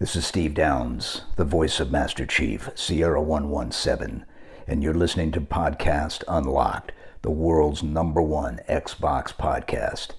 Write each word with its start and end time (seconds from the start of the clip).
This 0.00 0.16
is 0.16 0.26
Steve 0.26 0.54
Downes, 0.54 1.22
the 1.36 1.44
voice 1.44 1.78
of 1.78 1.92
Master 1.92 2.26
Chief, 2.26 2.68
Sierra 2.74 3.22
117, 3.22 4.26
and 4.66 4.82
you're 4.82 4.92
listening 4.92 5.30
to 5.30 5.40
Podcast 5.40 6.24
Unlocked, 6.26 6.90
the 7.22 7.30
world's 7.30 7.84
number 7.84 8.20
one 8.20 8.58
Xbox 8.68 9.32
podcast. 9.32 10.14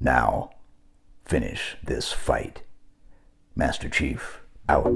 Now, 0.00 0.48
finish 1.26 1.76
this 1.84 2.10
fight. 2.10 2.62
Master 3.54 3.90
Chief, 3.90 4.40
out. 4.70 4.86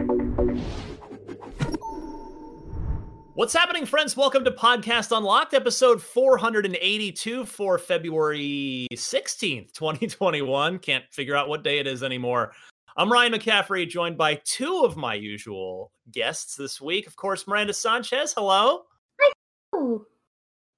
What's 3.34 3.53
happening, 3.53 3.84
friends? 3.84 4.16
Welcome 4.16 4.44
to 4.44 4.53
Podcast 4.53 5.14
Unlocked, 5.14 5.53
episode 5.53 6.00
482 6.00 7.44
for 7.44 7.77
February 7.77 8.86
16th, 8.94 9.72
2021. 9.72 10.78
Can't 10.78 11.05
figure 11.11 11.36
out 11.36 11.50
what 11.50 11.62
day 11.62 11.78
it 11.78 11.86
is 11.86 12.03
anymore. 12.03 12.53
I'm 12.97 13.11
Ryan 13.11 13.33
McCaffrey, 13.33 13.89
joined 13.89 14.17
by 14.17 14.37
two 14.45 14.83
of 14.84 14.97
my 14.97 15.14
usual 15.14 15.91
guests 16.12 16.55
this 16.55 16.81
week. 16.81 17.09
Of 17.09 17.17
course, 17.17 17.45
Miranda 17.48 17.73
Sanchez. 17.73 18.33
Hello. 18.33 18.83
Hi. 19.20 19.97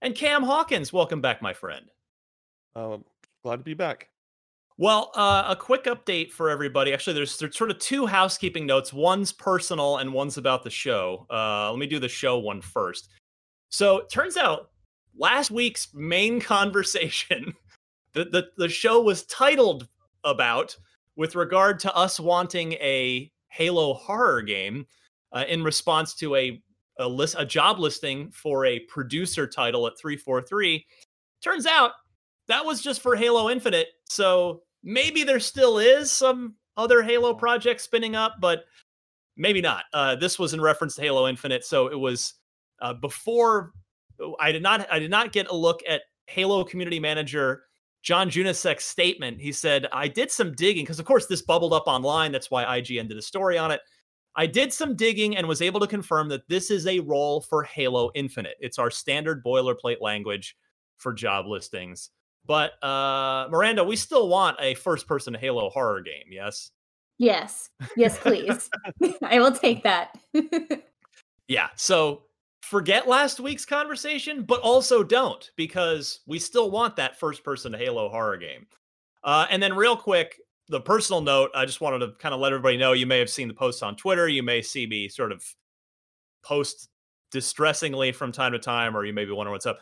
And 0.00 0.14
Cam 0.14 0.42
Hawkins. 0.42 0.94
Welcome 0.94 1.20
back, 1.20 1.42
my 1.42 1.52
friend. 1.52 1.90
Uh, 2.74 2.98
glad 3.44 3.56
to 3.56 3.62
be 3.62 3.74
back. 3.74 4.08
Well, 4.78 5.10
uh, 5.14 5.44
a 5.48 5.56
quick 5.56 5.84
update 5.84 6.30
for 6.30 6.48
everybody. 6.48 6.94
Actually, 6.94 7.14
there's, 7.14 7.36
there's 7.36 7.54
sort 7.54 7.70
of 7.70 7.78
two 7.80 8.06
housekeeping 8.06 8.64
notes. 8.64 8.94
One's 8.94 9.30
personal 9.30 9.98
and 9.98 10.10
one's 10.10 10.38
about 10.38 10.64
the 10.64 10.70
show. 10.70 11.26
Uh, 11.30 11.70
let 11.70 11.78
me 11.78 11.86
do 11.86 11.98
the 11.98 12.08
show 12.08 12.38
one 12.38 12.62
first. 12.62 13.10
So 13.68 13.98
it 13.98 14.10
turns 14.10 14.38
out 14.38 14.70
last 15.18 15.50
week's 15.50 15.88
main 15.92 16.40
conversation, 16.40 17.52
the, 18.14 18.24
the, 18.24 18.48
the 18.56 18.70
show 18.70 19.02
was 19.02 19.24
titled 19.26 19.86
about 20.24 20.74
with 21.16 21.34
regard 21.34 21.78
to 21.80 21.94
us 21.94 22.20
wanting 22.20 22.72
a 22.74 23.30
Halo 23.48 23.94
horror 23.94 24.42
game 24.42 24.86
uh, 25.32 25.44
in 25.48 25.62
response 25.62 26.14
to 26.16 26.34
a 26.36 26.62
a, 26.98 27.08
list, 27.08 27.34
a 27.38 27.44
job 27.44 27.78
listing 27.78 28.30
for 28.30 28.64
a 28.64 28.80
producer 28.80 29.46
title 29.46 29.86
at 29.86 29.98
343. 29.98 30.86
Turns 31.42 31.66
out 31.66 31.92
that 32.48 32.64
was 32.64 32.80
just 32.80 33.00
for 33.00 33.16
Halo 33.16 33.50
Infinite. 33.50 33.88
So 34.04 34.62
maybe 34.82 35.22
there 35.22 35.40
still 35.40 35.78
is 35.78 36.10
some 36.10 36.54
other 36.76 37.02
Halo 37.02 37.34
project 37.34 37.80
spinning 37.80 38.14
up, 38.14 38.36
but 38.40 38.64
maybe 39.36 39.60
not. 39.60 39.84
Uh, 39.92 40.16
this 40.16 40.38
was 40.38 40.54
in 40.54 40.60
reference 40.60 40.94
to 40.96 41.02
Halo 41.02 41.28
Infinite, 41.28 41.64
so 41.64 41.88
it 41.88 41.98
was 41.98 42.34
uh, 42.80 42.94
before. 42.94 43.72
I 44.40 44.50
did 44.50 44.62
not. 44.62 44.86
I 44.90 44.98
did 44.98 45.10
not 45.10 45.32
get 45.32 45.48
a 45.48 45.54
look 45.54 45.80
at 45.86 46.02
Halo 46.26 46.64
community 46.64 46.98
manager 46.98 47.64
John 48.06 48.30
Junyszek's 48.30 48.84
statement. 48.84 49.40
He 49.40 49.50
said, 49.50 49.88
I 49.92 50.06
did 50.06 50.30
some 50.30 50.52
digging 50.52 50.84
because, 50.84 51.00
of 51.00 51.04
course, 51.04 51.26
this 51.26 51.42
bubbled 51.42 51.72
up 51.72 51.88
online. 51.88 52.30
That's 52.30 52.52
why 52.52 52.64
IGN 52.64 53.08
did 53.08 53.18
a 53.18 53.22
story 53.22 53.58
on 53.58 53.72
it. 53.72 53.80
I 54.36 54.46
did 54.46 54.72
some 54.72 54.94
digging 54.94 55.36
and 55.36 55.48
was 55.48 55.60
able 55.60 55.80
to 55.80 55.88
confirm 55.88 56.28
that 56.28 56.48
this 56.48 56.70
is 56.70 56.86
a 56.86 57.00
role 57.00 57.40
for 57.40 57.64
Halo 57.64 58.12
Infinite. 58.14 58.58
It's 58.60 58.78
our 58.78 58.92
standard 58.92 59.42
boilerplate 59.42 60.00
language 60.00 60.56
for 60.98 61.12
job 61.12 61.46
listings. 61.48 62.10
But 62.46 62.80
uh, 62.80 63.48
Miranda, 63.50 63.82
we 63.82 63.96
still 63.96 64.28
want 64.28 64.56
a 64.60 64.74
first 64.74 65.08
person 65.08 65.34
Halo 65.34 65.68
horror 65.70 66.00
game, 66.00 66.26
yes? 66.30 66.70
Yes. 67.18 67.70
Yes, 67.96 68.16
please. 68.20 68.70
I 69.24 69.40
will 69.40 69.50
take 69.50 69.82
that. 69.82 70.16
yeah. 71.48 71.70
So 71.74 72.25
forget 72.66 73.06
last 73.06 73.38
week's 73.38 73.64
conversation, 73.64 74.42
but 74.42 74.60
also 74.60 75.04
don't 75.04 75.50
because 75.56 76.20
we 76.26 76.38
still 76.38 76.70
want 76.70 76.96
that 76.96 77.18
first 77.18 77.44
person 77.44 77.72
Halo 77.72 78.08
horror 78.08 78.36
game. 78.36 78.66
Uh, 79.22 79.46
and 79.50 79.62
then, 79.62 79.74
real 79.74 79.96
quick, 79.96 80.40
the 80.68 80.80
personal 80.80 81.20
note, 81.20 81.50
I 81.54 81.64
just 81.64 81.80
wanted 81.80 82.00
to 82.00 82.12
kind 82.18 82.34
of 82.34 82.40
let 82.40 82.52
everybody 82.52 82.76
know 82.76 82.92
you 82.92 83.06
may 83.06 83.18
have 83.18 83.30
seen 83.30 83.48
the 83.48 83.54
posts 83.54 83.82
on 83.82 83.96
Twitter. 83.96 84.28
You 84.28 84.42
may 84.42 84.62
see 84.62 84.86
me 84.86 85.08
sort 85.08 85.30
of 85.30 85.44
post 86.44 86.88
distressingly 87.30 88.12
from 88.12 88.32
time 88.32 88.52
to 88.52 88.58
time, 88.58 88.96
or 88.96 89.04
you 89.04 89.12
may 89.12 89.24
be 89.24 89.32
wondering 89.32 89.52
what's 89.52 89.66
up. 89.66 89.78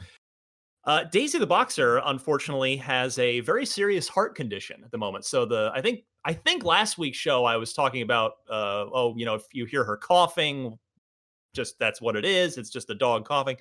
Uh, 0.85 1.05
Daisy 1.05 1.39
the 1.39 1.47
boxer, 1.47 2.03
unfortunately, 2.05 2.77
has 2.77 3.19
a 3.19 3.41
very 3.41 3.65
serious 3.65 4.09
heart 4.09 4.35
condition 4.35 4.83
at 4.85 4.91
the 4.91 4.99
moment. 4.99 5.25
So 5.25 5.47
the 5.47 5.71
I 5.75 5.81
think 5.81 6.05
I 6.27 6.35
think 6.35 6.65
last 6.65 6.99
week's 6.99 7.17
show 7.17 7.47
I 7.47 7.57
was 7.57 7.73
talking 7.73 8.03
about. 8.03 8.33
Uh, 8.49 8.85
oh, 8.93 9.15
you 9.17 9.25
know, 9.25 9.35
if 9.35 9.45
you 9.53 9.65
hear 9.65 9.85
her 9.85 9.97
coughing, 9.97 10.79
just 11.55 11.79
that's 11.79 12.01
what 12.01 12.17
it 12.17 12.25
is. 12.25 12.59
It's 12.59 12.71
just 12.71 12.91
a 12.91 12.95
dog 12.95 13.25
coughing. 13.25 13.57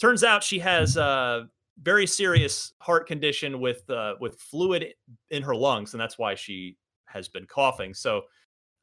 Turns 0.00 0.24
out 0.24 0.42
she 0.42 0.58
has 0.58 0.96
a 0.96 1.48
very 1.82 2.06
serious 2.06 2.72
heart 2.78 3.06
condition 3.06 3.60
with 3.60 3.88
uh, 3.90 4.14
with 4.20 4.40
fluid 4.40 4.94
in 5.30 5.42
her 5.42 5.54
lungs, 5.54 5.94
and 5.94 6.00
that's 6.00 6.18
why 6.18 6.34
she 6.34 6.76
has 7.06 7.28
been 7.28 7.46
coughing. 7.46 7.94
So 7.94 8.22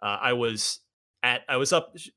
uh, 0.01 0.17
I 0.21 0.33
was 0.33 0.79
at 1.23 1.41
I 1.49 1.57
was 1.57 1.73
up. 1.73 1.91
It 1.95 2.11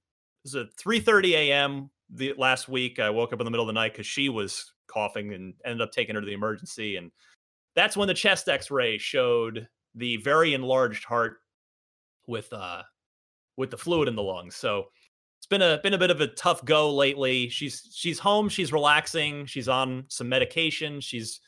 was 0.45 0.55
at 0.55 0.67
three 0.79 1.01
thirty 1.01 1.35
a.m. 1.35 1.91
the 2.11 2.35
last 2.39 2.69
week. 2.69 2.99
I 2.99 3.11
woke 3.11 3.33
up 3.33 3.41
in 3.41 3.45
the 3.45 3.51
middle 3.51 3.65
of 3.65 3.69
the 3.69 3.81
night 3.81 3.93
because 3.93 4.07
she 4.07 4.29
was 4.29 4.73
coughing 4.87 5.33
and 5.33 5.55
ended 5.65 5.81
up 5.81 5.91
taking 5.91 6.15
her 6.15 6.21
to 6.21 6.27
the 6.27 6.35
emergency. 6.35 6.97
And 6.97 7.11
that's 7.75 7.97
when 7.97 8.07
the 8.07 8.15
chest 8.15 8.49
X-ray 8.49 8.99
showed 8.99 9.67
the 9.95 10.19
very 10.19 10.55
enlarged 10.55 11.05
heart 11.05 11.39
with 12.27 12.53
uh 12.53 12.83
with 13.57 13.71
the 13.71 13.79
fluid 13.79 14.09
in 14.09 14.15
the 14.15 14.23
lungs. 14.23 14.57
So 14.57 14.87
it's 15.45 15.51
been 15.51 15.61
a 15.61 15.79
been 15.83 15.93
a 15.93 15.99
bit 15.99 16.11
of 16.11 16.23
a 16.23 16.29
tough 16.29 16.65
go 16.65 16.91
lately. 16.91 17.51
She's 17.51 17.91
she's 17.93 18.19
home, 18.19 18.49
she's 18.49 18.73
relaxing, 18.73 19.45
she's 19.45 19.69
on 19.69 20.07
some 20.09 20.27
medication, 20.27 21.03
she's 21.03 21.41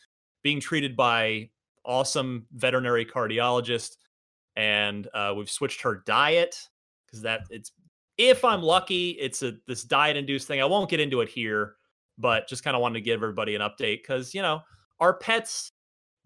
being 0.43 0.61
treated 0.61 0.95
by 0.95 1.49
awesome 1.83 2.45
veterinary 2.53 3.07
cardiologist, 3.07 3.97
and 4.55 5.09
uh, 5.15 5.33
we've 5.35 5.49
switched 5.49 5.81
her 5.81 6.03
diet 6.05 6.61
because 7.07 7.23
that 7.23 7.45
it's 7.49 7.73
if 8.19 8.45
I'm 8.45 8.61
lucky, 8.61 9.13
it's 9.13 9.43
a 9.43 9.55
this 9.67 9.83
diet 9.83 10.19
induced 10.19 10.47
thing. 10.47 10.61
I 10.61 10.67
won't 10.67 10.91
get 10.91 11.01
into 11.01 11.23
it 11.23 11.31
here, 11.31 11.77
but 12.19 12.47
just 12.49 12.65
kind 12.65 12.77
of 12.77 12.83
wanted 12.83 12.97
to 12.97 13.01
give 13.01 13.23
everybody 13.23 13.55
an 13.55 13.63
update 13.63 14.03
because 14.03 14.35
you 14.35 14.43
know 14.43 14.61
our 15.01 15.15
pets 15.15 15.73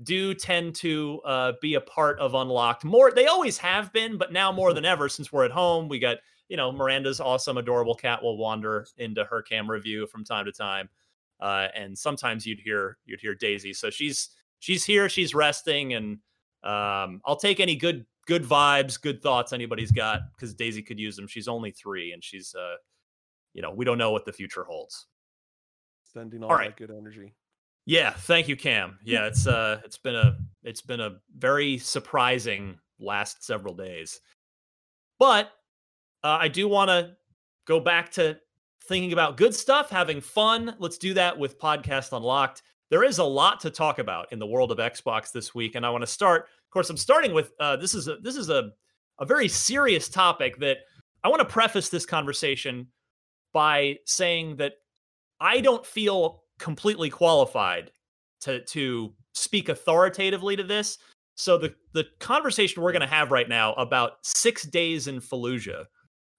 do 0.02 0.34
tend 0.34 0.74
to 0.74 1.20
uh, 1.24 1.52
be 1.62 1.74
a 1.74 1.80
part 1.80 2.18
of 2.18 2.34
unlocked 2.34 2.84
more 2.84 3.12
they 3.12 3.26
always 3.26 3.58
have 3.58 3.92
been 3.92 4.16
but 4.16 4.32
now 4.32 4.50
more 4.50 4.72
than 4.72 4.86
ever 4.86 5.10
since 5.10 5.30
we're 5.30 5.44
at 5.44 5.50
home 5.50 5.88
we 5.90 5.98
got 5.98 6.16
you 6.50 6.56
know, 6.56 6.72
Miranda's 6.72 7.20
awesome, 7.20 7.58
adorable 7.58 7.94
cat 7.94 8.20
will 8.20 8.36
wander 8.36 8.84
into 8.98 9.24
her 9.24 9.40
camera 9.40 9.80
view 9.80 10.04
from 10.08 10.24
time 10.24 10.44
to 10.44 10.52
time. 10.52 10.88
Uh, 11.40 11.68
and 11.76 11.96
sometimes 11.96 12.44
you'd 12.44 12.58
hear 12.58 12.98
you'd 13.06 13.20
hear 13.20 13.36
Daisy. 13.36 13.72
So 13.72 13.88
she's 13.88 14.30
she's 14.58 14.84
here, 14.84 15.08
she's 15.08 15.32
resting, 15.32 15.94
and 15.94 16.18
um, 16.64 17.22
I'll 17.24 17.38
take 17.40 17.60
any 17.60 17.76
good 17.76 18.04
good 18.26 18.42
vibes, 18.42 19.00
good 19.00 19.22
thoughts 19.22 19.52
anybody's 19.52 19.92
got 19.92 20.22
because 20.34 20.52
Daisy 20.52 20.82
could 20.82 20.98
use 20.98 21.14
them. 21.14 21.28
She's 21.28 21.46
only 21.46 21.70
three, 21.70 22.12
and 22.12 22.22
she's 22.22 22.52
uh, 22.54 22.74
you 23.54 23.62
know, 23.62 23.70
we 23.70 23.84
don't 23.84 23.96
know 23.96 24.10
what 24.10 24.24
the 24.24 24.32
future 24.32 24.64
holds. 24.64 25.06
Sending 26.12 26.42
all, 26.42 26.50
all 26.50 26.56
right. 26.56 26.76
that 26.76 26.88
good 26.88 26.94
energy. 26.94 27.32
Yeah, 27.86 28.10
thank 28.10 28.48
you, 28.48 28.56
Cam. 28.56 28.98
Yeah, 29.04 29.26
it's 29.26 29.46
uh, 29.46 29.80
it's 29.84 29.98
been 29.98 30.16
a 30.16 30.36
It's 30.64 30.82
been 30.82 31.00
a 31.00 31.18
very 31.38 31.78
surprising 31.78 32.76
last 32.98 33.44
several 33.44 33.74
days. 33.74 34.20
But 35.20 35.52
uh, 36.22 36.38
I 36.40 36.48
do 36.48 36.68
want 36.68 36.88
to 36.88 37.16
go 37.66 37.80
back 37.80 38.10
to 38.12 38.38
thinking 38.84 39.12
about 39.12 39.36
good 39.36 39.54
stuff, 39.54 39.90
having 39.90 40.20
fun. 40.20 40.74
Let's 40.78 40.98
do 40.98 41.14
that 41.14 41.38
with 41.38 41.58
Podcast 41.58 42.16
Unlocked. 42.16 42.62
There 42.90 43.04
is 43.04 43.18
a 43.18 43.24
lot 43.24 43.60
to 43.60 43.70
talk 43.70 43.98
about 43.98 44.32
in 44.32 44.38
the 44.38 44.46
world 44.46 44.72
of 44.72 44.78
Xbox 44.78 45.30
this 45.30 45.54
week, 45.54 45.76
and 45.76 45.86
I 45.86 45.90
want 45.90 46.02
to 46.02 46.08
start. 46.08 46.42
Of 46.42 46.72
course, 46.72 46.90
I'm 46.90 46.96
starting 46.96 47.32
with 47.32 47.52
uh, 47.60 47.76
this 47.76 47.94
is 47.94 48.08
a 48.08 48.16
this 48.16 48.36
is 48.36 48.50
a 48.50 48.70
a 49.20 49.26
very 49.26 49.48
serious 49.48 50.08
topic 50.08 50.58
that 50.58 50.78
I 51.22 51.28
want 51.28 51.40
to 51.40 51.52
preface 51.52 51.88
this 51.88 52.06
conversation 52.06 52.88
by 53.52 53.98
saying 54.06 54.56
that 54.56 54.74
I 55.40 55.60
don't 55.60 55.86
feel 55.86 56.42
completely 56.58 57.10
qualified 57.10 57.92
to 58.40 58.64
to 58.64 59.14
speak 59.34 59.68
authoritatively 59.68 60.56
to 60.56 60.64
this. 60.64 60.98
So 61.36 61.58
the 61.58 61.74
the 61.92 62.06
conversation 62.18 62.82
we're 62.82 62.92
going 62.92 63.00
to 63.00 63.06
have 63.06 63.30
right 63.30 63.48
now 63.48 63.72
about 63.74 64.14
6 64.22 64.64
days 64.64 65.06
in 65.06 65.20
Fallujah, 65.20 65.84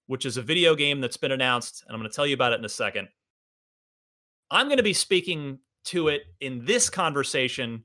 which 0.06 0.26
is 0.26 0.36
a 0.36 0.42
video 0.42 0.74
game 0.74 1.00
that's 1.00 1.16
been 1.16 1.32
announced 1.32 1.84
and 1.86 1.94
I'm 1.94 2.00
going 2.00 2.10
to 2.10 2.14
tell 2.14 2.26
you 2.26 2.34
about 2.34 2.52
it 2.52 2.58
in 2.58 2.64
a 2.64 2.70
second. 2.70 3.08
I'm 4.50 4.66
going 4.66 4.78
to 4.78 4.82
be 4.82 4.92
speaking 4.92 5.58
to 5.84 6.08
it 6.08 6.22
in 6.40 6.64
this 6.64 6.90
conversation 6.90 7.84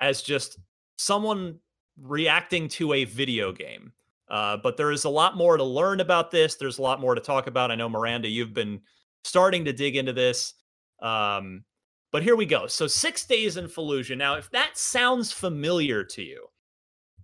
as 0.00 0.22
just 0.22 0.58
someone 0.96 1.58
reacting 2.00 2.68
to 2.68 2.92
a 2.92 3.04
video 3.04 3.52
game. 3.52 3.92
Uh, 4.28 4.56
but 4.58 4.76
there 4.76 4.90
is 4.90 5.04
a 5.04 5.08
lot 5.08 5.36
more 5.36 5.56
to 5.56 5.64
learn 5.64 6.00
about 6.00 6.30
this. 6.30 6.56
There's 6.56 6.78
a 6.78 6.82
lot 6.82 7.00
more 7.00 7.14
to 7.14 7.20
talk 7.20 7.46
about. 7.46 7.70
I 7.70 7.76
know 7.76 7.88
Miranda, 7.88 8.28
you've 8.28 8.52
been 8.52 8.80
starting 9.24 9.64
to 9.64 9.72
dig 9.72 9.96
into 9.96 10.12
this. 10.12 10.54
Um, 11.00 11.64
but 12.12 12.22
here 12.22 12.36
we 12.36 12.46
go. 12.46 12.66
So 12.66 12.86
six 12.86 13.24
days 13.24 13.56
in 13.56 13.66
Fallujah. 13.66 14.16
Now, 14.16 14.34
if 14.36 14.50
that 14.50 14.76
sounds 14.76 15.32
familiar 15.32 16.04
to 16.04 16.22
you, 16.22 16.46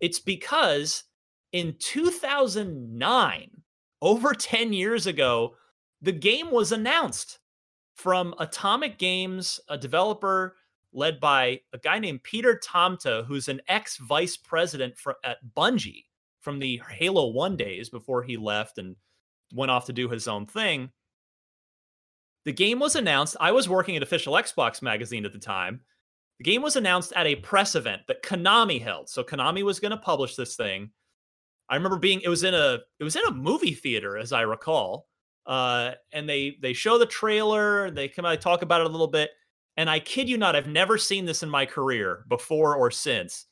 it's 0.01 0.19
because 0.19 1.05
in 1.53 1.75
2009, 1.79 3.54
over 4.03 4.35
10 4.35 4.73
years 4.73 5.07
ago, 5.07 5.55
the 6.03 6.13
game 6.13 6.51
was 6.51 6.73
announced 6.73 7.39
from 7.95 8.35
Atomic 8.39 8.99
Games, 8.99 9.61
a 9.69 9.79
developer 9.79 10.57
led 10.93 11.19
by 11.21 11.61
a 11.73 11.79
guy 11.79 11.99
named 11.99 12.23
Peter 12.23 12.61
Tamte, 12.65 13.25
who's 13.27 13.49
an 13.49 13.61
ex 13.69 13.97
vice 13.97 14.37
president 14.37 14.97
for, 14.97 15.17
at 15.25 15.39
Bungie 15.57 16.05
from 16.41 16.59
the 16.59 16.81
Halo 16.91 17.29
1 17.29 17.57
days 17.57 17.89
before 17.89 18.23
he 18.23 18.37
left 18.37 18.79
and 18.79 18.97
went 19.53 19.71
off 19.71 19.87
to 19.87 19.93
do 19.93 20.09
his 20.09 20.29
own 20.29 20.47
thing. 20.47 20.91
The 22.45 22.53
game 22.53 22.79
was 22.79 22.95
announced. 22.95 23.37
I 23.41 23.53
was 23.53 23.69
working 23.69 23.97
at 23.97 24.03
Official 24.03 24.35
Xbox 24.35 24.83
Magazine 24.83 25.25
at 25.25 25.33
the 25.33 25.39
time. 25.39 25.81
The 26.39 26.45
game 26.45 26.63
was 26.63 26.77
announced 26.77 27.13
at 27.17 27.27
a 27.27 27.37
press 27.37 27.75
event 27.75 28.03
that 28.09 28.23
Konami 28.23 28.83
held. 28.83 29.09
So 29.09 29.25
Konami 29.25 29.63
was 29.63 29.81
going 29.81 29.93
to 29.93 29.97
publish 29.97 30.37
this 30.37 30.57
thing. 30.57 30.91
I 31.69 31.77
remember 31.77 31.99
being 31.99 32.21
it 32.21 32.29
was 32.29 32.45
in 32.45 32.55
a 32.55 32.79
it 32.99 33.05
was 33.05 33.17
in 33.17 33.23
a 33.27 33.33
movie 33.33 33.75
theater 33.75 34.17
as 34.17 34.33
I 34.33 34.43
recall. 34.43 35.07
Uh, 35.47 35.93
and 36.13 36.29
they 36.29 36.57
they 36.63 36.73
show 36.73 36.99
the 36.99 37.07
trailer, 37.07 37.91
they 37.91 38.09
come 38.09 38.25
out 38.25 38.41
talk 38.41 38.63
about 38.63 38.81
it 38.81 38.87
a 38.87 38.91
little 38.91 39.07
bit, 39.07 39.31
and 39.77 39.91
I 39.91 39.99
kid 39.99 40.29
you 40.29 40.39
not, 40.39 40.57
I've 40.57 40.69
never 40.69 40.97
seen 40.97 41.27
this 41.27 41.43
in 41.43 41.51
my 41.51 41.67
career 41.67 42.25
before 42.29 42.77
or 42.77 42.91
since. 42.91 43.47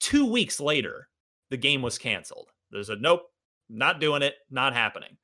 Two 0.00 0.30
weeks 0.30 0.58
later, 0.58 1.08
the 1.50 1.56
game 1.56 1.82
was 1.82 1.98
canceled. 1.98 2.48
There's 2.70 2.88
a 2.88 2.96
nope, 2.96 3.22
not 3.68 4.00
doing 4.00 4.22
it, 4.22 4.34
not 4.50 4.72
happening. 4.72 5.16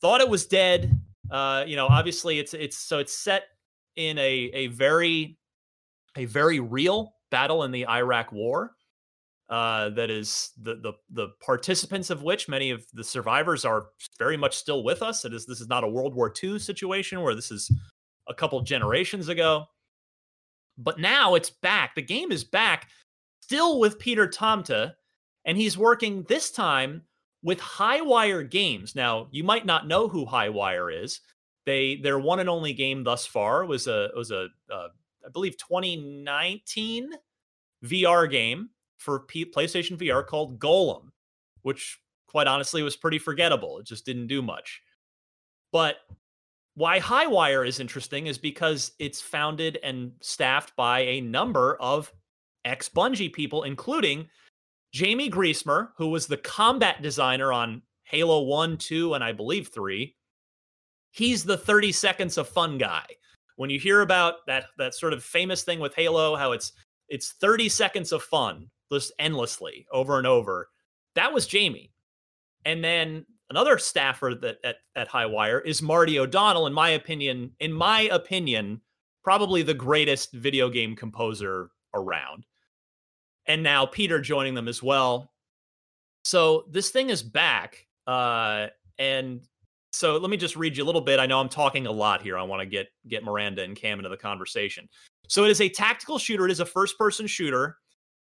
Thought 0.00 0.20
it 0.20 0.28
was 0.28 0.46
dead. 0.46 0.98
Uh, 1.30 1.64
you 1.66 1.76
know, 1.76 1.86
obviously 1.86 2.38
it's 2.38 2.54
it's 2.54 2.78
so 2.78 2.98
it's 2.98 3.12
set 3.12 3.44
in 3.96 4.16
a 4.18 4.50
a 4.54 4.66
very 4.68 5.36
a 6.16 6.24
very 6.24 6.60
real 6.60 7.14
battle 7.30 7.64
in 7.64 7.72
the 7.72 7.86
Iraq 7.86 8.32
War. 8.32 8.72
Uh, 9.48 9.88
that 9.90 10.10
is 10.10 10.50
the 10.60 10.74
the 10.76 10.92
the 11.10 11.28
participants 11.40 12.10
of 12.10 12.22
which 12.22 12.48
many 12.48 12.70
of 12.70 12.84
the 12.92 13.04
survivors 13.04 13.64
are 13.64 13.86
very 14.18 14.36
much 14.36 14.54
still 14.54 14.84
with 14.84 15.00
us. 15.00 15.24
It 15.24 15.32
is 15.32 15.46
this 15.46 15.60
is 15.60 15.68
not 15.68 15.84
a 15.84 15.88
World 15.88 16.14
War 16.14 16.32
II 16.42 16.58
situation 16.58 17.22
where 17.22 17.34
this 17.34 17.50
is 17.50 17.70
a 18.28 18.34
couple 18.34 18.60
generations 18.60 19.28
ago. 19.28 19.64
But 20.76 21.00
now 21.00 21.34
it's 21.34 21.50
back. 21.50 21.94
The 21.94 22.02
game 22.02 22.30
is 22.30 22.44
back, 22.44 22.88
still 23.40 23.80
with 23.80 23.98
Peter 23.98 24.28
Tamte, 24.28 24.92
and 25.46 25.56
he's 25.56 25.78
working 25.78 26.24
this 26.24 26.50
time 26.50 27.02
with 27.42 27.58
Highwire 27.58 28.48
Games. 28.48 28.94
Now, 28.94 29.28
you 29.30 29.44
might 29.44 29.64
not 29.64 29.88
know 29.88 30.08
who 30.08 30.26
Highwire 30.26 31.04
is. 31.04 31.20
They 31.64 31.96
their 31.96 32.18
one 32.18 32.40
and 32.40 32.50
only 32.50 32.74
game 32.74 33.02
thus 33.02 33.24
far 33.24 33.64
was 33.64 33.86
a 33.86 34.10
was 34.14 34.30
a 34.30 34.48
uh, 34.70 34.88
I 35.24 35.30
believe 35.32 35.56
2019 35.56 37.12
VR 37.84 38.30
game 38.30 38.70
for 38.98 39.20
P- 39.20 39.44
PlayStation 39.44 39.96
VR 39.96 40.26
called 40.26 40.58
Golem, 40.58 41.10
which 41.62 41.98
quite 42.28 42.46
honestly 42.46 42.82
was 42.82 42.96
pretty 42.96 43.18
forgettable. 43.18 43.78
It 43.78 43.86
just 43.86 44.04
didn't 44.04 44.26
do 44.26 44.42
much. 44.42 44.82
But 45.72 45.96
why 46.74 47.00
Highwire 47.00 47.66
is 47.66 47.80
interesting 47.80 48.26
is 48.26 48.38
because 48.38 48.92
it's 48.98 49.20
founded 49.20 49.78
and 49.82 50.12
staffed 50.20 50.76
by 50.76 51.00
a 51.00 51.20
number 51.20 51.76
of 51.80 52.12
ex 52.64 52.88
Bungie 52.88 53.32
people, 53.32 53.64
including 53.64 54.28
Jaime 54.96 55.30
Griesemer, 55.30 55.88
who 55.96 56.08
was 56.08 56.26
the 56.26 56.36
combat 56.36 57.02
designer 57.02 57.52
on 57.52 57.82
Halo 58.04 58.42
1, 58.42 58.78
2, 58.78 59.14
and 59.14 59.24
I 59.24 59.32
believe 59.32 59.68
3. 59.68 60.14
He's 61.10 61.44
the 61.44 61.58
30 61.58 61.92
seconds 61.92 62.38
of 62.38 62.48
fun 62.48 62.78
guy. 62.78 63.04
When 63.56 63.70
you 63.70 63.78
hear 63.78 64.02
about 64.02 64.46
that 64.46 64.66
that 64.78 64.94
sort 64.94 65.12
of 65.12 65.24
famous 65.24 65.64
thing 65.64 65.80
with 65.80 65.94
Halo, 65.94 66.36
how 66.36 66.52
it's 66.52 66.72
it's 67.08 67.32
30 67.40 67.68
seconds 67.68 68.12
of 68.12 68.22
fun 68.22 68.70
just 68.92 69.12
endlessly 69.18 69.86
over 69.92 70.18
and 70.18 70.26
over. 70.26 70.68
That 71.14 71.32
was 71.32 71.50
Jaime. 71.50 71.92
And 72.64 72.82
then 72.82 73.26
another 73.50 73.78
staffer 73.78 74.34
that 74.42 74.58
at, 74.64 74.76
at 74.96 75.08
Highwire 75.08 75.64
is 75.64 75.82
Marty 75.82 76.18
O'Donnell, 76.18 76.66
in 76.66 76.72
my 76.72 76.90
opinion, 76.90 77.52
in 77.60 77.72
my 77.72 78.02
opinion, 78.02 78.80
probably 79.24 79.62
the 79.62 79.74
greatest 79.74 80.32
video 80.32 80.68
game 80.68 80.94
composer 80.96 81.70
around 81.94 82.44
and 83.48 83.62
now 83.62 83.86
Peter 83.86 84.20
joining 84.20 84.54
them 84.54 84.68
as 84.68 84.82
well. 84.82 85.32
So 86.22 86.66
this 86.70 86.90
thing 86.90 87.10
is 87.10 87.22
back. 87.22 87.86
Uh, 88.06 88.68
and 88.98 89.40
so 89.92 90.18
let 90.18 90.30
me 90.30 90.36
just 90.36 90.54
read 90.54 90.76
you 90.76 90.84
a 90.84 90.86
little 90.86 91.00
bit. 91.00 91.18
I 91.18 91.26
know 91.26 91.40
I'm 91.40 91.48
talking 91.48 91.86
a 91.86 91.92
lot 91.92 92.22
here. 92.22 92.38
I 92.38 92.42
want 92.42 92.60
to 92.60 92.66
get 92.66 92.88
get 93.08 93.24
Miranda 93.24 93.62
and 93.62 93.74
Cam 93.74 93.98
into 93.98 94.10
the 94.10 94.16
conversation. 94.16 94.88
So 95.28 95.44
it 95.44 95.50
is 95.50 95.60
a 95.60 95.68
tactical 95.68 96.18
shooter. 96.18 96.44
It 96.44 96.52
is 96.52 96.60
a 96.60 96.66
first 96.66 96.98
person 96.98 97.26
shooter, 97.26 97.78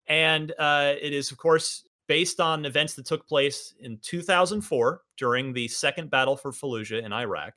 and 0.10 0.52
uh, 0.60 0.96
it 1.02 1.14
is 1.14 1.32
of 1.32 1.38
course 1.38 1.84
based 2.08 2.40
on 2.40 2.66
events 2.66 2.96
that 2.96 3.06
took 3.06 3.28
place 3.28 3.74
in 3.80 4.00
2004 4.02 5.02
during 5.16 5.54
the 5.54 5.68
second 5.68 6.10
battle 6.10 6.36
for 6.36 6.52
Fallujah 6.52 7.04
in 7.04 7.14
Iraq. 7.14 7.54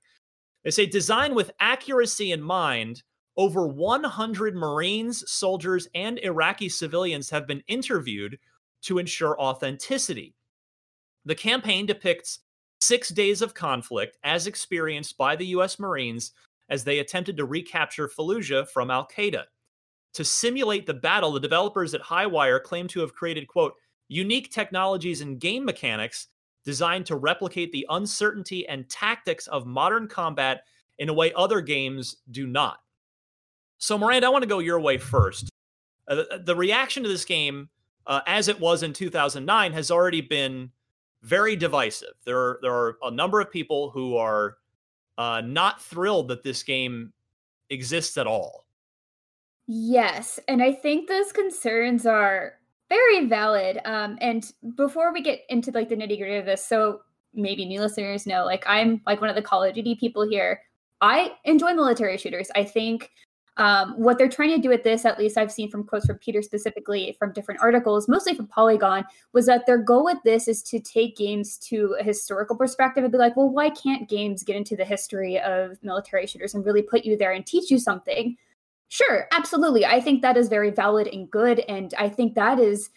They 0.62 0.70
say 0.70 0.86
designed 0.86 1.34
with 1.34 1.50
accuracy 1.58 2.32
in 2.32 2.42
mind 2.42 3.02
over 3.36 3.66
100 3.66 4.54
Marines, 4.54 5.24
soldiers, 5.30 5.88
and 5.94 6.18
Iraqi 6.18 6.68
civilians 6.68 7.30
have 7.30 7.46
been 7.46 7.62
interviewed 7.66 8.38
to 8.82 8.98
ensure 8.98 9.40
authenticity. 9.40 10.34
The 11.24 11.34
campaign 11.34 11.86
depicts 11.86 12.40
six 12.80 13.08
days 13.08 13.42
of 13.42 13.54
conflict 13.54 14.18
as 14.22 14.46
experienced 14.46 15.16
by 15.16 15.36
the 15.36 15.46
U.S. 15.46 15.78
Marines 15.78 16.32
as 16.68 16.84
they 16.84 16.98
attempted 16.98 17.36
to 17.36 17.44
recapture 17.44 18.08
Fallujah 18.08 18.68
from 18.68 18.90
Al 18.90 19.08
Qaeda. 19.08 19.44
To 20.14 20.24
simulate 20.24 20.86
the 20.86 20.94
battle, 20.94 21.32
the 21.32 21.40
developers 21.40 21.94
at 21.94 22.02
Highwire 22.02 22.62
claim 22.62 22.86
to 22.88 23.00
have 23.00 23.14
created, 23.14 23.48
quote, 23.48 23.74
unique 24.08 24.50
technologies 24.50 25.22
and 25.22 25.40
game 25.40 25.64
mechanics 25.64 26.28
designed 26.64 27.06
to 27.06 27.16
replicate 27.16 27.72
the 27.72 27.86
uncertainty 27.90 28.66
and 28.68 28.88
tactics 28.88 29.46
of 29.46 29.66
modern 29.66 30.06
combat 30.06 30.64
in 30.98 31.08
a 31.08 31.14
way 31.14 31.32
other 31.34 31.60
games 31.60 32.16
do 32.30 32.46
not. 32.46 32.78
So, 33.78 33.98
Miranda, 33.98 34.28
I 34.28 34.30
want 34.30 34.42
to 34.42 34.48
go 34.48 34.60
your 34.60 34.80
way 34.80 34.98
first. 34.98 35.48
Uh, 36.06 36.16
the, 36.16 36.42
the, 36.44 36.56
reaction 36.56 37.02
to 37.02 37.08
this 37.08 37.24
game, 37.24 37.68
uh, 38.06 38.20
as 38.26 38.48
it 38.48 38.60
was 38.60 38.82
in 38.82 38.92
2009, 38.92 39.72
has 39.72 39.90
already 39.90 40.20
been 40.20 40.70
very 41.22 41.56
divisive. 41.56 42.14
There 42.24 42.38
are 42.38 42.58
there 42.62 42.74
are 42.74 42.98
a 43.02 43.10
number 43.10 43.40
of 43.40 43.50
people 43.50 43.90
who 43.90 44.16
are 44.16 44.56
uh, 45.18 45.42
not 45.44 45.82
thrilled 45.82 46.28
that 46.28 46.42
this 46.42 46.62
game 46.62 47.12
exists 47.70 48.18
at 48.18 48.26
all. 48.26 48.66
Yes, 49.74 50.38
and 50.48 50.62
I 50.62 50.70
think 50.70 51.08
those 51.08 51.32
concerns 51.32 52.04
are 52.04 52.58
very 52.90 53.24
valid. 53.24 53.80
Um, 53.86 54.18
and 54.20 54.52
before 54.76 55.14
we 55.14 55.22
get 55.22 55.40
into 55.48 55.70
like 55.70 55.88
the 55.88 55.96
nitty 55.96 56.18
gritty 56.18 56.36
of 56.36 56.44
this, 56.44 56.62
so 56.62 57.00
maybe 57.32 57.64
new 57.64 57.80
listeners 57.80 58.26
know, 58.26 58.44
like 58.44 58.64
I'm 58.66 59.00
like 59.06 59.22
one 59.22 59.30
of 59.30 59.36
the 59.36 59.40
Call 59.40 59.64
of 59.64 59.74
Duty 59.74 59.94
people 59.94 60.28
here. 60.28 60.60
I 61.00 61.32
enjoy 61.44 61.72
military 61.72 62.18
shooters. 62.18 62.50
I 62.54 62.64
think 62.64 63.12
um, 63.56 63.94
what 63.96 64.18
they're 64.18 64.28
trying 64.28 64.54
to 64.54 64.58
do 64.60 64.68
with 64.68 64.84
this, 64.84 65.06
at 65.06 65.18
least 65.18 65.38
I've 65.38 65.50
seen 65.50 65.70
from 65.70 65.84
quotes 65.84 66.04
from 66.04 66.18
Peter 66.18 66.42
specifically 66.42 67.16
from 67.18 67.32
different 67.32 67.62
articles, 67.62 68.08
mostly 68.08 68.34
from 68.34 68.48
Polygon, 68.48 69.04
was 69.32 69.46
that 69.46 69.64
their 69.64 69.78
goal 69.78 70.04
with 70.04 70.18
this 70.22 70.48
is 70.48 70.62
to 70.64 70.80
take 70.80 71.16
games 71.16 71.56
to 71.68 71.96
a 71.98 72.04
historical 72.04 72.56
perspective 72.56 73.04
and 73.04 73.12
be 73.12 73.18
like, 73.18 73.38
well, 73.38 73.48
why 73.48 73.70
can't 73.70 74.06
games 74.06 74.42
get 74.42 74.56
into 74.56 74.76
the 74.76 74.84
history 74.84 75.40
of 75.40 75.82
military 75.82 76.26
shooters 76.26 76.52
and 76.52 76.66
really 76.66 76.82
put 76.82 77.06
you 77.06 77.16
there 77.16 77.32
and 77.32 77.46
teach 77.46 77.70
you 77.70 77.78
something? 77.78 78.36
Sure, 78.92 79.26
absolutely. 79.32 79.86
I 79.86 80.00
think 80.02 80.20
that 80.20 80.36
is 80.36 80.50
very 80.50 80.70
valid 80.70 81.06
and 81.06 81.30
good. 81.30 81.60
And 81.60 81.94
I 81.98 82.10
think 82.10 82.34
that 82.34 82.58
is 82.58 82.90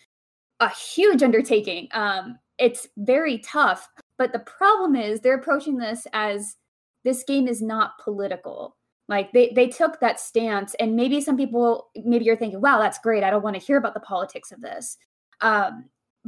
a 0.59 0.67
huge 0.69 1.23
undertaking. 1.23 1.87
Um, 1.93 2.37
it's 2.57 2.89
very 2.97 3.37
tough. 3.39 3.87
But 4.17 4.33
the 4.33 4.39
problem 4.39 4.97
is 4.97 5.21
they're 5.21 5.37
approaching 5.37 5.77
this 5.77 6.05
as 6.11 6.57
this 7.05 7.23
game 7.23 7.47
is 7.47 7.61
not 7.61 7.97
political. 8.03 8.75
Like 9.07 9.31
they 9.31 9.53
they 9.55 9.67
took 9.69 10.01
that 10.01 10.19
stance, 10.19 10.75
and 10.81 10.97
maybe 10.97 11.21
some 11.21 11.37
people, 11.37 11.87
maybe 11.95 12.25
you're 12.25 12.35
thinking, 12.35 12.59
"Wow, 12.59 12.79
that's 12.79 12.99
great. 12.99 13.23
I 13.23 13.29
don't 13.29 13.43
want 13.43 13.55
to 13.55 13.65
hear 13.65 13.77
about 13.77 13.93
the 13.93 14.01
politics 14.01 14.51
of 14.51 14.59
this." 14.61 14.97
Um, 15.39 15.85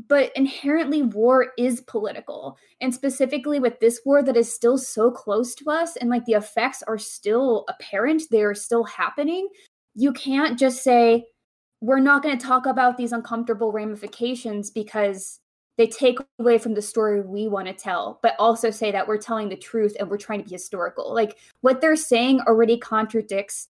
but 0.08 0.32
inherently, 0.36 1.02
war 1.02 1.54
is 1.58 1.82
political, 1.82 2.58
and 2.82 2.94
specifically 2.94 3.60
with 3.60 3.80
this 3.80 4.02
war 4.06 4.22
that 4.22 4.38
is 4.38 4.54
still 4.54 4.78
so 4.78 5.10
close 5.10 5.56
to 5.56 5.70
us, 5.70 5.96
and 5.96 6.10
like 6.10 6.26
the 6.26 6.34
effects 6.34 6.84
are 6.84 7.00
still 7.00 7.66
apparent, 7.68 8.24
they 8.30 8.44
are 8.44 8.54
still 8.54 8.84
happening. 8.84 9.48
You 9.96 10.14
can't 10.14 10.60
just 10.60 10.84
say 10.84 11.26
we're 11.82 12.00
not 12.00 12.24
going 12.24 12.38
to 12.38 12.46
talk 12.46 12.66
about 12.66 12.98
these 12.98 13.12
uncomfortable 13.12 13.72
ramifications 13.72 14.70
because 14.70 15.40
they 15.78 15.88
take 15.88 16.18
away 16.40 16.58
from 16.58 16.74
the 16.74 16.82
story 16.82 17.22
we 17.22 17.48
want 17.48 17.68
to 17.68 17.74
tell, 17.74 18.20
but 18.24 18.36
also 18.40 18.72
say 18.72 18.92
that 18.92 19.08
we're 19.08 19.18
telling 19.18 19.50
the 19.50 19.56
truth 19.56 19.96
and 20.00 20.10
we're 20.10 20.18
trying 20.18 20.40
to 20.40 20.46
be 20.46 20.56
historical. 20.56 21.14
Like 21.14 21.38
what 21.62 21.82
they're 21.82 21.96
saying 21.96 22.42
already 22.42 22.78
contradicts 22.78 23.68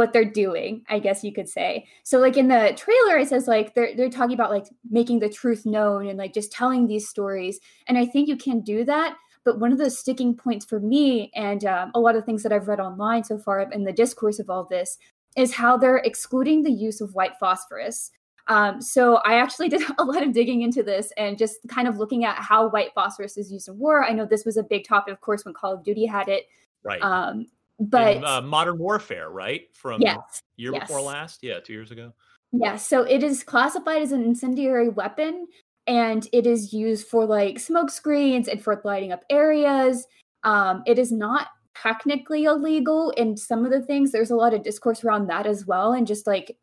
what 0.00 0.14
they're 0.14 0.24
doing, 0.24 0.82
I 0.88 0.98
guess 0.98 1.22
you 1.22 1.30
could 1.30 1.46
say. 1.46 1.84
So 2.04 2.18
like 2.18 2.38
in 2.38 2.48
the 2.48 2.72
trailer, 2.74 3.18
it 3.18 3.28
says 3.28 3.46
like 3.46 3.74
they're 3.74 3.94
they're 3.94 4.08
talking 4.08 4.32
about 4.32 4.50
like 4.50 4.64
making 4.90 5.18
the 5.18 5.28
truth 5.28 5.66
known 5.66 6.08
and 6.08 6.18
like 6.18 6.32
just 6.32 6.50
telling 6.50 6.86
these 6.86 7.06
stories. 7.06 7.60
And 7.86 7.98
I 7.98 8.06
think 8.06 8.26
you 8.26 8.38
can 8.38 8.62
do 8.62 8.82
that. 8.86 9.14
But 9.44 9.60
one 9.60 9.72
of 9.72 9.78
the 9.78 9.90
sticking 9.90 10.34
points 10.34 10.64
for 10.64 10.80
me 10.80 11.30
and 11.34 11.66
um, 11.66 11.90
a 11.94 12.00
lot 12.00 12.16
of 12.16 12.24
things 12.24 12.42
that 12.42 12.52
I've 12.52 12.66
read 12.66 12.80
online 12.80 13.24
so 13.24 13.36
far 13.38 13.60
in 13.60 13.84
the 13.84 13.92
discourse 13.92 14.38
of 14.38 14.48
all 14.48 14.66
this 14.70 14.96
is 15.36 15.52
how 15.52 15.76
they're 15.76 15.98
excluding 15.98 16.62
the 16.62 16.72
use 16.72 17.02
of 17.02 17.14
white 17.14 17.36
phosphorus. 17.38 18.10
Um, 18.48 18.80
so 18.80 19.16
I 19.16 19.34
actually 19.34 19.68
did 19.74 19.82
a 19.98 20.04
lot 20.04 20.22
of 20.22 20.32
digging 20.32 20.62
into 20.62 20.82
this 20.82 21.12
and 21.18 21.36
just 21.36 21.58
kind 21.68 21.88
of 21.88 21.98
looking 21.98 22.24
at 22.24 22.36
how 22.36 22.70
white 22.70 22.94
phosphorus 22.94 23.36
is 23.36 23.52
used 23.52 23.68
in 23.68 23.78
war. 23.78 24.02
I 24.02 24.12
know 24.12 24.24
this 24.24 24.46
was 24.46 24.56
a 24.56 24.62
big 24.62 24.88
topic, 24.88 25.12
of 25.12 25.20
course, 25.20 25.44
when 25.44 25.52
Call 25.52 25.74
of 25.74 25.84
Duty 25.84 26.06
had 26.06 26.28
it. 26.28 26.44
Right. 26.82 27.02
Um, 27.02 27.48
but 27.80 28.16
in, 28.18 28.24
uh, 28.24 28.42
modern 28.42 28.78
warfare, 28.78 29.30
right? 29.30 29.62
From 29.74 30.00
yes, 30.02 30.18
year 30.56 30.72
yes. 30.72 30.86
before 30.86 31.00
last, 31.00 31.40
yeah, 31.42 31.60
two 31.60 31.72
years 31.72 31.90
ago. 31.90 32.12
Yeah, 32.52 32.76
so 32.76 33.02
it 33.02 33.22
is 33.22 33.42
classified 33.42 34.02
as 34.02 34.12
an 34.12 34.22
incendiary 34.22 34.88
weapon, 34.88 35.46
and 35.86 36.28
it 36.32 36.46
is 36.46 36.72
used 36.72 37.06
for 37.06 37.24
like 37.24 37.58
smoke 37.58 37.90
screens 37.90 38.48
and 38.48 38.62
for 38.62 38.80
lighting 38.84 39.12
up 39.12 39.24
areas. 39.30 40.06
Um, 40.44 40.82
it 40.86 40.98
is 40.98 41.10
not 41.10 41.48
technically 41.74 42.44
illegal 42.44 43.10
in 43.12 43.36
some 43.36 43.64
of 43.64 43.70
the 43.70 43.80
things. 43.80 44.12
There's 44.12 44.30
a 44.30 44.36
lot 44.36 44.52
of 44.52 44.62
discourse 44.62 45.04
around 45.04 45.28
that 45.28 45.46
as 45.46 45.66
well, 45.66 45.92
and 45.92 46.06
just 46.06 46.26
like 46.26 46.56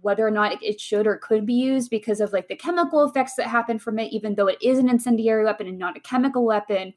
whether 0.00 0.26
or 0.26 0.30
not 0.30 0.62
it 0.62 0.80
should 0.80 1.06
or 1.06 1.18
could 1.18 1.44
be 1.44 1.52
used 1.52 1.90
because 1.90 2.20
of 2.20 2.32
like 2.32 2.48
the 2.48 2.56
chemical 2.56 3.04
effects 3.04 3.34
that 3.34 3.48
happen 3.48 3.78
from 3.78 3.98
it, 3.98 4.12
even 4.12 4.34
though 4.34 4.46
it 4.46 4.58
is 4.62 4.78
an 4.78 4.88
incendiary 4.88 5.44
weapon 5.44 5.66
and 5.66 5.78
not 5.78 5.96
a 5.96 6.00
chemical 6.00 6.46
weapon. 6.46 6.94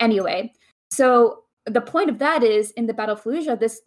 Anyway, 0.00 0.52
so 0.90 1.42
the 1.66 1.80
point 1.80 2.08
of 2.08 2.18
that 2.18 2.42
is 2.42 2.70
in 2.72 2.86
the 2.86 2.94
Battle 2.94 3.14
of 3.14 3.22
Fallujah, 3.22 3.58
this 3.58 3.80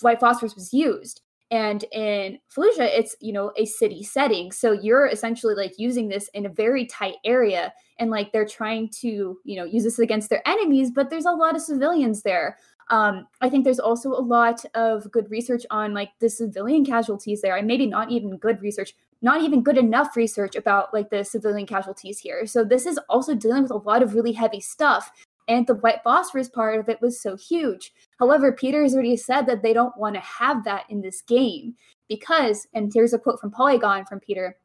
white 0.00 0.20
phosphorus 0.20 0.54
was 0.54 0.72
used. 0.72 1.20
And 1.50 1.84
in 1.92 2.38
Fallujah, 2.54 2.88
it's 2.98 3.14
you 3.20 3.32
know 3.32 3.52
a 3.58 3.66
city 3.66 4.02
setting, 4.02 4.50
so 4.52 4.72
you're 4.72 5.06
essentially 5.06 5.54
like 5.54 5.74
using 5.76 6.08
this 6.08 6.28
in 6.28 6.46
a 6.46 6.48
very 6.48 6.86
tight 6.86 7.16
area, 7.26 7.74
and 7.98 8.10
like 8.10 8.32
they're 8.32 8.46
trying 8.46 8.88
to 9.00 9.38
you 9.44 9.56
know 9.56 9.64
use 9.64 9.84
this 9.84 9.98
against 9.98 10.30
their 10.30 10.46
enemies, 10.48 10.90
but 10.90 11.10
there's 11.10 11.26
a 11.26 11.30
lot 11.30 11.54
of 11.54 11.60
civilians 11.60 12.22
there. 12.22 12.56
Um, 12.88 13.26
I 13.42 13.50
think 13.50 13.64
there's 13.64 13.78
also 13.78 14.12
a 14.12 14.20
lot 14.20 14.64
of 14.74 15.10
good 15.12 15.30
research 15.30 15.64
on 15.70 15.92
like 15.92 16.10
the 16.20 16.30
civilian 16.30 16.86
casualties 16.86 17.42
there, 17.42 17.56
and 17.56 17.66
maybe 17.66 17.86
not 17.86 18.10
even 18.10 18.38
good 18.38 18.62
research, 18.62 18.94
not 19.20 19.42
even 19.42 19.62
good 19.62 19.76
enough 19.76 20.16
research 20.16 20.56
about 20.56 20.94
like 20.94 21.10
the 21.10 21.22
civilian 21.22 21.66
casualties 21.66 22.18
here. 22.18 22.46
So 22.46 22.64
this 22.64 22.86
is 22.86 22.98
also 23.10 23.34
dealing 23.34 23.64
with 23.64 23.72
a 23.72 23.76
lot 23.76 24.02
of 24.02 24.14
really 24.14 24.32
heavy 24.32 24.60
stuff. 24.60 25.12
And 25.48 25.66
the 25.66 25.74
white 25.74 26.02
phosphorus 26.04 26.48
part 26.48 26.78
of 26.78 26.88
it 26.88 27.00
was 27.00 27.20
so 27.20 27.36
huge. 27.36 27.92
However, 28.18 28.52
Peter 28.52 28.82
has 28.82 28.94
already 28.94 29.16
said 29.16 29.42
that 29.46 29.62
they 29.62 29.72
don't 29.72 29.96
want 29.96 30.14
to 30.14 30.20
have 30.20 30.64
that 30.64 30.84
in 30.88 31.00
this 31.00 31.22
game 31.22 31.74
because, 32.08 32.66
and 32.74 32.92
here's 32.92 33.12
a 33.12 33.18
quote 33.18 33.40
from 33.40 33.50
Polygon 33.50 34.04
from 34.04 34.20
Peter 34.20 34.56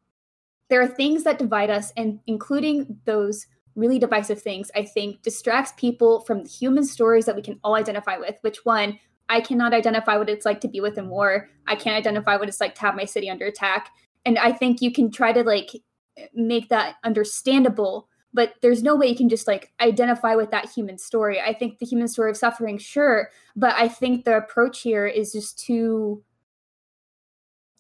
there 0.70 0.82
are 0.82 0.88
things 0.88 1.24
that 1.24 1.40
divide 1.40 1.70
us, 1.70 1.94
and 1.96 2.20
including 2.28 2.98
those 3.06 3.48
really 3.76 4.00
divisive 4.00 4.42
things, 4.42 4.72
I 4.76 4.84
think 4.84 5.22
distracts 5.22 5.74
people 5.78 6.22
from 6.22 6.44
the 6.44 6.50
human 6.50 6.84
stories 6.84 7.26
that 7.26 7.36
we 7.36 7.42
can 7.42 7.60
all 7.64 7.76
identify 7.76 8.18
with, 8.18 8.36
which 8.42 8.66
one, 8.66 9.00
I 9.30 9.40
cannot 9.40 9.74
identify 9.74 10.18
what 10.18 10.30
it's 10.30 10.46
like 10.46 10.62
to 10.62 10.68
be 10.68 10.82
within 10.82 11.10
war. 11.10 11.50
I 11.68 11.76
can't 11.76 11.96
identify 11.96 12.38
what 12.38 12.48
it's 12.48 12.62
like 12.62 12.76
to 12.76 12.82
have 12.82 12.96
my 12.96 13.06
city 13.06 13.30
under 13.30 13.46
attack. 13.46 13.92
And 14.26 14.40
I 14.40 14.52
think 14.52 14.82
you 14.82 14.92
can 14.92 15.12
try 15.12 15.32
to 15.32 15.44
like 15.44 15.70
make 16.34 16.70
that 16.70 16.96
understandable, 17.04 18.08
but 18.34 18.54
there's 18.62 18.84
no 18.84 18.96
way 18.96 19.08
you 19.08 19.16
can 19.16 19.30
just 19.30 19.48
like 19.48 19.72
identify 19.80 20.36
with 20.36 20.52
that 20.52 20.70
human 20.70 20.98
story. 20.98 21.40
I 21.42 21.54
think 21.54 21.80
the 21.80 21.86
human 21.86 22.08
story 22.08 22.30
of 22.30 22.38
suffering, 22.38 22.78
sure, 22.78 23.30
but 23.56 23.74
I 23.76 23.88
think 23.88 24.26
the 24.26 24.38
approach 24.38 24.82
here 24.82 25.08
is 25.08 25.32
just 25.32 25.60
too 25.60 26.24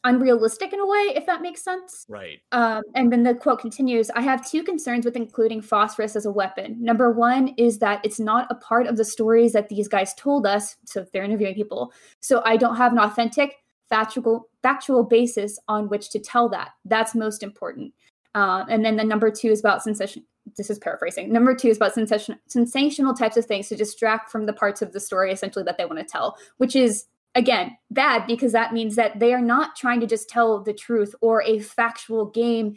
unrealistic 0.04 0.72
in 0.74 0.80
a 0.80 0.88
way, 0.88 1.14
if 1.16 1.26
that 1.26 1.42
makes 1.42 1.62
sense. 1.62 2.06
Right. 2.08 2.40
Um, 2.52 2.82
and 2.96 3.12
then 3.12 3.24
the 3.24 3.36
quote 3.36 3.60
continues 3.60 4.10
I 4.12 4.22
have 4.22 4.50
two 4.50 4.64
concerns 4.64 5.06
with 5.06 5.16
including 5.16 5.62
phosphorus 5.62 6.16
as 6.16 6.26
a 6.26 6.32
weapon. 6.32 6.78
Number 6.80 7.12
one 7.12 7.50
is 7.58 7.80
that 7.80 8.00
it's 8.06 8.20
not 8.20 8.48
a 8.50 8.56
part 8.56 8.88
of 8.88 8.98
the 8.98 9.06
stories 9.06 9.54
that 9.54 9.70
these 9.70 9.88
guys 9.88 10.14
told 10.16 10.48
us. 10.48 10.78
So 10.86 11.06
they're 11.12 11.24
interviewing 11.24 11.56
people. 11.56 11.92
So 12.22 12.42
I 12.46 12.58
don't 12.58 12.78
have 12.78 12.94
an 12.94 13.00
authentic, 13.00 13.56
factual, 13.90 14.50
factual 14.64 15.04
basis 15.04 15.60
on 15.68 15.90
which 15.90 16.10
to 16.12 16.20
tell 16.20 16.48
that. 16.50 16.72
That's 16.86 17.14
most 17.14 17.44
important. 17.44 17.94
Uh, 18.34 18.66
and 18.70 18.86
then 18.86 18.96
the 18.96 19.04
number 19.04 19.32
two 19.32 19.50
is 19.50 19.60
about 19.60 19.84
sensation. 19.84 20.24
This 20.56 20.70
is 20.70 20.80
paraphrasing. 20.80 21.32
Number 21.32 21.56
two 21.56 21.70
is 21.70 21.78
about 21.78 21.94
sensation, 21.94 22.40
sensational 22.48 23.14
types 23.14 23.38
of 23.38 23.46
things 23.46 23.68
to 23.70 23.76
distract 23.76 24.32
from 24.32 24.46
the 24.46 24.54
parts 24.54 24.82
of 24.82 24.94
the 24.94 25.00
story 25.00 25.32
essentially 25.32 25.64
that 25.66 25.78
they 25.78 25.86
want 25.86 26.00
to 26.00 26.06
tell, 26.06 26.38
which 26.58 26.76
is 26.76 27.06
again 27.36 27.78
bad 27.92 28.26
because 28.28 28.52
that 28.52 28.74
means 28.74 28.96
that 28.96 29.20
they 29.20 29.34
are 29.34 29.42
not 29.42 29.76
trying 29.76 30.00
to 30.00 30.08
just 30.08 30.28
tell 30.28 30.62
the 30.62 30.74
truth 30.74 31.14
or 31.22 31.44
a 31.44 31.60
factual 31.60 32.26
game 32.26 32.76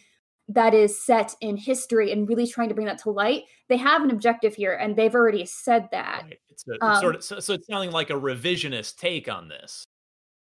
that 0.49 0.75
is 0.75 1.00
set 1.00 1.35
in 1.41 1.57
history 1.57 2.12
and 2.12 2.29
really 2.29 2.47
trying 2.47 2.69
to 2.69 2.75
bring 2.75 2.87
that 2.87 2.99
to 2.99 3.11
light 3.11 3.45
they 3.69 3.77
have 3.77 4.03
an 4.03 4.11
objective 4.11 4.55
here 4.55 4.75
and 4.75 4.97
they've 4.97 5.15
already 5.15 5.47
said 5.47 5.89
that 5.93 6.25
right. 6.25 6.39
it's, 6.50 6.65
a, 6.69 6.85
um, 6.85 7.00
sort 7.00 7.15
of 7.15 7.25
so, 7.25 7.41
so 7.41 7.55
it's 7.55 7.67
sounding 7.67 7.91
like 7.91 8.11
a 8.11 8.15
revisionist 8.15 8.97
take 8.97 9.31
on 9.31 9.49
this 9.49 9.85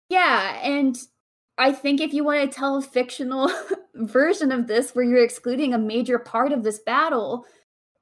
yeah 0.09 0.61
and 0.62 0.99
i 1.59 1.73
think 1.73 2.00
if 2.00 2.12
you 2.12 2.25
want 2.25 2.40
to 2.40 2.56
tell 2.56 2.76
a 2.76 2.82
fictional 2.82 3.50
version 3.94 4.52
of 4.52 4.66
this 4.66 4.94
where 4.94 5.04
you're 5.04 5.25
excluding 5.25 5.75
a 5.75 5.78
major 5.78 6.18
part 6.18 6.52
of 6.52 6.62
this 6.62 6.80
battle 6.80 7.44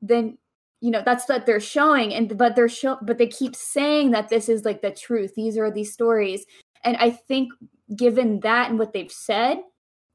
then 0.03 0.37
you 0.81 0.91
know 0.91 1.03
that's 1.05 1.29
what 1.29 1.47
they're 1.47 1.61
showing 1.61 2.15
and 2.15 2.37
but 2.37 2.57
they're 2.57 2.69
show 2.69 2.97
but 3.03 3.19
they 3.19 3.27
keep 3.27 3.55
saying 3.55 4.11
that 4.11 4.29
this 4.29 4.49
is 4.49 4.65
like 4.65 4.83
the 4.83 4.91
truth. 4.91 5.35
These 5.35 5.59
are 5.59 5.71
these 5.71 5.93
stories. 5.93 6.47
And 6.85 6.97
i 6.97 7.11
think 7.11 7.53
given 7.97 8.41
that 8.41 8.71
and 8.71 8.79
what 8.79 8.93
they've 8.93 9.13
said 9.13 9.59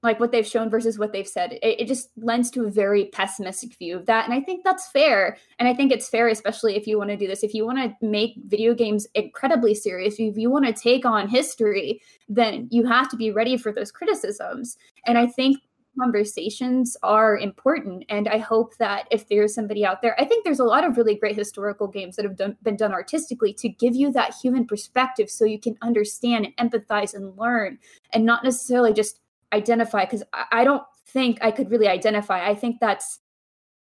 like 0.05 0.19
what 0.19 0.31
they've 0.31 0.47
shown 0.47 0.69
versus 0.69 0.97
what 0.97 1.11
they've 1.11 1.27
said. 1.27 1.53
It, 1.53 1.81
it, 1.81 1.87
just 1.87 2.09
lends 2.17 2.49
to 2.51 2.65
a 2.65 2.71
very 2.71 3.05
pessimistic 3.05 3.75
view 3.75 3.97
of 3.97 4.05
that 4.05 4.25
and 4.25 4.33
i 4.33 4.41
think 4.41 4.63
that's 4.63 4.89
fair. 4.89 5.37
And 5.59 5.67
i 5.67 5.73
think 5.73 5.91
it's 5.91 6.09
fair 6.09 6.27
especially 6.27 6.75
if 6.75 6.87
you 6.87 6.97
want 6.97 7.09
to 7.09 7.17
do 7.17 7.27
this. 7.27 7.43
If 7.43 7.53
you 7.53 7.65
want 7.65 7.77
to 7.79 8.05
make 8.05 8.35
video 8.45 8.73
games 8.73 9.07
incredibly 9.13 9.75
serious 9.75 10.15
if 10.19 10.37
you 10.37 10.49
want 10.49 10.65
to 10.65 10.73
take 10.73 11.05
on 11.05 11.27
history 11.27 12.01
then 12.29 12.67
you 12.71 12.85
have 12.85 13.09
to 13.09 13.15
be 13.17 13.31
ready 13.31 13.57
for 13.57 13.71
those 13.71 13.91
criticisms. 13.91 14.77
And 15.05 15.17
i 15.17 15.27
think 15.27 15.57
conversations 15.97 16.97
are 17.03 17.37
important. 17.37 18.05
And 18.09 18.27
I 18.27 18.37
hope 18.37 18.77
that 18.77 19.07
if 19.11 19.27
there's 19.27 19.53
somebody 19.53 19.85
out 19.85 20.01
there, 20.01 20.19
I 20.19 20.25
think 20.25 20.43
there's 20.43 20.59
a 20.59 20.65
lot 20.65 20.83
of 20.83 20.97
really 20.97 21.15
great 21.15 21.35
historical 21.35 21.87
games 21.87 22.15
that 22.15 22.25
have 22.25 22.35
done, 22.35 22.57
been 22.63 22.75
done 22.75 22.93
artistically 22.93 23.53
to 23.53 23.69
give 23.69 23.95
you 23.95 24.11
that 24.11 24.33
human 24.33 24.65
perspective 24.65 25.29
so 25.29 25.45
you 25.45 25.59
can 25.59 25.77
understand 25.81 26.47
and 26.57 26.71
empathize 26.71 27.13
and 27.13 27.37
learn 27.37 27.79
and 28.11 28.25
not 28.25 28.43
necessarily 28.43 28.93
just 28.93 29.19
identify. 29.55 30.05
Because 30.05 30.23
I 30.51 30.63
don't 30.63 30.83
think 31.07 31.39
I 31.41 31.51
could 31.51 31.71
really 31.71 31.87
identify. 31.87 32.47
I 32.47 32.55
think 32.55 32.77
that's 32.79 33.19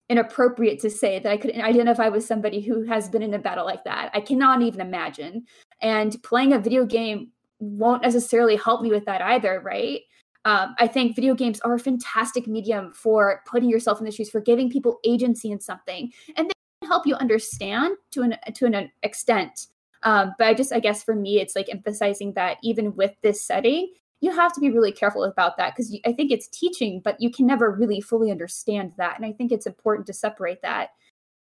inappropriate 0.09 0.79
to 0.81 0.91
say 0.91 1.19
that 1.19 1.31
I 1.31 1.37
could 1.37 1.57
identify 1.57 2.09
with 2.09 2.25
somebody 2.25 2.61
who 2.61 2.85
has 2.85 3.09
been 3.09 3.23
in 3.23 3.35
a 3.35 3.39
battle 3.39 3.67
like 3.67 3.85
that. 3.85 4.11
I 4.15 4.21
cannot 4.21 4.63
even 4.63 4.81
imagine. 4.81 5.45
And 5.83 6.17
playing 6.23 6.53
a 6.53 6.59
video 6.59 6.85
game 6.85 7.33
won't 7.59 8.03
necessarily 8.03 8.57
help 8.57 8.83
me 8.83 8.91
with 8.91 9.05
that 9.07 9.21
either, 9.21 9.61
right? 9.65 10.01
Um, 10.45 10.77
I 10.79 10.87
think 10.87 11.17
video 11.17 11.35
games 11.35 11.59
are 11.61 11.75
a 11.75 11.79
fantastic 11.79 12.47
medium 12.47 12.93
for 12.93 13.43
putting 13.47 13.69
yourself 13.69 13.99
in 13.99 14.05
the 14.05 14.13
shoes, 14.13 14.31
for 14.31 14.41
giving 14.41 14.71
people 14.71 15.01
agency 15.05 15.51
in 15.51 15.59
something, 15.59 16.13
and 16.37 16.49
they 16.49 16.87
help 16.87 17.05
you 17.05 17.17
understand 17.17 17.97
to 18.13 18.23
an 18.23 18.37
to 18.55 18.67
an 18.67 18.93
extent. 19.03 19.67
Um, 20.05 20.35
but 20.39 20.47
I 20.47 20.55
just, 20.55 20.73
I 20.73 20.79
guess, 20.79 21.03
for 21.03 21.17
me, 21.17 21.41
it's 21.41 21.57
like 21.57 21.69
emphasizing 21.69 22.35
that 22.35 22.59
even 22.63 22.95
with 22.95 23.13
this 23.23 23.43
setting, 23.43 23.93
you 24.21 24.31
have 24.35 24.53
to 24.55 24.61
be 24.61 24.71
really 24.71 24.93
careful 24.93 25.25
about 25.25 25.57
that 25.59 25.75
because 25.75 25.97
I 26.07 26.13
think 26.13 26.31
it's 26.31 26.49
teaching, 26.49 27.01
but 27.05 27.21
you 27.21 27.31
can 27.31 27.47
never 27.47 27.71
really 27.71 28.01
fully 28.01 28.31
understand 28.31 28.93
that, 28.97 29.17
and 29.17 29.27
I 29.27 29.33
think 29.33 29.53
it's 29.53 29.67
important 29.67 30.07
to 30.07 30.13
separate 30.13 30.63
that. 30.63 30.91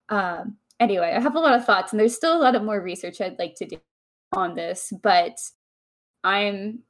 Um, 0.09 0.57
anyway, 0.79 1.13
I 1.15 1.19
have 1.21 1.35
a 1.35 1.39
lot 1.39 1.55
of 1.55 1.65
thoughts, 1.65 1.93
and 1.93 1.99
there's 1.99 2.15
still 2.15 2.37
a 2.37 2.41
lot 2.41 2.55
of 2.55 2.63
more 2.63 2.81
research 2.81 3.21
I'd 3.21 3.39
like 3.39 3.55
to 3.55 3.65
do 3.65 3.77
on 4.33 4.55
this, 4.55 4.93
but 5.01 5.39
I'm 6.23 6.83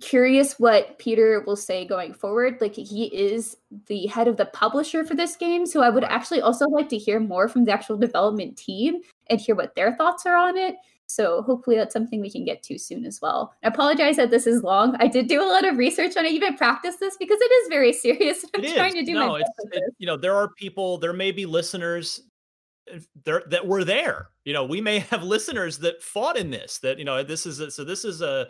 curious 0.00 0.58
what 0.58 0.98
Peter 0.98 1.42
will 1.46 1.56
say 1.56 1.86
going 1.86 2.14
forward. 2.14 2.58
Like 2.60 2.74
he 2.74 3.04
is 3.06 3.56
the 3.86 4.06
head 4.06 4.26
of 4.26 4.36
the 4.36 4.46
publisher 4.46 5.04
for 5.04 5.14
this 5.14 5.36
game, 5.36 5.66
so 5.66 5.80
I 5.82 5.90
would 5.90 6.04
actually 6.04 6.40
also 6.40 6.66
like 6.66 6.88
to 6.90 6.98
hear 6.98 7.20
more 7.20 7.48
from 7.48 7.64
the 7.64 7.72
actual 7.72 7.96
development 7.96 8.56
team 8.56 9.00
and 9.28 9.40
hear 9.40 9.54
what 9.54 9.74
their 9.74 9.94
thoughts 9.96 10.26
are 10.26 10.36
on 10.36 10.56
it. 10.56 10.76
So 11.14 11.42
hopefully 11.42 11.76
that's 11.76 11.92
something 11.92 12.20
we 12.20 12.30
can 12.30 12.44
get 12.44 12.62
to 12.64 12.78
soon 12.78 13.04
as 13.04 13.20
well. 13.20 13.54
I 13.62 13.68
apologize 13.68 14.16
that 14.16 14.30
this 14.30 14.46
is 14.46 14.62
long. 14.62 14.96
I 14.98 15.06
did 15.06 15.26
do 15.26 15.42
a 15.42 15.46
lot 15.46 15.66
of 15.66 15.76
research 15.76 16.16
and 16.16 16.26
I 16.26 16.30
even 16.30 16.56
practiced 16.56 17.00
this 17.00 17.16
because 17.18 17.38
it 17.40 17.52
is 17.52 17.68
very 17.68 17.92
serious. 18.06 18.44
I'm 18.54 18.64
It 18.64 18.74
trying 18.74 18.96
is. 18.96 19.00
to 19.00 19.04
do 19.04 19.14
no, 19.14 19.28
my 19.28 19.38
best 19.40 19.50
it, 19.72 19.94
you 19.98 20.06
know 20.06 20.16
there 20.16 20.34
are 20.34 20.48
people, 20.54 20.98
there 20.98 21.12
may 21.12 21.30
be 21.30 21.44
listeners 21.44 22.22
uh, 22.92 22.98
there 23.24 23.42
that 23.50 23.66
were 23.66 23.84
there. 23.84 24.30
You 24.44 24.54
know, 24.54 24.64
we 24.64 24.80
may 24.80 24.98
have 25.10 25.22
listeners 25.22 25.78
that 25.78 26.02
fought 26.02 26.36
in 26.36 26.50
this. 26.50 26.78
That 26.78 26.98
you 26.98 27.04
know, 27.04 27.22
this 27.22 27.46
is 27.46 27.60
a, 27.60 27.70
so 27.70 27.84
this 27.84 28.04
is 28.04 28.22
a 28.22 28.48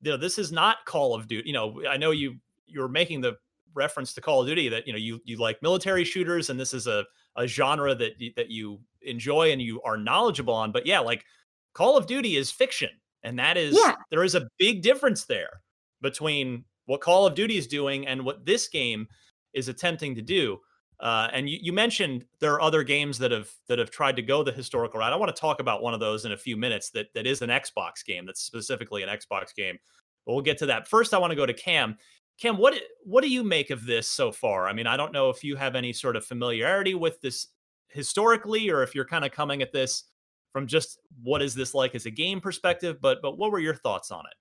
you 0.00 0.10
know 0.10 0.16
this 0.16 0.38
is 0.38 0.50
not 0.50 0.78
Call 0.86 1.14
of 1.14 1.28
Duty. 1.28 1.46
You 1.46 1.54
know, 1.54 1.82
I 1.88 1.96
know 1.96 2.10
you 2.10 2.36
you're 2.66 2.88
making 2.88 3.20
the 3.20 3.36
reference 3.74 4.12
to 4.14 4.20
Call 4.20 4.40
of 4.40 4.46
Duty 4.46 4.68
that 4.70 4.86
you 4.86 4.92
know 4.92 4.98
you 4.98 5.20
you 5.24 5.36
like 5.36 5.62
military 5.62 6.04
shooters 6.04 6.50
and 6.50 6.58
this 6.58 6.74
is 6.74 6.86
a 6.86 7.04
a 7.36 7.46
genre 7.46 7.94
that 7.94 8.12
that 8.36 8.50
you 8.50 8.80
enjoy 9.02 9.52
and 9.52 9.60
you 9.60 9.80
are 9.82 9.96
knowledgeable 9.96 10.54
on. 10.54 10.72
But 10.72 10.86
yeah, 10.86 11.00
like 11.00 11.24
Call 11.74 11.96
of 11.96 12.06
Duty 12.06 12.36
is 12.36 12.50
fiction, 12.50 12.90
and 13.22 13.38
that 13.38 13.56
is 13.56 13.76
Yeah. 13.76 13.96
there 14.10 14.24
is 14.24 14.34
a 14.34 14.48
big 14.58 14.82
difference 14.82 15.24
there 15.24 15.60
between 16.00 16.64
what 16.86 17.00
Call 17.00 17.26
of 17.26 17.34
Duty 17.34 17.56
is 17.56 17.66
doing 17.66 18.06
and 18.06 18.24
what 18.24 18.44
this 18.44 18.68
game 18.68 19.06
is 19.52 19.68
attempting 19.68 20.14
to 20.16 20.22
do. 20.22 20.58
Uh, 21.00 21.28
and 21.32 21.48
you, 21.48 21.58
you 21.60 21.72
mentioned 21.72 22.24
there 22.40 22.52
are 22.52 22.60
other 22.60 22.82
games 22.84 23.18
that 23.18 23.30
have 23.32 23.50
that 23.66 23.78
have 23.78 23.90
tried 23.90 24.14
to 24.16 24.22
go 24.22 24.42
the 24.44 24.52
historical 24.52 25.00
route. 25.00 25.12
I 25.12 25.16
want 25.16 25.34
to 25.34 25.40
talk 25.40 25.60
about 25.60 25.82
one 25.82 25.94
of 25.94 26.00
those 26.00 26.24
in 26.24 26.32
a 26.32 26.36
few 26.36 26.56
minutes. 26.56 26.90
That 26.90 27.12
that 27.14 27.26
is 27.26 27.42
an 27.42 27.50
Xbox 27.50 28.04
game. 28.04 28.24
That's 28.26 28.42
specifically 28.42 29.02
an 29.02 29.08
Xbox 29.08 29.54
game. 29.54 29.78
But 30.24 30.34
we'll 30.34 30.42
get 30.42 30.58
to 30.58 30.66
that. 30.66 30.86
First, 30.86 31.12
I 31.12 31.18
want 31.18 31.32
to 31.32 31.36
go 31.36 31.46
to 31.46 31.54
Cam. 31.54 31.96
Cam, 32.38 32.56
what 32.56 32.74
what 33.04 33.22
do 33.22 33.28
you 33.28 33.42
make 33.42 33.70
of 33.70 33.84
this 33.84 34.08
so 34.08 34.30
far? 34.30 34.68
I 34.68 34.72
mean, 34.72 34.86
I 34.86 34.96
don't 34.96 35.12
know 35.12 35.28
if 35.28 35.42
you 35.42 35.56
have 35.56 35.74
any 35.74 35.92
sort 35.92 36.14
of 36.14 36.24
familiarity 36.24 36.94
with 36.94 37.20
this 37.20 37.48
historically, 37.88 38.70
or 38.70 38.82
if 38.82 38.94
you're 38.94 39.04
kind 39.04 39.24
of 39.24 39.32
coming 39.32 39.60
at 39.60 39.72
this 39.72 40.04
from 40.52 40.66
just 40.66 40.98
what 41.22 41.42
is 41.42 41.54
this 41.54 41.74
like 41.74 41.94
as 41.94 42.06
a 42.06 42.10
game 42.10 42.40
perspective. 42.40 43.00
But 43.00 43.22
but 43.22 43.38
what 43.38 43.50
were 43.50 43.58
your 43.58 43.74
thoughts 43.74 44.10
on 44.10 44.24
it? 44.26 44.34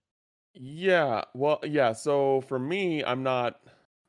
Yeah, 0.53 1.23
well, 1.33 1.59
yeah. 1.63 1.93
So 1.93 2.41
for 2.41 2.59
me, 2.59 3.03
I'm 3.03 3.23
not, 3.23 3.61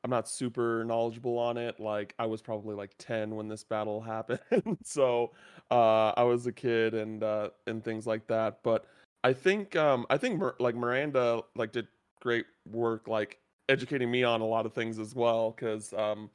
I'm 0.03 0.11
not 0.11 0.29
super 0.29 0.85
knowledgeable 0.85 1.39
on 1.39 1.57
it. 1.57 1.79
Like 1.79 2.15
I 2.19 2.27
was 2.27 2.43
probably 2.43 2.75
like 2.75 2.95
10 2.99 3.35
when 3.35 3.49
this 3.49 3.63
battle 3.63 4.01
happened, 4.03 4.79
so 4.83 5.33
uh, 5.71 6.11
I 6.17 6.23
was 6.25 6.47
a 6.47 6.53
kid 6.53 6.95
and 6.95 7.23
uh, 7.23 7.51
and 7.67 7.85
things 7.85 8.07
like 8.07 8.27
that. 8.29 8.59
But 8.63 8.87
I 9.25 9.33
think, 9.33 9.77
um, 9.77 10.07
I 10.11 10.19
think 10.19 10.43
like 10.59 10.75
Miranda 10.75 11.43
like 11.55 11.73
did 11.73 11.87
great 12.21 12.47
work, 12.71 13.07
like 13.09 13.39
educating 13.69 14.11
me 14.11 14.25
on 14.25 14.41
a 14.41 14.47
lot 14.47 14.67
of 14.67 14.73
things 14.73 14.99
as 14.99 15.15
well. 15.15 15.53
Because, 15.53 15.93
um, 15.93 16.29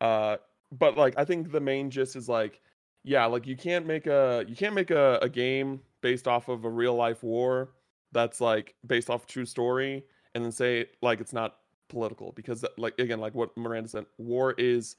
uh, 0.00 0.38
but 0.72 0.96
like 0.96 1.14
I 1.16 1.24
think 1.24 1.52
the 1.52 1.60
main 1.60 1.90
gist 1.90 2.16
is 2.16 2.28
like, 2.28 2.60
yeah, 3.06 3.24
like 3.26 3.46
you 3.46 3.56
can't 3.56 3.86
make 3.86 4.08
a 4.08 4.44
you 4.48 4.56
can't 4.56 4.74
make 4.74 4.90
a, 4.90 5.20
a 5.22 5.28
game 5.28 5.80
based 6.00 6.26
off 6.26 6.48
of 6.48 6.64
a 6.64 6.68
real 6.68 6.94
life 6.94 7.22
war 7.22 7.70
that's 8.10 8.40
like 8.40 8.74
based 8.84 9.08
off 9.08 9.26
true 9.26 9.46
story 9.46 10.04
and 10.34 10.44
then 10.44 10.50
say 10.50 10.86
like 11.02 11.20
it's 11.20 11.32
not 11.32 11.58
political 11.88 12.32
because 12.32 12.64
like 12.76 12.98
again 12.98 13.20
like 13.20 13.32
what 13.32 13.56
Miranda 13.56 13.88
said 13.88 14.06
war 14.18 14.54
is 14.58 14.96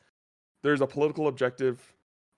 there's 0.64 0.80
a 0.80 0.88
political 0.88 1.28
objective 1.28 1.82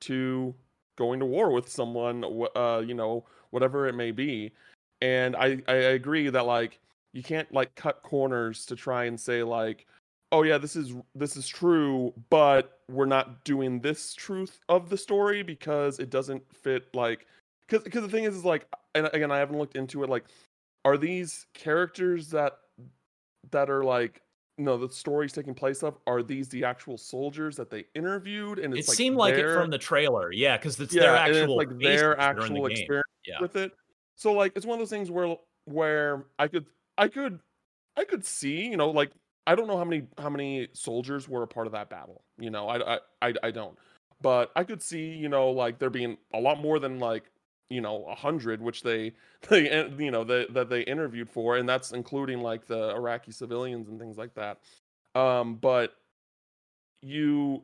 to 0.01 0.55
going 0.97 1.19
to 1.19 1.25
war 1.27 1.51
with 1.51 1.69
someone 1.69 2.25
uh 2.55 2.81
you 2.83 2.95
know 2.95 3.23
whatever 3.51 3.87
it 3.87 3.93
may 3.93 4.09
be. 4.09 4.51
And 5.03 5.35
I 5.35 5.61
I 5.67 5.75
agree 5.75 6.29
that 6.29 6.47
like 6.47 6.79
you 7.13 7.21
can't 7.21 7.51
like 7.53 7.75
cut 7.75 8.01
corners 8.01 8.65
to 8.65 8.75
try 8.75 9.03
and 9.03 9.19
say 9.19 9.43
like 9.43 9.85
oh 10.31 10.41
yeah 10.41 10.57
this 10.57 10.75
is 10.75 10.95
this 11.13 11.37
is 11.37 11.47
true 11.47 12.11
but 12.31 12.78
we're 12.89 13.05
not 13.05 13.43
doing 13.43 13.79
this 13.79 14.13
truth 14.13 14.59
of 14.67 14.89
the 14.89 14.97
story 14.97 15.43
because 15.43 15.99
it 15.99 16.09
doesn't 16.09 16.43
fit 16.53 16.93
like 16.95 17.27
because 17.67 17.83
because 17.83 18.01
the 18.01 18.09
thing 18.09 18.23
is 18.23 18.35
is 18.35 18.45
like 18.45 18.67
and 18.95 19.09
again 19.13 19.31
I 19.31 19.37
haven't 19.37 19.57
looked 19.57 19.75
into 19.75 20.03
it 20.03 20.09
like 20.09 20.25
are 20.85 20.97
these 20.97 21.45
characters 21.53 22.29
that 22.31 22.57
that 23.51 23.69
are 23.69 23.83
like 23.83 24.21
no 24.57 24.77
the 24.77 24.89
story's 24.89 25.31
taking 25.31 25.53
place 25.53 25.83
of 25.83 25.97
are 26.07 26.23
these 26.23 26.49
the 26.49 26.63
actual 26.63 26.97
soldiers 26.97 27.55
that 27.55 27.69
they 27.69 27.85
interviewed 27.95 28.59
and 28.59 28.73
It 28.73 28.87
like 28.87 28.97
seemed 28.97 29.15
like 29.15 29.35
it 29.35 29.53
from 29.53 29.69
the 29.69 29.77
trailer, 29.77 30.31
yeah, 30.31 30.57
because 30.57 30.79
it's 30.79 30.93
yeah 30.93 31.03
their 31.03 31.15
actual 31.15 31.59
it's 31.61 31.69
like 31.69 31.79
their 31.79 32.11
in 32.13 32.17
the 32.17 32.23
actual 32.23 32.65
experience 32.65 33.05
Yeah. 33.25 33.39
with 33.39 33.55
it 33.55 33.71
so 34.15 34.33
like 34.33 34.53
it's 34.55 34.65
one 34.65 34.75
of 34.75 34.79
those 34.79 34.89
things 34.89 35.09
where 35.11 35.35
where 35.65 36.25
i 36.39 36.47
could 36.47 36.65
i 36.97 37.07
could 37.07 37.39
i 37.95 38.03
could 38.03 38.25
see 38.25 38.65
you 38.67 38.77
know 38.77 38.89
like 38.89 39.11
i 39.49 39.55
don't 39.55 39.67
know 39.67 39.77
how 39.77 39.83
many 39.83 40.03
how 40.19 40.29
many 40.29 40.67
soldiers 40.73 41.27
were 41.27 41.41
a 41.41 41.47
part 41.47 41.65
of 41.65 41.73
that 41.73 41.89
battle 41.89 42.21
you 42.37 42.51
know 42.51 42.69
i 42.69 42.99
i 43.21 43.33
i, 43.43 43.51
don't. 43.51 43.77
But 44.21 44.51
i 44.55 44.63
could 44.63 44.81
see 44.81 45.09
you 45.09 45.27
know 45.27 45.49
like 45.49 45.79
there 45.79 45.89
being 45.89 46.17
a 46.33 46.39
lot 46.39 46.61
more 46.61 46.79
than 46.79 46.99
like 46.99 47.23
you 47.69 47.81
know 47.81 48.05
a 48.05 48.15
hundred 48.15 48.61
which 48.61 48.83
they 48.83 49.13
they 49.49 49.89
you 49.97 50.11
know 50.11 50.23
that 50.23 50.67
they 50.69 50.81
interviewed 50.81 51.29
for 51.29 51.57
and 51.57 51.67
that's 51.67 51.91
including 51.91 52.41
like 52.41 52.67
the 52.67 52.91
iraqi 52.95 53.31
civilians 53.31 53.89
and 53.89 53.99
things 53.99 54.17
like 54.17 54.33
that. 54.35 54.59
Um 55.15 55.55
but 55.55 55.95
you 57.01 57.63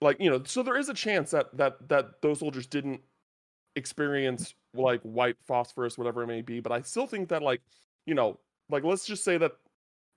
like 0.00 0.16
you 0.18 0.30
know 0.30 0.42
so 0.44 0.62
there 0.62 0.76
is 0.76 0.88
a 0.88 0.94
chance 0.94 1.30
that 1.30 1.56
that 1.56 1.88
that 1.88 2.22
those 2.22 2.40
soldiers 2.40 2.66
didn't 2.66 3.00
experience 3.76 4.54
like 4.74 5.00
white 5.02 5.36
phosphorus 5.46 5.96
whatever 5.96 6.22
it 6.22 6.26
may 6.26 6.40
be 6.40 6.60
but 6.60 6.72
i 6.72 6.80
still 6.80 7.06
think 7.06 7.28
that 7.28 7.42
like 7.42 7.60
you 8.06 8.14
know 8.14 8.38
like 8.70 8.84
let's 8.84 9.06
just 9.06 9.22
say 9.24 9.38
that 9.38 9.52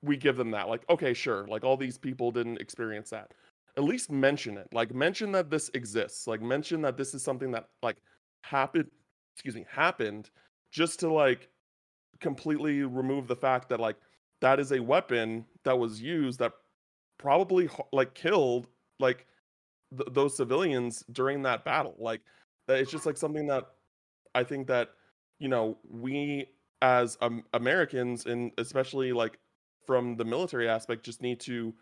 we 0.04 0.18
give 0.18 0.36
them 0.38 0.52
that 0.52 0.68
like 0.68 0.84
okay 0.90 1.14
sure 1.14 1.46
like 1.48 1.64
all 1.64 1.78
these 1.78 1.98
people 1.98 2.32
didn't 2.32 2.60
experience 2.60 3.10
that. 3.12 3.32
At 3.78 3.84
least 3.84 4.12
mention 4.12 4.58
it 4.58 4.68
like 4.74 4.94
mention 4.94 5.32
that 5.32 5.50
this 5.50 5.70
exists 5.74 6.28
like 6.28 6.42
mention 6.42 6.82
that 6.82 6.98
this 6.98 7.14
is 7.14 7.24
something 7.24 7.52
that 7.52 7.70
like 7.82 7.98
happened 8.44 8.90
excuse 9.36 9.56
me 9.56 9.66
happened 9.70 10.30
just 10.72 11.00
to 11.02 11.12
like 11.12 11.50
completely 12.20 12.84
remove 12.84 13.28
the 13.28 13.36
fact 13.36 13.70
that 13.70 13.80
like 13.80 13.96
that 14.42 14.60
is 14.60 14.72
a 14.72 14.80
weapon 14.80 15.46
that 15.64 15.78
was 15.78 16.02
used 16.02 16.40
that 16.40 16.52
probably 17.18 17.70
like 17.94 18.14
killed 18.14 18.68
like 19.00 19.26
th- 19.98 20.10
those 20.12 20.36
civilians 20.36 21.04
during 21.12 21.42
that 21.44 21.64
battle 21.64 21.96
like 21.98 22.22
it's 22.68 22.92
just 22.92 23.06
like 23.06 23.18
something 23.18 23.48
that 23.48 23.66
i 24.36 24.44
think 24.44 24.68
that 24.68 24.90
you 25.40 25.48
know 25.48 25.78
we 25.90 26.46
as 26.82 27.18
um, 27.22 27.44
americans 27.54 28.26
and 28.26 28.52
especially 28.58 29.12
like 29.12 29.38
from 29.92 30.16
the 30.16 30.24
military 30.24 30.70
aspect 30.70 31.04
just 31.04 31.22
need 31.22 31.38
to 31.38 31.74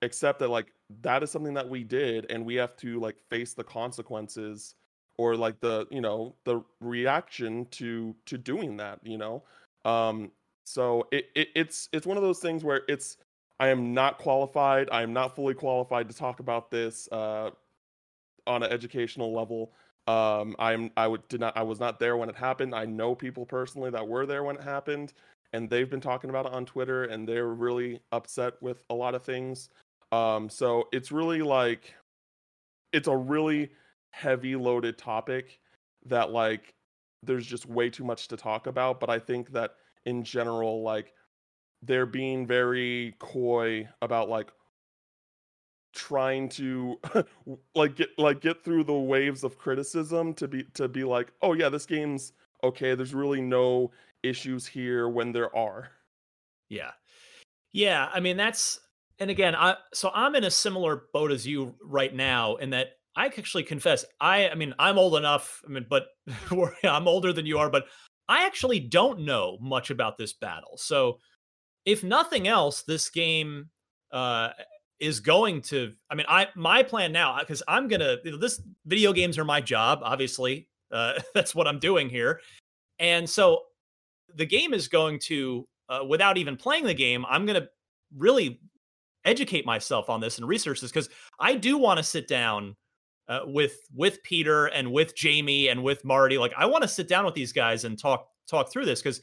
accept 0.00 0.38
that 0.38 0.48
like 0.48 0.72
that 1.02 1.22
is 1.22 1.30
something 1.30 1.52
that 1.52 1.68
we 1.68 1.84
did 1.84 2.24
and 2.30 2.42
we 2.46 2.54
have 2.54 2.74
to 2.78 2.98
like 2.98 3.16
face 3.28 3.52
the 3.52 3.62
consequences 3.62 4.74
or 5.18 5.36
like 5.36 5.60
the 5.60 5.86
you 5.90 6.00
know 6.00 6.34
the 6.46 6.62
reaction 6.80 7.66
to 7.70 8.16
to 8.24 8.38
doing 8.38 8.74
that 8.78 8.98
you 9.02 9.18
know? 9.18 9.42
Um 9.84 10.30
so 10.64 11.06
it, 11.12 11.26
it 11.34 11.48
it's 11.54 11.90
it's 11.92 12.06
one 12.06 12.16
of 12.16 12.22
those 12.22 12.38
things 12.38 12.64
where 12.64 12.80
it's 12.88 13.18
i 13.60 13.68
am 13.68 13.92
not 13.92 14.16
qualified 14.16 14.88
i 14.90 15.02
am 15.02 15.12
not 15.12 15.36
fully 15.36 15.52
qualified 15.52 16.08
to 16.08 16.16
talk 16.16 16.40
about 16.40 16.70
this 16.70 17.06
uh 17.12 17.50
on 18.46 18.62
an 18.62 18.72
educational 18.72 19.34
level. 19.34 19.74
Um 20.06 20.56
i'm 20.58 20.90
i 20.96 21.06
would 21.06 21.28
did 21.28 21.40
not 21.40 21.54
i 21.54 21.62
was 21.62 21.80
not 21.80 22.00
there 22.00 22.16
when 22.16 22.30
it 22.30 22.36
happened. 22.36 22.74
I 22.74 22.86
know 22.86 23.14
people 23.14 23.44
personally 23.44 23.90
that 23.90 24.08
were 24.08 24.24
there 24.24 24.42
when 24.42 24.56
it 24.56 24.62
happened 24.62 25.12
and 25.52 25.68
they've 25.70 25.90
been 25.90 26.00
talking 26.00 26.30
about 26.30 26.46
it 26.46 26.52
on 26.52 26.64
twitter 26.64 27.04
and 27.04 27.28
they're 27.28 27.48
really 27.48 28.00
upset 28.12 28.54
with 28.60 28.82
a 28.90 28.94
lot 28.94 29.14
of 29.14 29.22
things. 29.22 29.68
Um 30.12 30.48
so 30.48 30.88
it's 30.92 31.12
really 31.12 31.42
like 31.42 31.94
it's 32.92 33.08
a 33.08 33.16
really 33.16 33.70
heavy 34.12 34.56
loaded 34.56 34.98
topic 34.98 35.60
that 36.06 36.30
like 36.30 36.74
there's 37.22 37.46
just 37.46 37.66
way 37.66 37.90
too 37.90 38.04
much 38.04 38.28
to 38.28 38.36
talk 38.36 38.66
about 38.66 39.00
but 39.00 39.10
i 39.10 39.18
think 39.18 39.50
that 39.52 39.72
in 40.06 40.22
general 40.22 40.82
like 40.82 41.12
they're 41.82 42.06
being 42.06 42.46
very 42.46 43.14
coy 43.18 43.86
about 44.02 44.28
like 44.28 44.50
trying 45.94 46.48
to 46.48 46.98
like 47.74 47.96
get 47.96 48.08
like 48.18 48.40
get 48.40 48.62
through 48.64 48.84
the 48.84 48.92
waves 48.92 49.44
of 49.44 49.58
criticism 49.58 50.32
to 50.34 50.46
be 50.48 50.64
to 50.74 50.88
be 50.88 51.04
like 51.04 51.32
oh 51.42 51.54
yeah 51.54 51.68
this 51.68 51.86
game's 51.86 52.32
okay 52.62 52.94
there's 52.94 53.14
really 53.14 53.40
no 53.40 53.90
issues 54.22 54.66
here 54.66 55.08
when 55.08 55.32
there 55.32 55.54
are 55.54 55.90
Yeah. 56.68 56.90
Yeah. 57.72 58.08
I 58.12 58.20
mean, 58.20 58.36
that's, 58.36 58.80
and 59.18 59.30
again, 59.30 59.54
I, 59.54 59.76
so 59.92 60.10
I'm 60.14 60.34
in 60.34 60.44
a 60.44 60.50
similar 60.50 61.04
boat 61.12 61.30
as 61.30 61.46
you 61.46 61.74
right 61.82 62.14
now 62.14 62.56
in 62.56 62.70
that 62.70 62.92
I 63.16 63.26
actually 63.26 63.64
confess, 63.64 64.04
I, 64.20 64.48
I 64.48 64.54
mean, 64.54 64.74
I'm 64.78 64.98
old 64.98 65.16
enough, 65.16 65.62
I 65.66 65.70
mean, 65.70 65.86
but 65.88 66.06
I'm 66.84 67.08
older 67.08 67.32
than 67.32 67.46
you 67.46 67.58
are, 67.58 67.70
but 67.70 67.86
I 68.28 68.46
actually 68.46 68.80
don't 68.80 69.20
know 69.20 69.58
much 69.60 69.90
about 69.90 70.18
this 70.18 70.34
battle. 70.34 70.76
So 70.76 71.18
if 71.84 72.04
nothing 72.04 72.46
else, 72.46 72.82
this 72.82 73.08
game, 73.10 73.70
uh, 74.12 74.50
is 75.00 75.20
going 75.20 75.60
to 75.60 75.92
i 76.10 76.14
mean 76.14 76.26
i 76.28 76.48
my 76.56 76.82
plan 76.82 77.12
now 77.12 77.38
because 77.38 77.62
i'm 77.68 77.88
gonna 77.88 78.16
you 78.24 78.32
know, 78.32 78.36
this 78.36 78.60
video 78.86 79.12
games 79.12 79.38
are 79.38 79.44
my 79.44 79.60
job 79.60 80.00
obviously 80.02 80.68
uh 80.90 81.12
that's 81.34 81.54
what 81.54 81.68
i'm 81.68 81.78
doing 81.78 82.08
here 82.08 82.40
and 82.98 83.28
so 83.28 83.62
the 84.34 84.46
game 84.46 84.74
is 84.74 84.88
going 84.88 85.18
to 85.20 85.66
uh, 85.88 86.04
without 86.06 86.36
even 86.36 86.56
playing 86.56 86.84
the 86.84 86.94
game, 86.94 87.24
I'm 87.28 87.46
going 87.46 87.60
to 87.60 87.68
really 88.16 88.60
educate 89.24 89.66
myself 89.66 90.08
on 90.08 90.20
this 90.20 90.38
and 90.38 90.46
research 90.46 90.80
this 90.80 90.90
because 90.90 91.08
I 91.38 91.54
do 91.54 91.76
want 91.78 91.98
to 91.98 92.04
sit 92.04 92.28
down 92.28 92.76
uh, 93.28 93.40
with 93.44 93.76
with 93.94 94.22
Peter 94.22 94.66
and 94.66 94.92
with 94.92 95.14
Jaime 95.20 95.68
and 95.68 95.82
with 95.82 96.04
Marty. 96.04 96.38
Like 96.38 96.52
I 96.56 96.66
want 96.66 96.82
to 96.82 96.88
sit 96.88 97.08
down 97.08 97.24
with 97.24 97.34
these 97.34 97.52
guys 97.52 97.84
and 97.84 97.98
talk 97.98 98.28
talk 98.48 98.70
through 98.70 98.86
this 98.86 99.02
because 99.02 99.20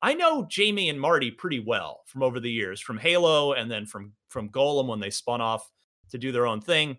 I 0.00 0.14
know 0.14 0.48
Jaime 0.54 0.88
and 0.88 1.00
Marty 1.00 1.30
pretty 1.30 1.60
well 1.60 2.00
from 2.06 2.22
over 2.22 2.40
the 2.40 2.50
years, 2.50 2.80
from 2.80 2.98
Halo 2.98 3.52
and 3.52 3.70
then 3.70 3.86
from 3.86 4.12
from 4.28 4.48
Golem 4.48 4.88
when 4.88 5.00
they 5.00 5.10
spun 5.10 5.40
off 5.40 5.70
to 6.10 6.18
do 6.18 6.32
their 6.32 6.46
own 6.46 6.60
thing. 6.60 6.98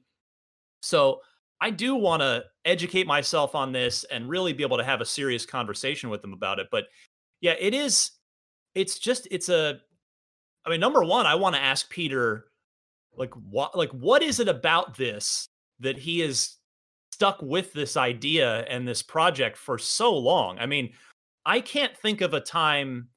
So 0.81 1.21
I 1.61 1.69
do 1.69 1.95
want 1.95 2.21
to 2.21 2.43
educate 2.65 3.07
myself 3.07 3.55
on 3.55 3.71
this 3.71 4.03
and 4.05 4.27
really 4.27 4.53
be 4.53 4.63
able 4.63 4.77
to 4.77 4.83
have 4.83 5.01
a 5.01 5.05
serious 5.05 5.45
conversation 5.45 6.09
with 6.09 6.21
them 6.21 6.33
about 6.33 6.59
it. 6.59 6.67
But 6.71 6.85
yeah, 7.43 7.55
it 7.59 7.73
is. 7.73 8.11
It's 8.73 8.97
just 8.97 9.27
it's 9.29 9.49
a. 9.49 9.79
I 10.65 10.69
mean, 10.69 10.79
number 10.79 11.03
one, 11.03 11.25
I 11.25 11.35
want 11.35 11.55
to 11.55 11.61
ask 11.61 11.89
Peter, 11.89 12.45
like 13.17 13.33
what 13.33 13.77
like 13.77 13.91
what 13.91 14.23
is 14.23 14.39
it 14.39 14.47
about 14.47 14.95
this 14.95 15.49
that 15.81 15.97
he 15.97 16.21
is 16.21 16.55
stuck 17.11 17.41
with 17.41 17.73
this 17.73 17.97
idea 17.97 18.61
and 18.69 18.87
this 18.87 19.03
project 19.03 19.57
for 19.57 19.77
so 19.77 20.15
long. 20.17 20.57
I 20.57 20.65
mean, 20.65 20.93
I 21.45 21.59
can't 21.59 21.95
think 21.97 22.21
of 22.21 22.33
a 22.33 22.39
time. 22.39 23.09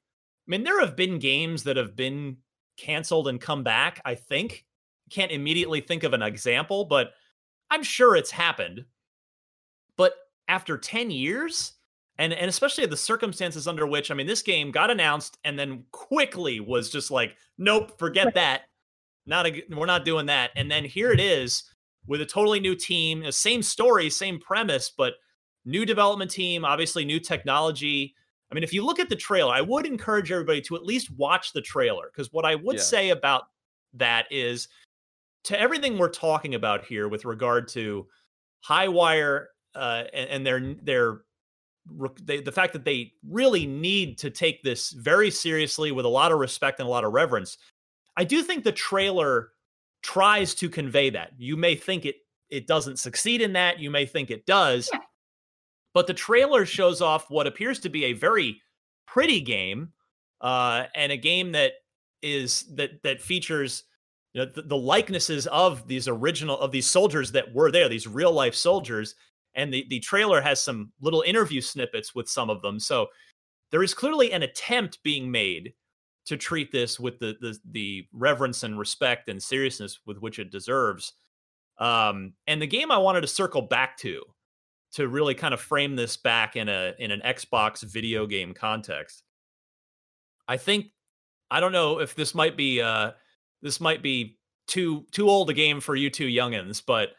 I 0.45 0.51
mean, 0.51 0.65
there 0.65 0.81
have 0.81 0.97
been 0.97 1.19
games 1.19 1.63
that 1.63 1.77
have 1.77 1.95
been 1.95 2.35
canceled 2.75 3.29
and 3.29 3.39
come 3.39 3.63
back, 3.63 4.01
I 4.03 4.15
think. 4.15 4.65
Can't 5.09 5.31
immediately 5.31 5.79
think 5.79 6.03
of 6.03 6.11
an 6.11 6.21
example, 6.21 6.83
but 6.83 7.11
I'm 7.71 7.81
sure 7.81 8.17
it's 8.17 8.31
happened. 8.31 8.83
But 9.95 10.15
after 10.49 10.77
10 10.77 11.11
years, 11.11 11.76
and 12.17 12.33
and 12.33 12.49
especially 12.49 12.85
the 12.85 12.97
circumstances 12.97 13.67
under 13.67 13.85
which, 13.85 14.11
I 14.11 14.13
mean, 14.13 14.27
this 14.27 14.41
game 14.41 14.71
got 14.71 14.89
announced 14.89 15.37
and 15.43 15.57
then 15.57 15.83
quickly 15.91 16.59
was 16.59 16.89
just 16.89 17.11
like, 17.11 17.35
nope, 17.57 17.97
forget 17.99 18.33
that. 18.35 18.63
Not 19.25 19.45
a, 19.45 19.63
we're 19.69 19.85
not 19.85 20.05
doing 20.05 20.27
that. 20.27 20.51
And 20.55 20.71
then 20.71 20.85
here 20.85 21.11
it 21.11 21.19
is 21.19 21.63
with 22.07 22.21
a 22.21 22.25
totally 22.25 22.59
new 22.59 22.75
team, 22.75 23.21
the 23.21 23.31
same 23.31 23.61
story, 23.61 24.09
same 24.09 24.39
premise, 24.39 24.89
but 24.89 25.15
new 25.65 25.85
development 25.85 26.31
team, 26.31 26.63
obviously 26.63 27.03
new 27.05 27.19
technology. 27.19 28.15
I 28.49 28.55
mean, 28.55 28.63
if 28.63 28.73
you 28.73 28.85
look 28.85 28.99
at 28.99 29.09
the 29.09 29.15
trailer, 29.15 29.53
I 29.53 29.61
would 29.61 29.85
encourage 29.85 30.31
everybody 30.31 30.61
to 30.61 30.75
at 30.75 30.85
least 30.85 31.11
watch 31.11 31.51
the 31.51 31.61
trailer 31.61 32.09
because 32.11 32.31
what 32.31 32.45
I 32.45 32.55
would 32.55 32.77
yeah. 32.77 32.83
say 32.83 33.09
about 33.09 33.43
that 33.93 34.25
is 34.31 34.69
to 35.43 35.59
everything 35.59 35.97
we're 35.97 36.09
talking 36.09 36.55
about 36.55 36.85
here 36.85 37.07
with 37.07 37.25
regard 37.25 37.67
to 37.69 38.07
Highwire 38.67 39.45
uh, 39.75 40.03
and, 40.13 40.29
and 40.29 40.45
their 40.45 40.75
their 40.81 41.21
they, 42.23 42.41
the 42.41 42.51
fact 42.51 42.73
that 42.73 42.85
they 42.85 43.13
really 43.27 43.65
need 43.65 44.17
to 44.19 44.29
take 44.29 44.63
this 44.63 44.91
very 44.91 45.31
seriously 45.31 45.91
with 45.91 46.05
a 46.05 46.09
lot 46.09 46.31
of 46.31 46.39
respect 46.39 46.79
and 46.79 46.87
a 46.87 46.91
lot 46.91 47.03
of 47.03 47.13
reverence. 47.13 47.57
I 48.15 48.23
do 48.23 48.41
think 48.41 48.63
the 48.63 48.71
trailer 48.71 49.49
tries 50.01 50.53
to 50.55 50.69
convey 50.69 51.09
that. 51.11 51.31
You 51.37 51.57
may 51.57 51.75
think 51.75 52.05
it 52.05 52.15
it 52.49 52.65
doesn't 52.65 52.97
succeed 52.97 53.41
in 53.41 53.53
that. 53.53 53.79
You 53.79 53.91
may 53.91 54.05
think 54.05 54.31
it 54.31 54.45
does. 54.45 54.89
Yeah. 54.91 54.99
But 55.93 56.07
the 56.07 56.13
trailer 56.13 56.65
shows 56.65 57.01
off 57.01 57.29
what 57.29 57.47
appears 57.47 57.79
to 57.79 57.89
be 57.89 58.05
a 58.05 58.13
very 58.13 58.61
pretty 59.05 59.41
game 59.41 59.91
uh, 60.41 60.85
and 60.95 61.11
a 61.11 61.17
game 61.17 61.51
that 61.53 61.73
is 62.21 62.65
that 62.75 63.03
that 63.03 63.21
features 63.21 63.83
you 64.33 64.45
know, 64.45 64.51
the, 64.53 64.61
the, 64.61 64.77
likenesses 64.77 65.47
of 65.47 65.87
these 65.87 66.07
original 66.07 66.59
of 66.59 66.71
these 66.71 66.85
soldiers 66.85 67.31
that 67.31 67.53
were 67.53 67.71
there, 67.71 67.89
these 67.89 68.07
real 68.07 68.31
life 68.31 68.55
soldiers. 68.55 69.15
And 69.57 69.73
the 69.73 69.85
the 69.89 69.99
trailer 69.99 70.39
has 70.39 70.61
some 70.61 70.93
little 71.01 71.23
interview 71.23 71.59
snippets 71.59 72.15
with 72.15 72.29
some 72.29 72.49
of 72.49 72.61
them. 72.61 72.79
So 72.79 73.07
there 73.71 73.83
is 73.83 73.93
clearly 73.93 74.31
an 74.31 74.43
attempt 74.43 75.03
being 75.03 75.29
made 75.29 75.73
to 76.27 76.37
treat 76.37 76.71
this 76.71 76.99
with 76.99 77.19
the 77.19 77.35
the, 77.41 77.57
the 77.71 78.07
reverence 78.13 78.63
and 78.63 78.79
respect 78.79 79.27
and 79.27 79.43
seriousness 79.43 79.99
with 80.05 80.19
which 80.19 80.39
it 80.39 80.51
deserves. 80.51 81.13
Um, 81.79 82.33
and 82.47 82.61
the 82.61 82.67
game 82.67 82.91
I 82.91 82.97
wanted 82.97 83.21
to 83.21 83.27
circle 83.27 83.61
back 83.61 83.97
to 83.97 84.23
to 84.93 85.07
really 85.07 85.35
kind 85.35 85.53
of 85.53 85.59
frame 85.59 85.95
this 85.95 86.17
back 86.17 86.55
in 86.55 86.69
a 86.69 86.93
in 86.99 87.11
an 87.11 87.21
Xbox 87.25 87.83
video 87.83 88.25
game 88.25 88.53
context. 88.53 89.23
I 90.47 90.57
think 90.57 90.87
I 91.51 91.59
don't 91.59 91.71
know 91.71 91.99
if 91.99 92.15
this 92.15 92.33
might 92.33 92.55
be 92.55 92.81
uh 92.81 93.11
this 93.61 93.81
might 93.81 94.01
be 94.01 94.37
too 94.67 95.05
too 95.11 95.29
old 95.29 95.49
a 95.49 95.53
game 95.53 95.79
for 95.81 95.95
you 95.95 96.09
two 96.09 96.27
youngins, 96.27 96.81
but 96.85 97.09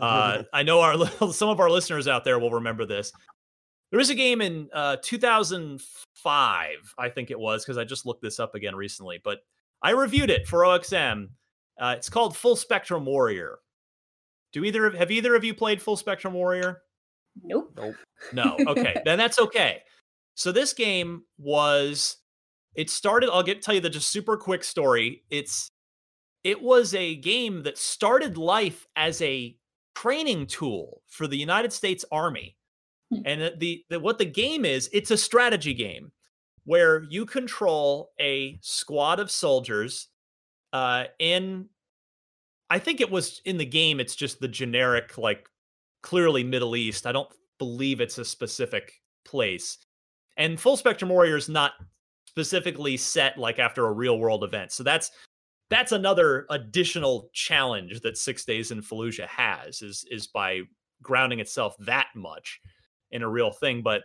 uh 0.00 0.42
I 0.52 0.62
know 0.62 0.80
our 0.80 1.06
some 1.32 1.48
of 1.48 1.60
our 1.60 1.70
listeners 1.70 2.08
out 2.08 2.24
there 2.24 2.38
will 2.38 2.52
remember 2.52 2.84
this. 2.84 3.12
There 3.90 3.98
was 3.98 4.10
a 4.10 4.14
game 4.14 4.40
in 4.40 4.68
uh, 4.72 4.96
2005, 5.02 6.94
I 6.98 7.08
think 7.08 7.30
it 7.30 7.38
was, 7.38 7.64
because 7.64 7.78
I 7.78 7.84
just 7.84 8.04
looked 8.04 8.20
this 8.20 8.40
up 8.40 8.56
again 8.56 8.74
recently. 8.74 9.20
But 9.22 9.38
I 9.80 9.90
reviewed 9.90 10.28
it 10.28 10.48
for 10.48 10.60
OXM. 10.62 11.28
Uh, 11.80 11.94
it's 11.96 12.10
called 12.10 12.36
Full 12.36 12.56
Spectrum 12.56 13.04
Warrior. 13.04 13.58
Do 14.52 14.64
either 14.64 14.90
have 14.90 15.10
either 15.10 15.34
of 15.34 15.44
you 15.44 15.54
played 15.54 15.80
Full 15.80 15.96
Spectrum 15.96 16.34
Warrior? 16.34 16.82
Nope. 17.42 17.72
Nope. 17.76 17.94
No. 18.32 18.56
Okay, 18.66 19.00
then 19.04 19.18
that's 19.18 19.38
okay. 19.38 19.82
So 20.34 20.52
this 20.52 20.72
game 20.72 21.24
was. 21.38 22.16
It 22.74 22.90
started. 22.90 23.30
I'll 23.30 23.42
get 23.42 23.62
tell 23.62 23.74
you 23.74 23.80
the 23.80 23.90
just 23.90 24.10
super 24.10 24.36
quick 24.36 24.64
story. 24.64 25.24
It's. 25.30 25.70
It 26.44 26.62
was 26.62 26.94
a 26.94 27.16
game 27.16 27.64
that 27.64 27.76
started 27.76 28.38
life 28.38 28.86
as 28.94 29.20
a 29.20 29.56
training 29.96 30.46
tool 30.46 31.02
for 31.08 31.26
the 31.26 31.38
United 31.38 31.72
States 31.72 32.04
Army 32.12 32.56
Hmm. 33.10 33.20
and 33.24 33.52
the, 33.60 33.84
the 33.88 34.00
what 34.00 34.18
the 34.18 34.24
game 34.24 34.64
is, 34.64 34.90
it's 34.92 35.10
a 35.12 35.16
strategy 35.16 35.74
game 35.74 36.10
where 36.64 37.04
you 37.04 37.24
control 37.24 38.10
a 38.20 38.58
squad 38.62 39.20
of 39.20 39.30
soldiers 39.30 40.08
uh, 40.72 41.04
in 41.20 41.68
I 42.68 42.80
think 42.80 43.00
it 43.00 43.10
was 43.10 43.40
in 43.44 43.58
the 43.58 43.64
game 43.64 44.00
it's 44.00 44.16
just 44.16 44.40
the 44.40 44.48
generic 44.48 45.18
like 45.18 45.48
clearly 46.02 46.42
Middle 46.42 46.74
East. 46.74 47.06
I 47.06 47.12
don't 47.12 47.28
believe 47.58 48.00
it's 48.00 48.18
a 48.18 48.24
specific 48.24 48.92
place. 49.24 49.78
And 50.36 50.60
Full 50.60 50.76
Spectrum 50.76 51.08
Warrior 51.08 51.36
is 51.36 51.48
not 51.48 51.72
specifically 52.26 52.96
set 52.96 53.38
like 53.38 53.58
after 53.60 53.86
a 53.86 53.92
real 53.92 54.18
world 54.18 54.42
event. 54.42 54.72
So 54.72 54.82
that's 54.82 55.12
that's 55.70 55.92
another 55.92 56.46
additional 56.50 57.30
challenge 57.32 58.00
that 58.00 58.18
6 58.18 58.44
Days 58.44 58.70
in 58.70 58.82
Fallujah 58.82 59.26
has 59.26 59.82
is 59.82 60.04
is 60.10 60.26
by 60.26 60.60
grounding 61.02 61.40
itself 61.40 61.76
that 61.80 62.08
much 62.14 62.60
in 63.10 63.22
a 63.22 63.28
real 63.28 63.50
thing. 63.50 63.82
But 63.82 64.02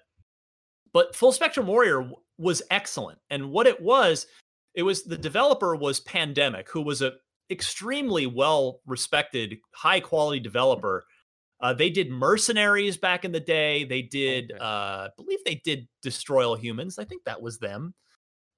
but 0.94 1.16
Full 1.16 1.32
Spectrum 1.32 1.68
Warrior 1.68 2.12
was 2.38 2.62
excellent, 2.72 3.20
and 3.30 3.52
what 3.52 3.68
it 3.68 3.82
was, 3.82 4.28
it 4.74 4.84
was 4.84 5.04
the 5.04 5.18
developer 5.18 5.76
was 5.76 6.02
Pandemic, 6.02 6.70
who 6.70 6.82
was 6.82 7.02
a 7.02 7.14
extremely 7.50 8.26
well 8.26 8.82
respected, 8.86 9.58
high 9.74 10.00
quality 10.00 10.40
developer. 10.40 11.04
Uh, 11.60 11.74
they 11.74 11.92
did 11.92 12.10
Mercenaries 12.10 12.98
back 12.98 13.24
in 13.24 13.32
the 13.32 13.40
day. 13.40 13.84
They 13.84 14.02
did, 14.02 14.52
okay. 14.52 14.60
uh, 14.60 14.66
I 14.66 15.10
believe 15.16 15.40
they 15.46 15.62
did 15.64 15.88
Destroy 16.02 16.48
All 16.48 16.56
Humans. 16.56 16.98
I 16.98 17.04
think 17.04 17.24
that 17.26 17.40
was 17.40 17.60
them. 17.60 17.94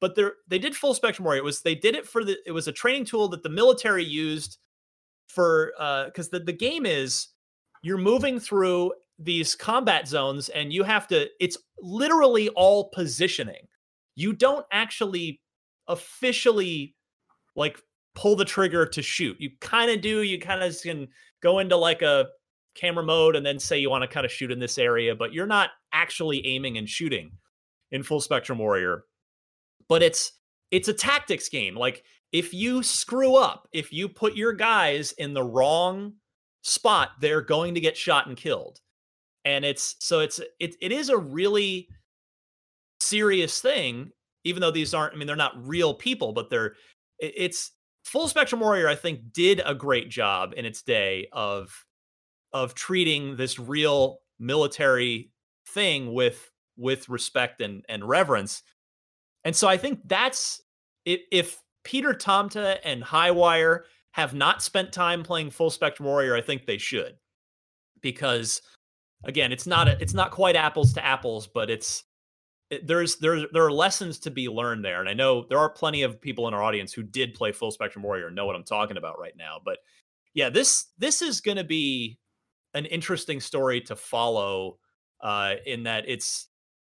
But 0.03 0.15
they 0.15 0.23
they 0.49 0.59
did 0.59 0.75
Full 0.75 0.93
Spectrum 0.93 1.23
Warrior. 1.23 1.39
It 1.39 1.45
was 1.45 1.61
they 1.61 1.75
did 1.75 1.95
it 1.95 2.05
for 2.05 2.25
the. 2.25 2.35
It 2.45 2.51
was 2.51 2.67
a 2.67 2.73
training 2.73 3.05
tool 3.05 3.29
that 3.29 3.41
the 3.41 3.47
military 3.47 4.03
used 4.03 4.57
for 5.29 5.71
because 6.07 6.27
uh, 6.27 6.39
the 6.39 6.39
the 6.39 6.51
game 6.51 6.85
is 6.85 7.29
you're 7.83 7.97
moving 7.97 8.37
through 8.37 8.91
these 9.17 9.55
combat 9.55 10.05
zones 10.05 10.49
and 10.49 10.73
you 10.73 10.83
have 10.83 11.07
to 11.07 11.29
it's 11.39 11.57
literally 11.79 12.49
all 12.49 12.89
positioning 12.89 13.65
you 14.15 14.33
don't 14.33 14.65
actually 14.73 15.39
officially 15.87 16.95
like 17.55 17.79
pull 18.13 18.35
the 18.35 18.43
trigger 18.43 18.85
to 18.85 19.01
shoot 19.01 19.37
you 19.39 19.51
kind 19.61 19.89
of 19.89 20.01
do 20.01 20.21
you 20.21 20.37
kind 20.37 20.61
of 20.61 20.75
can 20.83 21.07
go 21.41 21.59
into 21.59 21.77
like 21.77 22.01
a 22.01 22.27
camera 22.75 23.05
mode 23.05 23.37
and 23.37 23.45
then 23.45 23.57
say 23.57 23.77
you 23.77 23.89
want 23.89 24.01
to 24.01 24.07
kind 24.07 24.25
of 24.25 24.31
shoot 24.33 24.51
in 24.51 24.59
this 24.59 24.77
area 24.77 25.15
but 25.15 25.31
you're 25.31 25.47
not 25.47 25.69
actually 25.93 26.45
aiming 26.45 26.77
and 26.77 26.89
shooting 26.89 27.31
in 27.91 28.03
full 28.03 28.19
spectrum 28.19 28.57
warrior 28.57 29.05
but 29.93 30.01
it's 30.01 30.31
it's 30.71 30.87
a 30.87 30.93
tactics 30.93 31.49
game. 31.49 31.75
Like 31.75 32.03
if 32.31 32.51
you 32.51 32.81
screw 32.81 33.35
up 33.35 33.67
if 33.73 33.93
you 33.93 34.09
put 34.09 34.35
your 34.35 34.51
guys 34.51 35.11
in 35.19 35.35
the 35.35 35.43
wrong 35.43 36.13
spot 36.63 37.11
they're 37.21 37.43
going 37.43 37.75
to 37.75 37.79
get 37.79 37.95
shot 37.95 38.25
and 38.25 38.35
killed. 38.35 38.79
And 39.45 39.63
it's 39.63 39.95
so 39.99 40.19
it's 40.19 40.39
it, 40.59 40.75
it 40.81 40.91
is 40.91 41.09
a 41.09 41.17
really 41.17 41.89
serious 42.99 43.61
thing 43.61 44.09
even 44.43 44.61
though 44.61 44.71
these 44.71 44.95
aren't 44.95 45.13
i 45.13 45.17
mean 45.17 45.27
they're 45.27 45.35
not 45.35 45.67
real 45.67 45.93
people 45.93 46.33
but 46.33 46.49
they're 46.49 46.73
it's 47.19 47.73
full 48.03 48.27
spectrum 48.27 48.61
warrior 48.61 48.87
i 48.87 48.95
think 48.95 49.31
did 49.31 49.61
a 49.65 49.75
great 49.75 50.09
job 50.09 50.53
in 50.55 50.65
its 50.65 50.81
day 50.81 51.27
of 51.33 51.85
of 52.51 52.73
treating 52.73 53.35
this 53.35 53.59
real 53.59 54.21
military 54.39 55.31
thing 55.67 56.13
with 56.13 56.49
with 56.77 57.09
respect 57.09 57.61
and 57.61 57.85
and 57.89 58.07
reverence 58.07 58.63
and 59.45 59.55
so 59.55 59.67
i 59.67 59.77
think 59.77 59.99
that's 60.05 60.61
if, 61.05 61.61
peter 61.83 62.13
tamte 62.13 62.77
and 62.83 63.03
highwire 63.03 63.81
have 64.11 64.33
not 64.33 64.63
spent 64.63 64.93
time 64.93 65.23
playing 65.23 65.49
full 65.49 65.69
spectrum 65.69 66.07
warrior 66.07 66.35
i 66.35 66.41
think 66.41 66.65
they 66.65 66.77
should 66.77 67.15
because 68.01 68.61
again, 69.23 69.51
it's 69.51 69.65
not 69.65 69.87
a, 69.87 69.97
it's 69.99 70.13
not 70.13 70.31
quite 70.31 70.55
apples 70.55 70.93
to 70.93 71.05
apples, 71.05 71.47
but 71.47 71.69
it's 71.69 72.03
there's 72.83 73.17
there's 73.17 73.45
there 73.51 73.65
are 73.65 73.71
lessons 73.71 74.19
to 74.19 74.31
be 74.31 74.47
learned 74.49 74.83
there, 74.83 74.99
and 74.99 75.09
I 75.09 75.13
know 75.13 75.45
there 75.49 75.59
are 75.59 75.69
plenty 75.69 76.03
of 76.03 76.21
people 76.21 76.47
in 76.47 76.53
our 76.53 76.63
audience 76.63 76.93
who 76.93 77.03
did 77.03 77.33
play 77.33 77.51
Full 77.51 77.71
Spectrum 77.71 78.03
Warrior 78.03 78.27
and 78.27 78.35
know 78.35 78.45
what 78.45 78.55
I'm 78.55 78.63
talking 78.63 78.97
about 78.97 79.19
right 79.19 79.35
now. 79.37 79.59
But 79.63 79.79
yeah, 80.33 80.49
this 80.49 80.87
this 80.97 81.21
is 81.21 81.41
going 81.41 81.57
to 81.57 81.63
be 81.63 82.19
an 82.73 82.85
interesting 82.85 83.39
story 83.39 83.81
to 83.81 83.95
follow. 83.95 84.77
Uh, 85.21 85.55
in 85.65 85.83
that 85.83 86.03
it's 86.05 86.49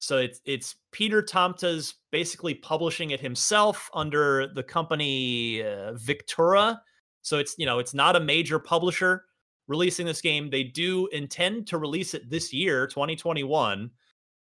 so 0.04 0.18
it's 0.18 0.42
it's 0.44 0.76
Peter 0.92 1.22
Tamte's 1.22 1.94
basically 2.12 2.54
publishing 2.54 3.12
it 3.12 3.22
himself 3.22 3.90
under 3.94 4.48
the 4.48 4.62
company 4.62 5.64
uh, 5.64 5.94
Victura. 5.94 6.78
So 7.22 7.38
it's 7.38 7.56
you 7.58 7.66
know 7.66 7.80
it's 7.80 7.94
not 7.94 8.18
a 8.18 8.20
major 8.20 8.60
publisher 8.60 9.24
releasing 9.70 10.06
this 10.06 10.20
game. 10.20 10.50
They 10.50 10.64
do 10.66 11.08
intend 11.14 11.68
to 11.68 11.78
release 11.78 12.14
it 12.14 12.30
this 12.30 12.52
year, 12.52 12.86
2021. 12.86 13.90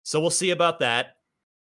So 0.02 0.18
we'll 0.18 0.30
see 0.30 0.50
about 0.50 0.78
that. 0.78 1.16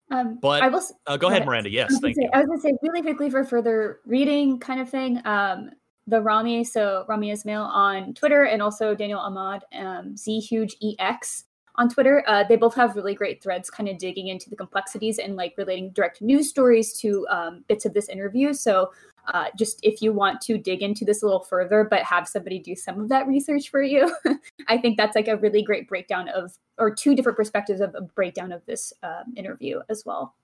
Um, 0.08 0.38
but 0.40 0.62
I 0.62 0.68
will 0.68 0.82
uh, 1.08 1.16
go 1.16 1.26
ahead, 1.26 1.44
Miranda. 1.44 1.68
Yes, 1.68 1.98
thank 2.00 2.14
say, 2.14 2.22
you. 2.22 2.30
I 2.32 2.38
was 2.38 2.46
going 2.46 2.58
to 2.58 2.62
say 2.62 2.78
really 2.80 3.02
quickly 3.02 3.28
for 3.28 3.42
further 3.42 3.98
reading 4.06 4.60
kind 4.60 4.80
of 4.80 4.88
thing. 4.88 5.20
Um, 5.24 5.70
the 6.06 6.20
Rami, 6.20 6.62
so 6.62 7.06
Rami 7.08 7.32
Ismail 7.32 7.62
on 7.62 8.14
Twitter, 8.14 8.44
and 8.44 8.62
also 8.62 8.94
Daniel 8.94 9.18
Ahmad, 9.18 9.64
um, 9.76 10.14
ZhugeEX 10.14 11.42
on 11.76 11.88
Twitter. 11.88 12.24
Uh, 12.26 12.44
they 12.44 12.56
both 12.56 12.74
have 12.74 12.96
really 12.96 13.14
great 13.14 13.42
threads, 13.42 13.70
kind 13.70 13.88
of 13.88 13.98
digging 13.98 14.28
into 14.28 14.48
the 14.50 14.56
complexities 14.56 15.18
and 15.18 15.36
like 15.36 15.54
relating 15.56 15.90
direct 15.90 16.22
news 16.22 16.48
stories 16.48 16.92
to 17.00 17.26
um, 17.30 17.64
bits 17.68 17.84
of 17.84 17.94
this 17.94 18.08
interview. 18.08 18.52
So 18.52 18.92
uh, 19.32 19.46
just 19.56 19.80
if 19.82 20.02
you 20.02 20.12
want 20.12 20.40
to 20.42 20.58
dig 20.58 20.82
into 20.82 21.04
this 21.04 21.22
a 21.22 21.26
little 21.26 21.42
further, 21.42 21.86
but 21.88 22.02
have 22.02 22.28
somebody 22.28 22.58
do 22.58 22.76
some 22.76 23.00
of 23.00 23.08
that 23.08 23.26
research 23.26 23.70
for 23.70 23.82
you, 23.82 24.14
I 24.68 24.78
think 24.78 24.96
that's 24.96 25.16
like 25.16 25.28
a 25.28 25.36
really 25.36 25.62
great 25.62 25.88
breakdown 25.88 26.28
of, 26.28 26.56
or 26.78 26.94
two 26.94 27.14
different 27.14 27.36
perspectives 27.36 27.80
of 27.80 27.94
a 27.94 28.02
breakdown 28.02 28.52
of 28.52 28.64
this 28.66 28.92
uh, 29.02 29.22
interview 29.36 29.80
as 29.88 30.04
well. 30.04 30.34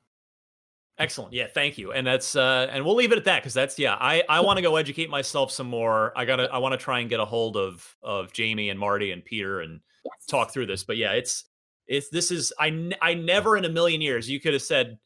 Excellent. 0.99 1.33
Yeah, 1.33 1.47
thank 1.47 1.79
you. 1.79 1.93
And 1.93 2.07
that's 2.07 2.37
uh 2.37 2.69
and 2.71 2.85
we'll 2.85 2.95
leave 2.95 3.11
it 3.11 3.17
at 3.17 3.25
that 3.25 3.41
because 3.41 3.55
that's 3.55 3.79
yeah, 3.79 3.97
I 3.99 4.23
I 4.29 4.41
want 4.41 4.59
to 4.59 4.63
go 4.63 4.77
educate 4.77 5.09
myself 5.09 5.51
some 5.51 5.67
more. 5.67 6.13
I 6.15 6.27
gotta 6.27 6.53
I 6.53 6.59
want 6.59 6.73
to 6.73 6.77
try 6.77 7.01
and 7.01 7.09
get 7.09 7.21
a 7.21 7.25
hold 7.25 7.57
of 7.57 7.97
of 8.03 8.31
Jaime 8.37 8.69
and 8.69 8.79
Marty 8.79 9.11
and 9.11 9.25
Peter 9.25 9.63
and 9.63 9.81
yes. 10.05 10.27
talk 10.29 10.53
through 10.53 10.67
this. 10.67 10.85
But 10.85 10.97
yeah, 10.97 11.13
it's 11.13 11.45
it's 11.87 12.09
this 12.09 12.31
is 12.31 12.53
I 12.59 12.93
I 13.03 13.15
never 13.15 13.57
in 13.57 13.65
a 13.65 13.69
million 13.69 14.01
years 14.01 14.29
you 14.29 14.41
could 14.41 14.53
have 14.53 14.63
said 14.63 14.99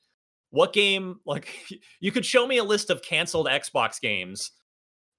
what 0.51 0.73
game 0.73 1.21
like 1.27 1.49
you 2.01 2.13
could 2.13 2.25
show 2.27 2.47
me 2.47 2.59
a 2.59 2.65
list 2.65 2.91
of 2.91 3.03
canceled 3.03 3.47
Xbox 3.47 4.01
games 4.01 4.53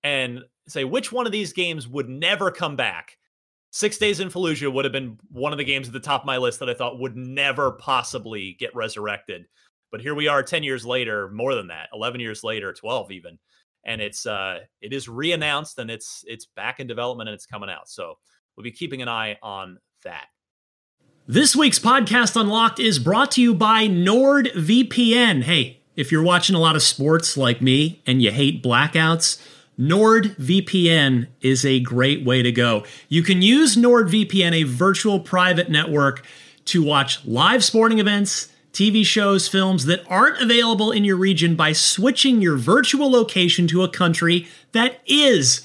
and 0.03 0.41
say 0.67 0.83
which 0.83 1.11
one 1.11 1.25
of 1.25 1.31
these 1.31 1.51
games 1.51 1.87
would 1.87 2.07
never 2.07 2.51
come 2.51 2.75
back. 2.75 3.17
Six 3.71 3.97
Days 3.97 4.21
in 4.21 4.29
Fallujah 4.29 4.71
would 4.71 4.85
have 4.85 4.93
been 4.93 5.17
one 5.29 5.51
of 5.51 5.57
the 5.57 5.65
games 5.65 5.87
at 5.87 5.93
the 5.93 5.99
top 5.99 6.21
of 6.21 6.25
my 6.25 6.37
list 6.37 6.59
that 6.59 6.69
I 6.69 6.73
thought 6.73 6.99
would 6.99 7.17
never 7.17 7.73
possibly 7.73 8.55
get 8.57 8.73
resurrected. 8.73 9.47
But 9.91 9.99
here 9.99 10.15
we 10.15 10.29
are 10.29 10.41
10 10.43 10.63
years 10.63 10.85
later, 10.85 11.29
more 11.31 11.55
than 11.55 11.67
that, 11.67 11.89
11 11.93 12.21
years 12.21 12.43
later, 12.43 12.71
12 12.71 13.11
even. 13.11 13.37
And 13.85 14.01
it's 14.01 14.25
uh 14.25 14.59
it 14.81 14.93
is 14.93 15.07
reannounced 15.07 15.77
and 15.77 15.91
it's 15.91 16.23
it's 16.27 16.45
back 16.45 16.79
in 16.79 16.87
development 16.87 17.29
and 17.29 17.35
it's 17.35 17.45
coming 17.45 17.69
out. 17.69 17.89
So 17.89 18.17
we'll 18.55 18.63
be 18.63 18.71
keeping 18.71 19.01
an 19.01 19.07
eye 19.07 19.37
on 19.41 19.79
that. 20.03 20.27
This 21.27 21.55
week's 21.55 21.79
podcast 21.79 22.39
Unlocked 22.39 22.79
is 22.79 22.99
brought 22.99 23.31
to 23.31 23.41
you 23.41 23.55
by 23.55 23.87
NordVPN. 23.87 25.43
Hey, 25.43 25.81
if 25.95 26.11
you're 26.11 26.23
watching 26.23 26.55
a 26.55 26.59
lot 26.59 26.75
of 26.75 26.83
sports 26.83 27.35
like 27.35 27.61
me 27.61 28.01
and 28.05 28.21
you 28.21 28.31
hate 28.31 28.61
blackouts, 28.63 29.41
NordVPN 29.79 31.27
is 31.41 31.65
a 31.65 31.79
great 31.79 32.23
way 32.23 32.41
to 32.43 32.51
go. 32.51 32.85
You 33.09 33.23
can 33.23 33.41
use 33.41 33.75
NordVPN, 33.75 34.53
a 34.53 34.63
virtual 34.63 35.19
private 35.19 35.69
network, 35.69 36.25
to 36.65 36.83
watch 36.83 37.25
live 37.25 37.63
sporting 37.63 37.99
events, 37.99 38.49
TV 38.71 39.05
shows, 39.05 39.47
films 39.47 39.85
that 39.85 40.03
aren't 40.09 40.41
available 40.41 40.91
in 40.91 41.03
your 41.03 41.17
region 41.17 41.55
by 41.55 41.71
switching 41.73 42.41
your 42.41 42.57
virtual 42.57 43.09
location 43.09 43.67
to 43.67 43.83
a 43.83 43.89
country 43.89 44.47
that 44.71 44.99
is 45.05 45.64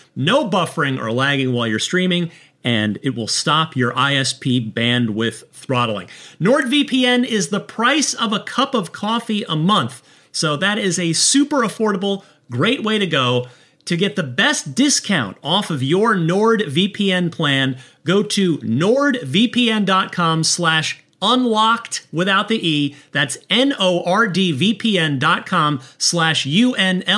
No 0.15 0.49
buffering 0.49 0.99
or 0.99 1.11
lagging 1.11 1.53
while 1.53 1.67
you're 1.67 1.79
streaming, 1.79 2.31
and 2.63 2.99
it 3.01 3.15
will 3.15 3.27
stop 3.27 3.75
your 3.75 3.93
ISP 3.93 4.71
bandwidth 4.73 5.47
throttling. 5.51 6.07
NordVPN 6.39 7.25
is 7.25 7.49
the 7.49 7.59
price 7.59 8.13
of 8.13 8.33
a 8.33 8.39
cup 8.39 8.73
of 8.73 8.91
coffee 8.91 9.43
a 9.49 9.55
month. 9.55 10.01
So 10.31 10.55
that 10.57 10.77
is 10.77 10.99
a 10.99 11.13
super 11.13 11.61
affordable, 11.61 12.23
great 12.49 12.83
way 12.83 12.97
to 12.99 13.07
go. 13.07 13.47
To 13.85 13.97
get 13.97 14.15
the 14.15 14.23
best 14.23 14.75
discount 14.75 15.37
off 15.43 15.71
of 15.71 15.81
your 15.81 16.15
NordVPN 16.15 17.31
plan, 17.31 17.77
go 18.03 18.21
to 18.23 18.59
nordvpn.com 18.59 20.43
slash 20.43 21.03
unlocked 21.21 22.07
without 22.11 22.47
the 22.47 22.67
E. 22.67 22.95
That's 23.11 23.37
N-O-R-D-V-P-N 23.49 25.19
dot 25.19 25.45
com 25.45 25.81
slash 25.97 26.45
U-N-L-O-C-K-D. 26.45 27.11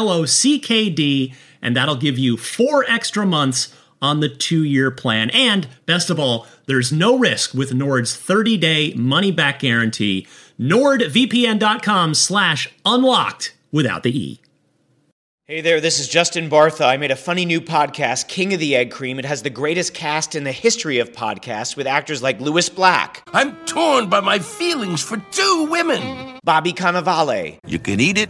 And 1.64 1.76
that'll 1.76 1.96
give 1.96 2.20
you 2.20 2.38
four 2.38 2.86
extra 2.88 3.26
months 3.26 3.74
on 4.02 4.20
the 4.20 4.30
two-year 4.30 4.92
plan. 4.92 5.32
And 5.32 5.68
best 5.88 6.12
of 6.12 6.20
all, 6.20 6.46
there's 6.68 6.92
no 6.92 7.18
risk 7.18 7.56
with 7.56 7.74
Nord's 7.74 8.16
30-day 8.16 8.94
money-back 8.96 9.60
guarantee. 9.60 10.28
NordVPN.com 10.60 12.14
slash 12.14 12.70
unlocked 12.86 13.56
without 13.72 14.04
the 14.04 14.16
E. 14.16 14.40
Hey 15.46 15.60
there, 15.60 15.82
this 15.82 16.00
is 16.00 16.08
Justin 16.08 16.50
Bartha. 16.50 16.86
I 16.88 16.96
made 16.96 17.12
a 17.12 17.18
funny 17.18 17.44
new 17.44 17.60
podcast, 17.60 18.30
King 18.30 18.54
of 18.54 18.62
the 18.62 18.78
Egg 18.78 18.92
Cream. 18.92 19.20
It 19.20 19.26
has 19.26 19.42
the 19.42 19.50
greatest 19.50 19.94
cast 19.94 20.36
in 20.36 20.46
the 20.46 20.54
history 20.54 21.00
of 21.00 21.12
podcasts 21.12 21.76
with 21.76 21.86
actors 21.86 22.24
like 22.24 22.40
Lewis 22.40 22.70
Black. 22.70 23.22
I'm 23.34 23.54
torn 23.66 24.10
by 24.10 24.22
my 24.22 24.40
feelings 24.40 25.02
for 25.02 25.18
two 25.32 25.68
women. 25.70 26.40
Bobby 26.46 26.72
Cannavale. 26.72 27.60
You 27.68 27.78
can 27.78 28.00
eat 28.00 28.18
it, 28.18 28.30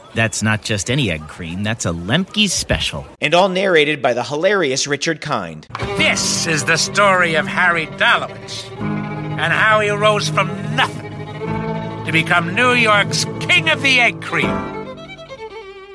That's 0.13 0.43
not 0.43 0.61
just 0.61 0.91
any 0.91 1.09
egg 1.09 1.27
cream, 1.27 1.63
that's 1.63 1.85
a 1.85 1.91
Lemke's 1.91 2.53
special. 2.53 3.05
And 3.21 3.33
all 3.33 3.49
narrated 3.49 4.01
by 4.01 4.13
the 4.13 4.23
hilarious 4.23 4.87
Richard 4.87 5.21
Kind. 5.21 5.67
This 5.97 6.47
is 6.47 6.65
the 6.65 6.77
story 6.77 7.35
of 7.35 7.47
Harry 7.47 7.87
Dalowitz 7.87 8.69
and 8.79 9.53
how 9.53 9.79
he 9.79 9.89
rose 9.89 10.29
from 10.29 10.47
nothing 10.75 11.11
to 12.05 12.11
become 12.11 12.53
New 12.53 12.73
York's 12.73 13.25
King 13.39 13.69
of 13.69 13.81
the 13.81 13.99
Egg 13.99 14.21
Cream. 14.21 14.79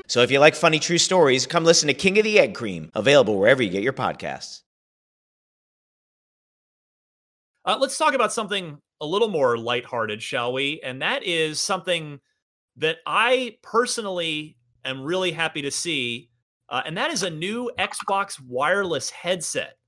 So 0.08 0.22
if 0.22 0.30
you 0.30 0.38
like 0.38 0.54
funny 0.54 0.78
true 0.78 0.98
stories, 0.98 1.46
come 1.46 1.64
listen 1.64 1.88
to 1.88 1.94
King 1.94 2.16
of 2.18 2.24
the 2.24 2.38
Egg 2.38 2.54
Cream, 2.54 2.90
available 2.94 3.38
wherever 3.38 3.62
you 3.62 3.70
get 3.70 3.82
your 3.82 3.92
podcasts. 3.92 4.62
Uh, 7.64 7.76
let's 7.80 7.98
talk 7.98 8.14
about 8.14 8.32
something 8.32 8.78
a 9.00 9.06
little 9.06 9.28
more 9.28 9.58
lighthearted, 9.58 10.22
shall 10.22 10.52
we? 10.52 10.80
And 10.82 11.02
that 11.02 11.24
is 11.24 11.60
something 11.60 12.20
that 12.76 12.98
I 13.06 13.58
personally 13.62 14.56
am 14.84 15.02
really 15.02 15.32
happy 15.32 15.62
to 15.62 15.70
see, 15.70 16.30
uh, 16.68 16.82
and 16.84 16.96
that 16.96 17.10
is 17.10 17.22
a 17.22 17.30
new 17.30 17.70
Xbox 17.78 18.40
wireless 18.40 19.10
headset. 19.10 19.78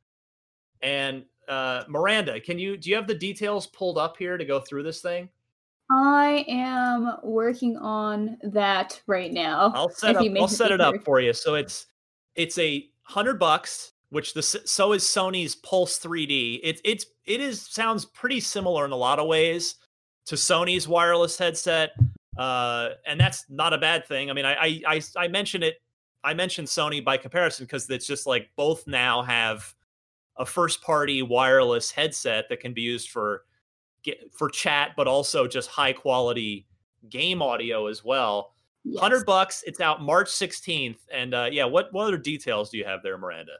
And 0.82 1.24
uh, 1.48 1.84
Miranda, 1.88 2.40
can 2.40 2.58
you 2.58 2.76
do 2.76 2.90
you 2.90 2.96
have 2.96 3.06
the 3.06 3.14
details 3.14 3.66
pulled 3.66 3.98
up 3.98 4.16
here 4.16 4.36
to 4.36 4.44
go 4.44 4.60
through 4.60 4.82
this 4.82 5.00
thing? 5.00 5.28
I 5.90 6.44
am 6.48 7.16
working 7.22 7.76
on 7.78 8.36
that 8.42 9.00
right 9.06 9.32
now. 9.32 9.72
I'll 9.74 9.88
set 9.88 10.16
up. 10.16 10.26
I'll 10.38 10.48
set 10.48 10.70
it 10.70 10.80
up 10.80 10.96
for 11.04 11.20
you. 11.20 11.32
So 11.32 11.54
it's 11.54 11.86
it's 12.34 12.58
a 12.58 12.88
hundred 13.02 13.38
bucks, 13.38 13.92
which 14.10 14.34
the 14.34 14.42
so 14.42 14.92
is 14.92 15.02
Sony's 15.02 15.54
Pulse 15.56 15.98
3D. 15.98 16.60
It 16.62 16.80
it's 16.84 17.06
it 17.24 17.40
is 17.40 17.62
sounds 17.62 18.04
pretty 18.04 18.40
similar 18.40 18.84
in 18.84 18.92
a 18.92 18.96
lot 18.96 19.18
of 19.18 19.26
ways 19.26 19.76
to 20.26 20.34
Sony's 20.34 20.86
wireless 20.86 21.38
headset, 21.38 21.92
uh, 22.38 22.90
and 23.06 23.20
that's 23.20 23.44
not 23.50 23.72
a 23.72 23.78
bad 23.78 24.06
thing. 24.06 24.30
I 24.30 24.32
mean, 24.32 24.44
I 24.44 24.54
I 24.54 24.82
I, 24.86 25.02
I 25.16 25.28
mention 25.28 25.62
it. 25.62 25.82
I 26.24 26.34
mentioned 26.34 26.68
Sony 26.68 27.04
by 27.04 27.16
comparison 27.16 27.66
because 27.66 27.88
it's 27.90 28.06
just 28.06 28.26
like 28.26 28.50
both 28.56 28.86
now 28.86 29.22
have 29.22 29.74
a 30.36 30.46
first 30.46 30.80
party 30.82 31.22
wireless 31.22 31.90
headset 31.90 32.48
that 32.48 32.60
can 32.60 32.72
be 32.72 32.82
used 32.82 33.10
for 33.10 33.44
get, 34.02 34.32
for 34.32 34.48
chat, 34.48 34.92
but 34.96 35.08
also 35.08 35.46
just 35.46 35.68
high 35.68 35.92
quality 35.92 36.66
game 37.08 37.42
audio 37.42 37.86
as 37.86 38.04
well. 38.04 38.54
Yes. 38.84 39.00
Hundred 39.00 39.26
bucks. 39.26 39.64
It's 39.66 39.80
out 39.80 40.00
March 40.00 40.30
sixteenth. 40.30 41.00
And 41.12 41.34
uh, 41.34 41.48
yeah, 41.50 41.64
what 41.64 41.92
what 41.92 42.04
other 42.06 42.18
details 42.18 42.70
do 42.70 42.78
you 42.78 42.84
have 42.84 43.02
there, 43.02 43.18
Miranda? 43.18 43.52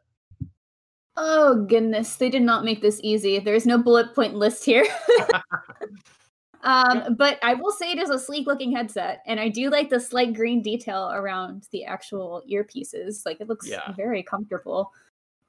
Oh 1.17 1.65
goodness, 1.65 2.15
they 2.15 2.31
did 2.31 2.43
not 2.43 2.65
make 2.65 2.81
this 2.81 3.01
easy. 3.03 3.41
There's 3.41 3.67
no 3.67 3.77
bullet 3.77 4.15
point 4.15 4.37
list 4.37 4.65
here. 4.65 4.87
um, 6.63 7.15
but 7.17 7.39
I 7.43 7.55
will 7.55 7.71
say 7.73 7.91
it 7.93 7.99
is 7.99 8.11
a 8.11 8.19
sleek 8.19 8.47
looking 8.47 8.73
headset, 8.75 9.23
and 9.27 9.39
I 9.39 9.49
do 9.49 9.71
like 9.71 9.91
the 9.91 10.01
slight 10.01 10.35
green 10.35 10.63
detail 10.63 11.11
around 11.13 11.69
the 11.73 11.85
actual 11.85 12.43
earpieces. 12.51 13.25
Like 13.27 13.41
it 13.41 13.49
looks 13.49 13.69
Yeah. 13.69 13.93
very 13.93 14.23
comfortable. 14.23 14.93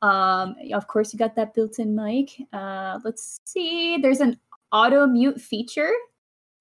Um, 0.01 0.55
of 0.73 0.87
course, 0.87 1.11
you 1.13 1.19
got 1.19 1.35
that 1.35 1.53
built-in 1.53 1.93
mic. 1.95 2.31
Uh, 2.53 2.99
let's 3.03 3.39
see. 3.45 3.97
There's 3.97 4.21
an 4.21 4.39
auto 4.71 5.05
mute 5.07 5.41
feature 5.41 5.91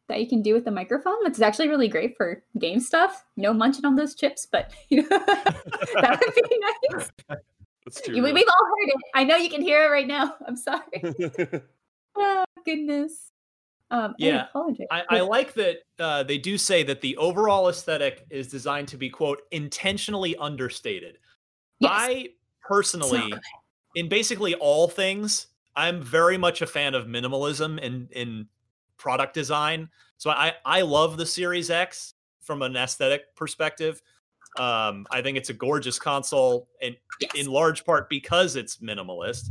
that 0.08 0.20
you 0.20 0.26
can 0.26 0.40
do 0.42 0.54
with 0.54 0.64
the 0.64 0.70
microphone. 0.70 1.22
That's 1.22 1.40
actually 1.40 1.68
really 1.68 1.87
great 1.88 2.16
for 2.16 2.42
game 2.58 2.80
stuff. 2.80 3.24
No 3.37 3.52
munching 3.52 3.84
on 3.84 3.94
those 3.94 4.14
chips, 4.14 4.46
but 4.50 4.72
you 4.88 5.02
know, 5.02 5.08
that 5.18 6.20
would 6.24 6.34
be 6.34 6.61
nice. 6.98 7.11
That's 7.84 8.08
You, 8.08 8.22
We, 8.22 8.32
we've 8.32 8.46
all 8.48 8.66
heard 8.66 8.88
it. 8.88 8.96
I 9.14 9.24
know 9.24 9.37
you 9.37 9.50
can 9.50 9.62
hear 9.62 9.84
it 9.84 9.88
right 9.90 10.06
now. 10.06 10.34
I'm 10.46 10.56
sorry. 10.56 11.02
oh 12.16 12.44
goodness. 12.64 13.30
Um, 13.90 14.14
I 14.20 14.24
Yeah, 14.24 14.44
apologize. 14.44 14.87
I, 14.90 15.05
I 15.09 15.20
like 15.20 15.55
that 15.55 15.79
uh, 15.98 16.22
they 16.22 16.38
do 16.38 16.59
say 16.59 16.83
that 16.83 17.01
the 17.01 17.16
overall 17.16 17.68
aesthetic 17.68 18.27
is 18.31 18.48
designed 18.48 18.88
to 18.88 18.96
be 18.96 19.09
quote 19.09 19.42
intentionally 19.51 20.37
understated. 20.37 21.18
Yes. 21.79 21.90
I 21.94 22.29
personally, 22.61 23.33
in 23.94 24.09
basically 24.09 24.55
all 24.57 24.88
things, 24.88 25.48
I'm 25.74 26.03
very 26.03 26.37
much 26.37 26.61
a 26.61 26.66
fan 26.66 26.94
of 26.94 27.07
minimalism 27.07 27.81
in 27.81 28.09
in 28.12 28.46
product 28.98 29.33
design. 29.33 29.88
So 30.18 30.31
I 30.31 30.55
I 30.64 30.83
love 30.83 31.16
the 31.16 31.27
Series 31.27 31.70
X 31.70 32.14
from 32.42 32.62
an 32.62 32.77
aesthetic 32.77 33.35
perspective. 33.37 34.03
Um, 34.59 35.07
I 35.11 35.22
think 35.22 35.38
it's 35.38 35.51
a 35.51 35.55
gorgeous 35.55 35.98
console, 35.98 36.68
and 36.83 36.96
in 37.35 37.46
large 37.46 37.85
part 37.85 38.11
because 38.11 38.57
it's 38.57 38.79
minimalist. 38.79 39.51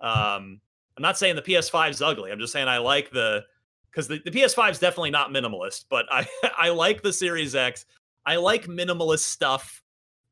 Um, 0.00 0.60
I'm 0.96 1.02
not 1.02 1.18
saying 1.18 1.34
the 1.36 1.42
PS5 1.42 1.90
is 1.90 2.02
ugly. 2.02 2.30
I'm 2.30 2.38
just 2.38 2.52
saying 2.52 2.68
I 2.68 2.78
like 2.78 3.10
the 3.10 3.44
because 3.94 4.08
the, 4.08 4.20
the 4.24 4.30
PS5 4.30 4.72
is 4.72 4.78
definitely 4.80 5.10
not 5.12 5.30
minimalist, 5.30 5.84
but 5.88 6.06
I 6.10 6.26
I 6.58 6.70
like 6.70 7.02
the 7.02 7.12
Series 7.12 7.54
X. 7.54 7.86
I 8.26 8.36
like 8.36 8.64
minimalist 8.66 9.20
stuff. 9.20 9.82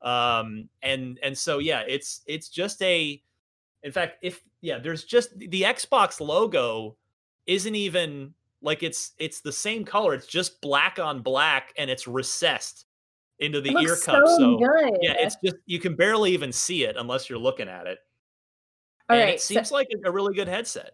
Um, 0.02 0.68
and 0.82 1.18
and 1.22 1.36
so 1.38 1.58
yeah, 1.58 1.82
it's 1.86 2.22
it's 2.26 2.48
just 2.48 2.82
a. 2.82 3.22
In 3.84 3.92
fact, 3.92 4.18
if 4.22 4.40
yeah, 4.60 4.78
there's 4.78 5.04
just 5.04 5.36
the 5.38 5.62
Xbox 5.62 6.20
logo 6.20 6.96
isn't 7.46 7.74
even 7.74 8.32
like 8.62 8.82
it's 8.82 9.12
it's 9.18 9.40
the 9.40 9.52
same 9.52 9.84
color. 9.84 10.14
It's 10.14 10.26
just 10.26 10.60
black 10.60 10.98
on 10.98 11.20
black, 11.22 11.72
and 11.78 11.88
it's 11.90 12.06
recessed 12.08 12.86
into 13.38 13.60
the 13.60 13.70
ear 13.78 13.96
cup. 13.96 14.22
so 14.26 14.36
So 14.38 14.56
good. 14.58 14.98
yeah, 15.02 15.14
it's 15.18 15.36
just 15.44 15.56
you 15.66 15.78
can 15.80 15.94
barely 15.96 16.32
even 16.32 16.52
see 16.52 16.84
it 16.84 16.96
unless 16.96 17.28
you're 17.28 17.38
looking 17.40 17.68
at 17.68 17.86
it. 17.86 17.98
All 19.10 19.16
and 19.16 19.24
right, 19.26 19.34
it 19.34 19.40
so- 19.40 19.54
seems 19.54 19.70
like 19.72 19.88
a- 20.04 20.08
a 20.08 20.12
really 20.12 20.34
good 20.34 20.48
headset. 20.48 20.92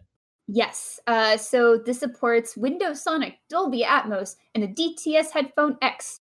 Yes. 0.51 0.99
Uh, 1.05 1.37
so 1.37 1.77
this 1.77 1.99
supports 1.99 2.57
Windows 2.57 3.03
Sonic, 3.03 3.37
Dolby 3.49 3.83
Atmos, 3.83 4.35
and 4.55 4.63
a 4.63 4.67
DTS 4.67 5.29
Headphone 5.31 5.77
X. 5.83 6.21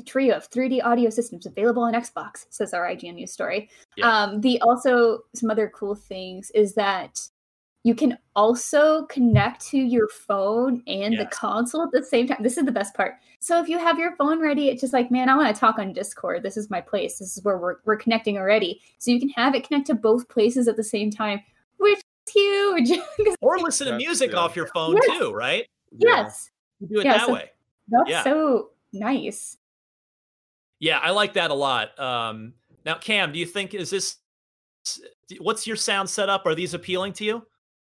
A 0.00 0.02
trio 0.02 0.34
of 0.34 0.50
3D 0.50 0.82
audio 0.82 1.08
systems 1.08 1.46
available 1.46 1.84
on 1.84 1.92
Xbox, 1.92 2.46
says 2.50 2.74
our 2.74 2.88
IGN 2.88 3.14
news 3.14 3.32
story. 3.32 3.70
Um, 4.02 4.40
the 4.40 4.60
also 4.62 5.20
some 5.34 5.50
other 5.50 5.70
cool 5.72 5.94
things 5.94 6.50
is 6.52 6.74
that 6.74 7.20
you 7.84 7.94
can 7.94 8.18
also 8.34 9.04
connect 9.06 9.64
to 9.68 9.78
your 9.78 10.08
phone 10.08 10.82
and 10.86 11.18
the 11.18 11.26
console 11.26 11.82
at 11.82 11.92
the 11.92 12.02
same 12.02 12.26
time. 12.26 12.42
This 12.42 12.58
is 12.58 12.64
the 12.64 12.72
best 12.72 12.94
part. 12.94 13.14
So 13.38 13.62
if 13.62 13.68
you 13.68 13.78
have 13.78 13.98
your 13.98 14.16
phone 14.16 14.40
ready, 14.40 14.68
it's 14.68 14.80
just 14.80 14.92
like, 14.92 15.10
man, 15.10 15.28
I 15.28 15.36
want 15.36 15.54
to 15.54 15.58
talk 15.58 15.78
on 15.78 15.92
Discord. 15.92 16.42
This 16.42 16.56
is 16.56 16.70
my 16.70 16.80
place. 16.80 17.18
This 17.18 17.36
is 17.36 17.44
where 17.44 17.56
we're, 17.56 17.76
we're 17.84 17.96
connecting 17.96 18.36
already. 18.36 18.80
So 18.98 19.10
you 19.10 19.20
can 19.20 19.30
have 19.30 19.54
it 19.54 19.66
connect 19.66 19.86
to 19.86 19.94
both 19.94 20.28
places 20.28 20.66
at 20.66 20.76
the 20.76 20.84
same 20.84 21.10
time, 21.10 21.40
which 21.78 22.00
is 22.36 22.88
huge. 22.88 23.00
'Cause- 23.16 23.36
Or 23.40 23.58
listen 23.58 23.86
to 23.88 23.96
music 23.96 24.32
yeah. 24.32 24.38
off 24.38 24.56
your 24.56 24.66
phone 24.68 24.96
Yes. 25.06 25.18
too, 25.18 25.32
right? 25.32 25.66
yes. 25.98 26.50
You 26.80 26.88
do 26.88 27.00
it 27.00 27.04
Yeah, 27.04 27.18
that 27.18 27.26
so- 27.26 27.32
way. 27.34 27.50
That's 27.88 28.10
Yeah. 28.10 28.24
so 28.24 28.70
nice. 28.92 29.56
Yeah, 30.78 30.98
I 30.98 31.10
like 31.10 31.34
that 31.34 31.50
a 31.50 31.54
lot. 31.54 31.98
Um, 31.98 32.54
now, 32.86 32.94
Cam, 32.94 33.32
do 33.32 33.38
you 33.38 33.46
think 33.46 33.74
is 33.74 33.90
this 33.90 34.16
what's 35.38 35.66
your 35.66 35.76
sound 35.76 36.08
setup? 36.08 36.46
Are 36.46 36.54
these 36.54 36.72
appealing 36.74 37.12
to 37.14 37.24
you? 37.24 37.46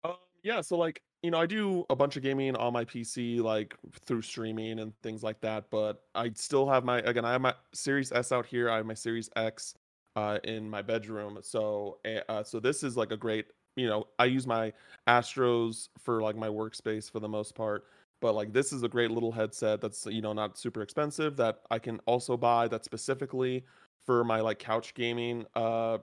Um, 0.04 0.16
yeah, 0.42 0.60
so 0.60 0.76
like 0.78 1.02
you 1.22 1.30
know, 1.30 1.38
I 1.38 1.44
do 1.44 1.84
a 1.90 1.96
bunch 1.96 2.16
of 2.16 2.22
gaming 2.22 2.56
on 2.56 2.72
my 2.72 2.82
PC, 2.86 3.40
like 3.42 3.76
through 4.06 4.22
streaming 4.22 4.78
and 4.78 4.98
things 5.02 5.22
like 5.22 5.38
that. 5.42 5.68
But 5.70 6.02
I 6.14 6.30
still 6.34 6.66
have 6.66 6.82
my 6.84 7.00
again, 7.00 7.26
I 7.26 7.32
have 7.32 7.42
my 7.42 7.54
Series 7.74 8.10
S 8.12 8.32
out 8.32 8.46
here. 8.46 8.70
I 8.70 8.76
have 8.76 8.86
my 8.86 8.94
Series 8.94 9.28
X 9.36 9.74
uh, 10.16 10.38
in 10.44 10.70
my 10.70 10.80
bedroom. 10.80 11.38
So 11.42 11.98
eh, 12.06 12.20
uh, 12.30 12.42
so 12.42 12.58
this 12.60 12.82
is 12.82 12.96
like 12.96 13.10
a 13.12 13.16
great. 13.18 13.46
You 13.76 13.86
know, 13.88 14.08
I 14.18 14.26
use 14.26 14.46
my 14.46 14.72
Astros 15.08 15.88
for 15.98 16.22
like 16.22 16.36
my 16.36 16.48
workspace 16.48 17.10
for 17.10 17.20
the 17.20 17.28
most 17.28 17.54
part. 17.54 17.86
But 18.20 18.34
like 18.34 18.52
this 18.52 18.72
is 18.72 18.82
a 18.82 18.88
great 18.88 19.10
little 19.10 19.32
headset 19.32 19.80
that's 19.80 20.04
you 20.06 20.20
know 20.22 20.32
not 20.32 20.58
super 20.58 20.82
expensive 20.82 21.36
that 21.36 21.62
I 21.70 21.78
can 21.78 22.00
also 22.06 22.36
buy 22.36 22.68
that 22.68 22.84
specifically 22.84 23.64
for 24.06 24.24
my 24.24 24.40
like 24.40 24.58
couch 24.58 24.94
gaming 24.94 25.46
uh 25.54 25.98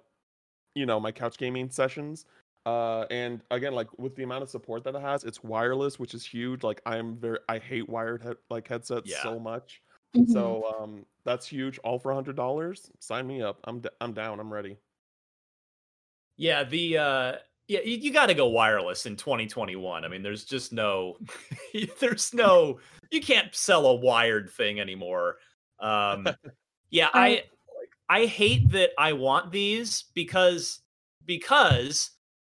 you 0.76 0.86
know 0.86 1.00
my 1.00 1.12
couch 1.12 1.38
gaming 1.38 1.70
sessions 1.70 2.26
uh 2.66 3.06
and 3.10 3.44
again 3.52 3.74
like 3.74 3.98
with 3.98 4.16
the 4.16 4.24
amount 4.24 4.44
of 4.44 4.50
support 4.50 4.84
that 4.84 4.96
it 4.96 5.02
has 5.02 5.24
it's 5.24 5.44
wireless 5.44 6.00
which 6.00 6.14
is 6.14 6.26
huge 6.26 6.64
like 6.64 6.82
i'm 6.86 7.18
very 7.18 7.40
i 7.50 7.58
hate 7.60 7.88
wired 7.90 8.22
head, 8.22 8.38
like 8.50 8.68
headsets 8.68 9.12
Yeah. 9.12 9.14
so 9.14 9.40
much 9.40 9.82
Mhm. 10.16 10.26
so 10.26 10.66
um 10.80 11.06
that's 11.24 11.48
huge 11.48 11.78
all 11.80 12.00
for 12.00 12.12
a 12.12 12.16
hundred 12.16 12.36
dollars 12.36 12.92
sign 13.00 13.26
me 13.28 13.42
up 13.42 13.60
i'm 13.66 13.80
d- 13.82 13.90
i'm 14.02 14.14
down 14.14 14.40
i'm 14.40 14.52
ready 14.54 14.78
Yeah, 16.38 16.64
the 16.64 16.98
uh 16.98 17.38
yeah, 17.68 17.80
you, 17.84 17.98
you 17.98 18.12
got 18.14 18.28
to 18.28 18.34
go 18.34 18.48
wireless 18.48 19.06
in 19.06 19.16
2021. 19.16 20.06
I 20.06 20.08
mean, 20.08 20.24
there's 20.24 20.46
just 20.46 20.72
no 20.74 21.18
there's 22.00 22.34
no 22.34 22.80
you 23.12 23.22
can't 23.22 23.54
sell 23.54 23.86
a 23.88 23.96
wired 23.96 24.50
thing 24.50 24.80
anymore. 24.80 25.38
Um 25.80 26.28
yeah, 26.90 27.10
I 27.14 27.44
I 28.10 28.26
hate 28.26 28.70
that 28.72 28.92
I 28.98 29.14
want 29.14 29.52
these 29.52 30.06
because 30.14 30.80
because 31.26 32.12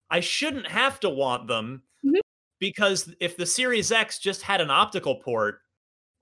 I 0.09 0.19
shouldn't 0.19 0.67
have 0.67 0.99
to 1.01 1.09
want 1.09 1.47
them 1.47 1.81
Mhm. 2.05 2.19
because 2.59 3.11
if 3.19 3.35
the 3.37 3.45
Series 3.45 3.91
X 3.91 4.19
just 4.19 4.41
had 4.43 4.61
an 4.61 4.69
optical 4.69 5.15
port, 5.15 5.61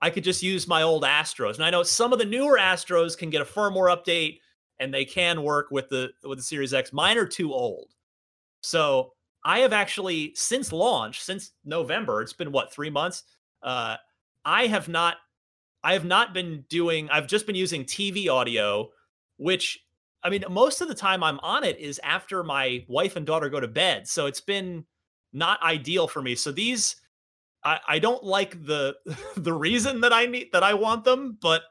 I 0.00 0.08
could 0.10 0.24
just 0.24 0.42
use 0.42 0.66
my 0.66 0.82
old 0.82 1.02
Astros. 1.02 1.56
And 1.56 1.64
I 1.64 1.70
know 1.70 1.82
some 1.82 2.12
of 2.12 2.18
the 2.18 2.24
newer 2.24 2.56
Astros 2.58 3.18
can 3.18 3.28
get 3.30 3.42
a 3.42 3.44
firmware 3.44 3.94
update 3.94 4.38
and 4.78 4.92
they 4.94 5.04
can 5.04 5.42
work 5.42 5.70
with 5.70 5.88
the 5.88 6.10
with 6.22 6.38
the 6.38 6.44
Series 6.44 6.72
X. 6.72 6.92
Mine 6.92 7.18
are 7.18 7.26
too 7.26 7.52
old. 7.52 7.90
So 8.64 9.12
I 9.44 9.58
have 9.60 9.74
actually 9.74 10.32
since 10.34 10.72
launch, 10.72 11.20
since 11.20 11.52
November, 11.64 12.22
it's 12.22 12.32
been 12.32 12.50
what, 12.50 12.72
three 12.72 12.90
months? 12.90 13.24
Uh 13.62 13.96
I 14.44 14.66
have 14.66 14.88
not 14.88 15.16
I 15.82 15.92
have 15.92 16.04
not 16.04 16.32
been 16.32 16.64
doing 16.70 17.10
I've 17.10 17.26
just 17.26 17.46
been 17.46 17.56
using 17.56 17.84
TV 17.84 18.28
audio, 18.28 18.88
which 19.36 19.78
I 20.22 20.30
mean, 20.30 20.44
most 20.48 20.80
of 20.80 20.88
the 20.88 20.94
time 20.94 21.22
I'm 21.22 21.38
on 21.40 21.64
it 21.64 21.78
is 21.78 22.00
after 22.02 22.42
my 22.42 22.84
wife 22.88 23.16
and 23.16 23.26
daughter 23.26 23.50
go 23.50 23.60
to 23.60 23.68
bed. 23.68 24.08
So 24.08 24.24
it's 24.24 24.40
been 24.40 24.86
not 25.34 25.62
ideal 25.62 26.08
for 26.08 26.22
me. 26.22 26.34
So 26.34 26.50
these 26.50 26.96
I, 27.64 27.80
I 27.86 27.98
don't 27.98 28.24
like 28.24 28.64
the 28.64 28.96
the 29.36 29.52
reason 29.52 30.00
that 30.00 30.12
I 30.14 30.24
need 30.24 30.48
that 30.52 30.62
I 30.62 30.72
want 30.72 31.04
them, 31.04 31.36
but 31.42 31.62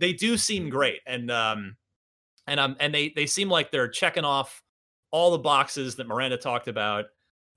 they 0.00 0.12
do 0.12 0.36
seem 0.36 0.68
great. 0.68 1.00
And 1.06 1.30
um 1.30 1.76
and 2.48 2.58
um 2.58 2.76
and 2.80 2.92
they 2.92 3.10
they 3.10 3.26
seem 3.26 3.48
like 3.48 3.70
they're 3.70 3.88
checking 3.88 4.24
off 4.24 4.63
all 5.14 5.30
the 5.30 5.38
boxes 5.38 5.94
that 5.94 6.08
Miranda 6.08 6.36
talked 6.36 6.66
about. 6.66 7.04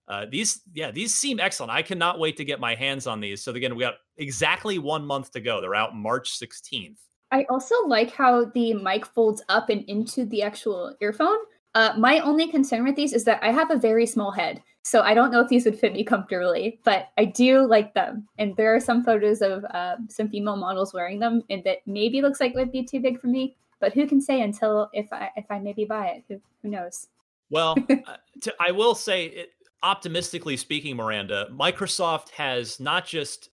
Uh, 0.08 0.28
these, 0.30 0.62
yeah, 0.76 0.91
these 0.91 1.16
seem 1.16 1.39
excellent. 1.39 1.72
I 1.72 1.82
cannot 1.82 2.20
wait 2.20 2.38
to 2.38 2.45
get 2.45 2.60
my 2.60 2.76
hands 2.76 3.08
on 3.08 3.20
these. 3.20 3.41
So 3.41 3.51
again, 3.51 3.76
we 3.76 3.84
got 3.84 3.95
exactly 4.18 4.78
one 4.78 5.03
month 5.03 5.32
to 5.32 5.41
go. 5.41 5.60
They're 5.60 5.74
out 5.74 5.95
March 5.95 6.39
16th. 6.39 6.97
I 7.32 7.45
also 7.49 7.74
like 7.88 8.12
how 8.12 8.45
the 8.45 8.76
mic 8.76 9.08
folds 9.08 9.41
up 9.49 9.70
and 9.70 9.84
into 9.86 10.24
the 10.26 10.43
actual 10.43 10.95
earphone. 11.01 11.38
Uh, 11.74 11.93
my 11.97 12.20
only 12.20 12.47
concern 12.47 12.84
with 12.84 12.95
these 12.95 13.12
is 13.12 13.24
that 13.24 13.41
I 13.41 13.51
have 13.51 13.72
a 13.72 13.76
very 13.76 14.05
small 14.05 14.30
head, 14.30 14.62
so 14.84 15.01
I 15.01 15.16
don't 15.16 15.32
know 15.32 15.41
if 15.41 15.49
these 15.49 15.66
would 15.66 15.80
fit 15.80 15.93
me 15.93 16.03
comfortably. 16.03 16.80
But 16.84 17.08
I 17.18 17.26
do 17.26 17.66
like 17.66 17.95
them, 17.95 18.28
and 18.38 18.55
there 18.55 18.74
are 18.74 18.80
some 18.80 19.03
photos 19.03 19.41
of 19.41 19.66
uh, 19.66 19.95
some 20.10 20.30
female 20.30 20.58
models 20.58 20.93
wearing 20.93 21.20
them, 21.20 21.41
and 21.49 21.64
that 21.64 21.80
maybe 21.88 22.22
looks 22.22 22.39
like 22.39 22.51
it 22.51 22.58
would 22.58 22.72
be 22.72 22.86
too 22.86 22.99
big 22.99 23.20
for 23.20 23.28
me. 23.28 23.58
But 23.80 23.93
who 23.93 24.08
can 24.08 24.22
say 24.22 24.41
until 24.41 24.89
if 24.93 25.12
I 25.12 25.32
if 25.36 25.45
I 25.49 25.58
maybe 25.58 25.86
buy 25.86 26.08
it? 26.10 26.24
Who 26.30 26.39
who 26.62 26.70
knows? 26.70 27.08
Well, 27.50 27.78
uh, 27.89 28.18
to, 28.41 28.54
I 28.60 28.72
will 28.72 28.95
say, 28.95 29.26
it, 29.26 29.50
optimistically 29.84 30.58
speaking, 30.58 30.95
Miranda, 30.95 31.48
Microsoft 31.52 32.30
has 32.32 32.80
not 32.80 33.06
just 33.06 33.50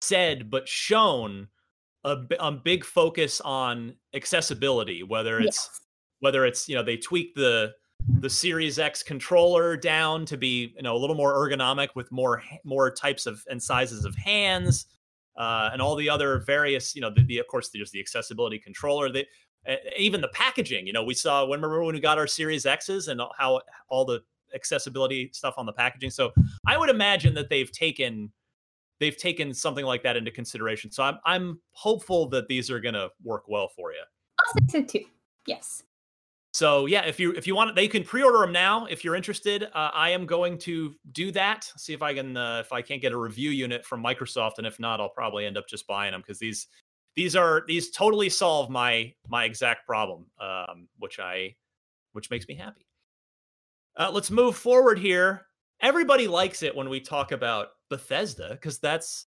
said 0.00 0.50
but 0.50 0.68
shown 0.68 1.48
a, 2.04 2.16
a 2.38 2.52
big 2.52 2.84
focus 2.84 3.40
on 3.40 3.94
accessibility. 4.14 5.02
Whether 5.02 5.40
it's 5.40 5.68
Yes. 5.68 5.80
whether 6.20 6.46
it's 6.46 6.68
you 6.68 6.74
know 6.74 6.82
they 6.82 6.96
tweak 6.96 7.34
the 7.34 7.72
the 8.20 8.30
Series 8.30 8.78
X 8.78 9.02
controller 9.02 9.76
down 9.76 10.24
to 10.26 10.36
be 10.36 10.72
you 10.76 10.82
know 10.82 10.96
a 10.96 10.98
little 10.98 11.16
more 11.16 11.34
ergonomic 11.34 11.88
with 11.94 12.10
more 12.12 12.42
more 12.64 12.90
types 12.90 13.26
of 13.26 13.42
and 13.50 13.62
sizes 13.62 14.04
of 14.04 14.14
hands, 14.14 14.86
uh, 15.36 15.70
and 15.72 15.82
all 15.82 15.96
the 15.96 16.08
other 16.08 16.38
various 16.46 16.94
you 16.94 17.00
know 17.00 17.10
the, 17.10 17.24
the 17.24 17.38
of 17.38 17.46
course 17.48 17.70
there's 17.74 17.90
the 17.90 18.00
accessibility 18.00 18.58
controller. 18.58 19.10
The 19.10 19.22
uh, 19.22 19.24
even 19.98 20.20
the 20.20 20.28
packaging. 20.28 20.86
You 20.86 20.92
know 20.92 21.04
we 21.04 21.14
saw 21.14 21.42
remember 21.42 21.82
when 21.82 21.94
we 21.94 22.00
got 22.00 22.18
our 22.18 22.26
Series 22.26 22.66
X's 22.66 23.08
and 23.08 23.20
how 23.38 23.60
all 23.88 24.04
the 24.04 24.20
accessibility 24.54 25.30
stuff 25.32 25.54
on 25.56 25.66
the 25.66 25.72
packaging. 25.72 26.10
So 26.10 26.32
I 26.66 26.76
would 26.76 26.90
imagine 26.90 27.34
that 27.34 27.48
they've 27.48 27.70
taken 27.70 28.32
they've 29.00 29.16
taken 29.16 29.52
something 29.52 29.84
like 29.84 30.02
that 30.02 30.16
into 30.16 30.30
consideration. 30.30 30.90
So 30.90 31.02
I'm 31.02 31.18
I'm 31.24 31.60
hopeful 31.72 32.28
that 32.30 32.48
these 32.48 32.70
are 32.70 32.80
going 32.80 32.94
to 32.94 33.10
work 33.22 33.44
well 33.48 33.68
for 33.68 33.92
you. 33.92 34.02
I'll 34.40 34.68
say 34.68 34.80
so 34.80 34.84
too. 34.84 35.04
Yes. 35.46 35.82
So 36.52 36.86
yeah, 36.86 37.04
if 37.04 37.20
you 37.20 37.32
if 37.32 37.46
you 37.46 37.54
want, 37.54 37.76
they 37.76 37.86
can 37.86 38.02
pre-order 38.02 38.38
them 38.38 38.52
now. 38.52 38.86
If 38.86 39.04
you're 39.04 39.14
interested, 39.14 39.64
uh, 39.64 39.90
I 39.92 40.08
am 40.10 40.24
going 40.24 40.56
to 40.60 40.94
do 41.12 41.30
that. 41.32 41.70
See 41.76 41.92
if 41.92 42.00
I 42.00 42.14
can 42.14 42.36
uh, 42.36 42.62
if 42.64 42.72
I 42.72 42.80
can't 42.80 43.02
get 43.02 43.12
a 43.12 43.18
review 43.18 43.50
unit 43.50 43.84
from 43.84 44.02
Microsoft, 44.02 44.52
and 44.56 44.66
if 44.66 44.80
not, 44.80 44.98
I'll 44.98 45.10
probably 45.10 45.44
end 45.44 45.58
up 45.58 45.68
just 45.68 45.86
buying 45.86 46.12
them 46.12 46.22
because 46.22 46.38
these 46.38 46.68
these 47.16 47.34
are 47.34 47.64
these 47.66 47.90
totally 47.90 48.28
solve 48.28 48.70
my 48.70 49.12
my 49.28 49.44
exact 49.44 49.86
problem, 49.86 50.26
um, 50.40 50.88
which 50.98 51.18
I 51.18 51.56
which 52.12 52.30
makes 52.30 52.46
me 52.46 52.54
happy. 52.54 52.86
Uh, 53.96 54.10
let's 54.12 54.30
move 54.30 54.56
forward 54.56 54.98
here. 54.98 55.46
Everybody 55.80 56.28
likes 56.28 56.62
it 56.62 56.74
when 56.74 56.88
we 56.88 57.00
talk 57.00 57.32
about 57.32 57.68
Bethesda 57.88 58.50
because 58.50 58.78
that's 58.78 59.26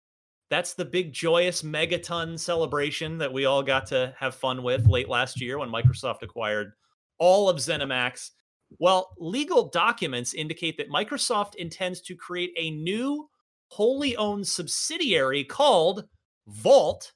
that's 0.50 0.74
the 0.74 0.84
big 0.84 1.12
joyous 1.12 1.62
megaton 1.62 2.38
celebration 2.38 3.18
that 3.18 3.32
we 3.32 3.44
all 3.44 3.62
got 3.62 3.86
to 3.86 4.14
have 4.18 4.34
fun 4.34 4.62
with 4.62 4.86
late 4.86 5.08
last 5.08 5.40
year 5.40 5.58
when 5.58 5.70
Microsoft 5.70 6.22
acquired 6.22 6.72
all 7.18 7.48
of 7.48 7.58
ZeniMax. 7.58 8.30
Well, 8.78 9.10
legal 9.18 9.68
documents 9.68 10.34
indicate 10.34 10.76
that 10.76 10.90
Microsoft 10.90 11.56
intends 11.56 12.00
to 12.02 12.16
create 12.16 12.52
a 12.56 12.70
new 12.70 13.28
wholly 13.68 14.16
owned 14.16 14.46
subsidiary 14.46 15.44
called 15.44 16.04
Vault 16.48 17.12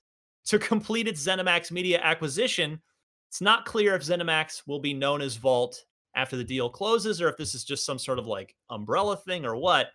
to 0.46 0.58
complete 0.58 1.08
its 1.08 1.24
ZeniMax 1.24 1.70
media 1.70 2.00
acquisition. 2.02 2.80
It's 3.28 3.40
not 3.40 3.64
clear 3.64 3.94
if 3.94 4.02
ZeniMax 4.02 4.62
will 4.66 4.80
be 4.80 4.94
known 4.94 5.20
as 5.20 5.36
Vault 5.36 5.84
after 6.14 6.36
the 6.36 6.44
deal 6.44 6.68
closes 6.68 7.20
or 7.20 7.28
if 7.28 7.36
this 7.36 7.54
is 7.54 7.64
just 7.64 7.84
some 7.84 7.98
sort 7.98 8.18
of 8.18 8.26
like 8.26 8.54
umbrella 8.70 9.16
thing 9.16 9.44
or 9.44 9.56
what. 9.56 9.88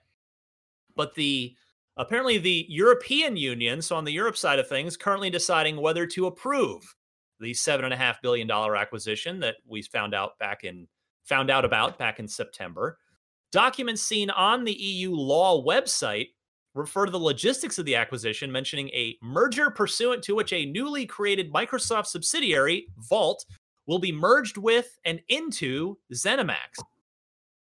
But 0.95 1.16
the 1.16 1.56
apparently 1.97 2.38
the 2.38 2.66
European 2.68 3.38
Union, 3.38 3.82
so 3.82 3.95
on 3.95 4.06
the 4.06 4.12
Europe 4.12 4.38
side 4.38 4.60
of 4.60 4.68
things, 4.68 4.97
currently 4.97 5.30
deciding 5.30 5.78
whether 5.78 6.06
to 6.08 6.28
approve 6.28 6.84
the 7.39 7.54
seven 7.54 7.86
and 7.86 7.93
a 7.93 7.97
half 7.97 8.22
billion 8.22 8.47
dollar 8.47 8.76
acquisition 8.76 9.39
that 9.39 9.58
we 9.66 9.82
found 9.82 10.14
out 10.14 10.38
back 10.39 10.64
in 10.64 10.88
found 11.24 11.50
out 11.50 11.64
about 11.64 11.97
back 11.97 12.20
in 12.20 12.28
September. 12.28 12.97
Documents 13.52 14.02
seen 14.02 14.30
on 14.30 14.64
the 14.64 14.74
EU 14.74 15.12
law 15.12 15.64
website 15.64 16.30
refer 16.80 17.06
to 17.06 17.12
the 17.12 17.20
logistics 17.20 17.78
of 17.78 17.86
the 17.86 17.96
acquisition, 17.96 18.52
mentioning 18.52 18.90
a 18.90 19.18
merger 19.22 19.70
pursuant 19.70 20.24
to 20.24 20.36
which 20.36 20.54
a 20.54 20.66
newly 20.66 21.06
created 21.06 21.54
Microsoft 21.54 22.08
subsidiary, 22.08 22.88
Vault, 22.98 23.46
will 23.86 24.00
be 24.00 24.12
merged 24.12 24.58
with 24.58 24.98
and 25.06 25.20
into 25.30 25.98
ZeniMax. 26.14 26.80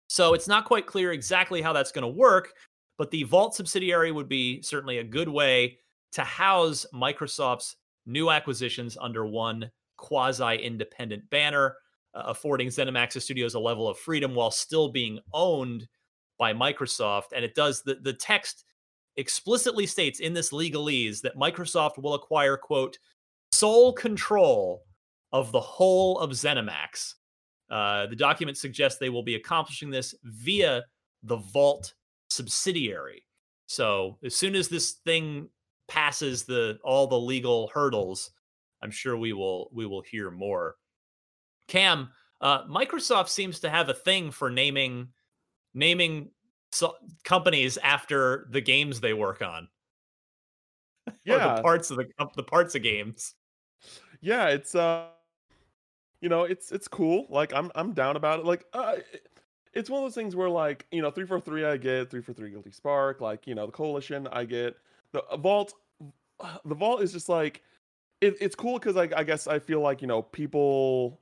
So 0.09 0.35
it's 0.35 0.49
not 0.49 0.65
quite 0.65 0.87
clear 0.87 1.13
exactly 1.13 1.61
how 1.61 1.73
that's 1.73 1.93
going 1.93 2.03
to 2.03 2.09
work, 2.09 2.53
but 2.97 3.11
the 3.11 3.25
Vault 3.25 3.55
subsidiary 3.55 4.13
would 4.13 4.29
be 4.29 4.63
certainly 4.63 4.99
a 4.99 5.05
good 5.05 5.29
way 5.29 5.79
to 6.13 6.23
house 6.23 6.87
Microsoft's 6.95 7.77
new 8.07 8.31
acquisitions 8.31 8.97
under 9.01 9.27
one 9.27 9.71
quasi 9.97 10.57
independent 10.57 11.29
banner, 11.31 11.77
uh, 12.15 12.23
affording 12.27 12.69
ZeniMax 12.69 13.21
Studios 13.21 13.55
a 13.55 13.61
level 13.61 13.89
of 13.89 13.99
freedom 13.99 14.35
while 14.35 14.51
still 14.51 14.89
being 14.89 15.19
owned 15.33 15.87
by 16.39 16.53
Microsoft. 16.53 17.33
And 17.35 17.45
it 17.45 17.55
does 17.55 17.83
the, 17.83 17.97
the 17.97 18.13
text 18.13 18.65
explicitly 19.19 19.85
states 19.85 20.21
in 20.21 20.33
this 20.33 20.51
legalese 20.51 21.21
that 21.21 21.37
Microsoft 21.37 21.99
will 21.99 22.15
acquire, 22.15 22.57
quote, 22.57 22.99
sole 23.53 23.93
control 23.93 24.85
of 25.33 25.53
the 25.53 25.61
whole 25.61 26.19
of 26.21 26.31
ZeniMax. 26.31 27.15
Uh, 27.71 28.07
the 28.07 28.17
document 28.17 28.57
suggests 28.57 28.99
they 28.99 29.11
will 29.11 29.23
be 29.23 29.35
accomplishing 29.35 29.91
this 29.91 30.15
via 30.25 30.85
the 31.25 31.37
Vault 31.37 31.93
subsidiary. 32.31 33.25
So 33.67 34.17
as 34.25 34.35
soon 34.35 34.55
as 34.55 34.69
this 34.69 34.93
thing 35.05 35.49
passes 35.89 36.45
the 36.45 36.79
all 36.85 37.07
the 37.07 37.19
legal 37.19 37.71
hurdles, 37.75 38.31
I'm 38.83 38.91
sure 38.91 39.17
we 39.17 39.33
will 39.33 39.69
we 39.73 39.85
will 39.85 40.01
hear 40.01 40.31
more. 40.31 40.77
Cam, 41.67 42.09
uh, 42.41 42.65
Microsoft 42.65 43.29
seems 43.29 43.61
to 43.61 43.71
have 43.71 43.89
a 43.89 43.95
thing 43.95 44.31
for 44.31 44.49
naming 44.49 45.09
naming 45.75 46.31
so- 46.73 46.97
companies 47.25 47.79
after 47.79 48.47
the 48.51 48.61
games 48.61 49.01
they 49.01 49.15
work 49.15 49.43
on. 49.43 49.69
Yeah, 51.25 51.57
the 51.57 51.63
parts 51.63 51.91
of 51.91 51.97
the 51.97 52.07
the 52.37 52.43
parts 52.43 52.75
of 52.75 52.83
games. 52.83 53.35
Yeah, 54.21 54.49
it's 54.49 54.75
uh, 54.75 55.07
you 56.21 56.29
know, 56.29 56.45
it's 56.45 56.71
it's 56.71 56.87
cool. 56.87 57.27
Like 57.31 57.55
I'm 57.55 57.71
I'm 57.75 57.95
down 57.95 58.17
about 58.17 58.41
it. 58.41 58.45
Like 58.45 58.67
uh, 58.75 58.97
it's 59.73 59.89
one 59.89 60.03
of 60.03 60.05
those 60.05 60.15
things 60.15 60.37
where 60.37 60.51
like 60.51 60.87
you 60.91 61.01
know, 61.01 61.11
three 61.11 61.25
four 61.25 61.41
three 61.41 61.65
I 61.65 61.79
get, 61.79 62.11
three 62.11 62.21
four 62.21 62.35
three 62.35 62.51
Guilty 62.51 62.73
Spark, 62.73 63.23
like 63.23 63.47
you 63.47 63.55
know, 63.55 63.65
the 63.65 63.73
Coalition 63.73 64.29
I 64.31 64.45
get 64.45 64.77
the 65.13 65.23
uh, 65.25 65.37
vault 65.37 65.75
the 66.65 66.75
vault 66.75 67.03
is 67.03 67.13
just 67.13 67.29
like 67.29 67.63
it, 68.21 68.37
it's 68.41 68.55
cool 68.55 68.79
because 68.79 68.97
like 68.97 69.13
i 69.17 69.23
guess 69.23 69.47
i 69.47 69.59
feel 69.59 69.81
like 69.81 70.01
you 70.01 70.09
know 70.09 70.23
people 70.23 71.21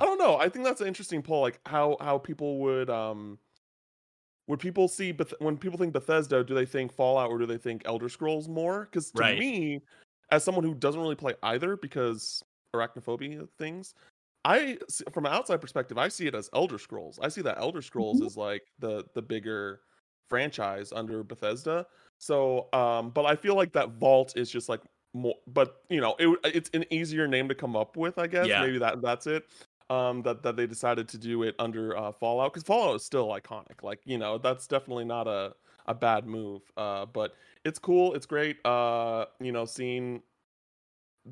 i 0.00 0.04
don't 0.04 0.18
know 0.18 0.36
i 0.36 0.48
think 0.48 0.64
that's 0.64 0.80
an 0.80 0.86
interesting 0.86 1.22
poll 1.22 1.40
like 1.42 1.60
how 1.66 1.96
how 2.00 2.18
people 2.18 2.58
would 2.58 2.88
um 2.90 3.38
would 4.46 4.60
people 4.60 4.88
see 4.88 5.12
Beth- 5.12 5.34
when 5.38 5.56
people 5.56 5.78
think 5.78 5.92
bethesda 5.92 6.44
do 6.44 6.54
they 6.54 6.66
think 6.66 6.92
fallout 6.92 7.30
or 7.30 7.38
do 7.38 7.46
they 7.46 7.58
think 7.58 7.82
elder 7.84 8.08
scrolls 8.08 8.48
more 8.48 8.88
because 8.90 9.10
to 9.12 9.20
Right. 9.20 9.38
me 9.38 9.80
as 10.30 10.44
someone 10.44 10.64
who 10.64 10.74
doesn't 10.74 11.00
really 11.00 11.14
play 11.14 11.34
either 11.42 11.76
because 11.76 12.42
arachnophobia 12.74 13.48
things 13.58 13.94
I 14.46 14.76
from 15.12 15.24
an 15.26 15.32
outside 15.32 15.60
perspective 15.60 15.96
i 15.96 16.08
see 16.08 16.26
it 16.26 16.34
as 16.34 16.50
elder 16.52 16.78
scrolls 16.78 17.18
i 17.22 17.28
see 17.28 17.40
that 17.42 17.56
elder 17.58 17.80
scrolls 17.80 18.20
is 18.20 18.36
like 18.36 18.62
the 18.78 19.04
the 19.14 19.22
bigger 19.22 19.80
franchise 20.28 20.92
under 20.92 21.22
bethesda 21.22 21.86
so, 22.18 22.68
um, 22.72 23.10
but 23.10 23.26
I 23.26 23.36
feel 23.36 23.54
like 23.54 23.72
that 23.72 23.90
vault 23.98 24.34
is 24.36 24.50
just 24.50 24.68
like 24.68 24.80
more, 25.12 25.34
but 25.46 25.82
you 25.90 26.00
know, 26.00 26.14
it, 26.18 26.38
it's 26.44 26.70
an 26.72 26.84
easier 26.90 27.26
name 27.26 27.48
to 27.48 27.54
come 27.54 27.76
up 27.76 27.96
with, 27.96 28.18
I 28.18 28.26
guess. 28.26 28.46
Yeah. 28.46 28.62
Maybe 28.62 28.78
that 28.78 29.02
that's 29.02 29.26
it. 29.26 29.44
Um, 29.90 30.22
that 30.22 30.42
that 30.42 30.56
they 30.56 30.66
decided 30.66 31.08
to 31.08 31.18
do 31.18 31.42
it 31.42 31.54
under 31.58 31.96
uh, 31.96 32.10
Fallout 32.10 32.52
because 32.52 32.62
Fallout 32.62 32.96
is 32.96 33.04
still 33.04 33.28
iconic. 33.28 33.82
Like 33.82 34.00
you 34.04 34.16
know, 34.16 34.38
that's 34.38 34.66
definitely 34.66 35.04
not 35.04 35.28
a 35.28 35.54
a 35.86 35.94
bad 35.94 36.26
move. 36.26 36.62
Uh, 36.76 37.04
but 37.06 37.34
it's 37.64 37.78
cool. 37.78 38.14
It's 38.14 38.26
great. 38.26 38.56
Uh, 38.64 39.26
you 39.40 39.52
know, 39.52 39.66
seeing 39.66 40.22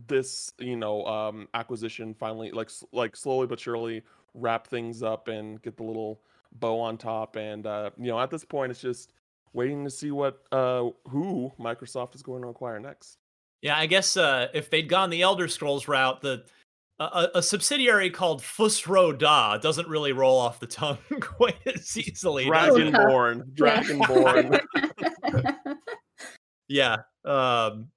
this 0.07 0.53
you 0.59 0.77
know 0.77 1.05
um 1.05 1.47
acquisition 1.53 2.15
finally 2.15 2.51
like 2.51 2.71
like 2.93 3.15
slowly 3.15 3.47
but 3.47 3.61
surely 3.61 4.03
wrap 4.33 4.67
things 4.67 5.03
up 5.03 5.29
and 5.29 5.61
get 5.61 5.77
the 5.77 5.83
little 5.83 6.23
bow 6.53 6.81
on 6.81 6.97
top 6.97 7.37
and 7.37 7.67
uh 7.67 7.91
you 7.99 8.07
know 8.07 8.19
at 8.19 8.31
this 8.31 8.45
point 8.45 8.71
it's 8.71 8.81
just 8.81 9.13
waiting 9.53 9.85
to 9.85 9.91
see 9.91 10.11
what 10.11 10.45
uh 10.51 10.89
who 11.09 11.53
Microsoft 11.61 12.15
is 12.15 12.23
going 12.23 12.43
to 12.43 12.49
acquire 12.49 12.81
next. 12.81 13.19
Yeah, 13.61 13.79
I 13.79 13.87
guess 13.87 14.17
uh, 14.17 14.49
if 14.53 14.71
they'd 14.71 14.89
gone 14.89 15.11
the 15.11 15.23
Elder 15.23 15.47
Scrolls 15.47 15.87
route, 15.87 16.21
the 16.21 16.45
a, 17.03 17.31
a- 17.35 17.39
a 17.39 17.43
subsidiary 17.43 18.11
called 18.11 18.43
Fus 18.43 18.87
Ro 18.87 19.13
Dah 19.13 19.59
doesn't 19.59 19.89
really 19.89 20.13
roll 20.13 20.39
off 20.39 20.61
the 20.61 20.67
tongue 20.67 20.99
quite 21.21 21.57
as 21.67 21.97
easily. 21.97 22.47
Dragonborn, 22.47 23.53
Dragonborn. 23.55 24.61
yeah, 26.69 26.99
um, 27.25 27.89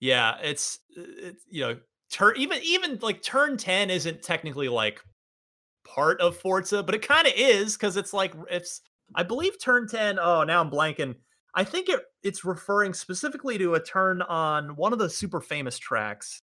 yeah, 0.00 0.36
it's 0.42 0.80
it's 0.96 1.44
you 1.50 1.62
know 1.62 1.78
turn 2.10 2.34
even 2.36 2.58
even 2.62 2.98
like 3.02 3.22
turn 3.22 3.56
ten 3.56 3.90
isn't 3.90 4.22
technically 4.22 4.68
like 4.68 5.02
part 5.84 6.20
of 6.20 6.36
Forza, 6.36 6.82
but 6.82 6.94
it 6.94 7.02
kind 7.06 7.26
of 7.26 7.32
is 7.36 7.76
because 7.76 7.96
it's 7.96 8.12
like 8.12 8.34
it's 8.50 8.80
I 9.14 9.22
believe 9.22 9.60
turn 9.62 9.88
ten. 9.88 10.18
Oh, 10.18 10.44
now 10.44 10.60
I'm 10.60 10.70
blanking. 10.70 11.14
I 11.54 11.64
think 11.64 11.88
it 11.88 12.00
it's 12.22 12.44
referring 12.44 12.92
specifically 12.94 13.58
to 13.58 13.74
a 13.74 13.80
turn 13.80 14.22
on 14.22 14.76
one 14.76 14.92
of 14.92 14.98
the 14.98 15.10
super 15.10 15.40
famous 15.40 15.78
tracks. 15.78 16.42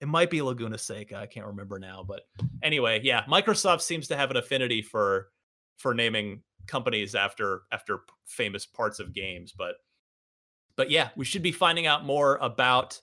It 0.00 0.08
might 0.08 0.30
be 0.30 0.42
Laguna 0.42 0.78
Seca. 0.78 1.16
I 1.16 1.26
can't 1.26 1.46
remember 1.46 1.78
now, 1.78 2.04
but 2.06 2.22
anyway, 2.62 3.00
yeah, 3.02 3.24
Microsoft 3.24 3.80
seems 3.80 4.06
to 4.08 4.16
have 4.16 4.30
an 4.30 4.36
affinity 4.36 4.82
for 4.82 5.28
for 5.76 5.94
naming 5.94 6.42
companies 6.66 7.14
after 7.14 7.62
after 7.72 8.00
famous 8.26 8.64
parts 8.64 9.00
of 9.00 9.12
games, 9.12 9.52
but 9.56 9.74
but 10.76 10.90
yeah, 10.90 11.08
we 11.16 11.24
should 11.24 11.42
be 11.42 11.50
finding 11.50 11.86
out 11.86 12.04
more 12.04 12.36
about 12.36 13.00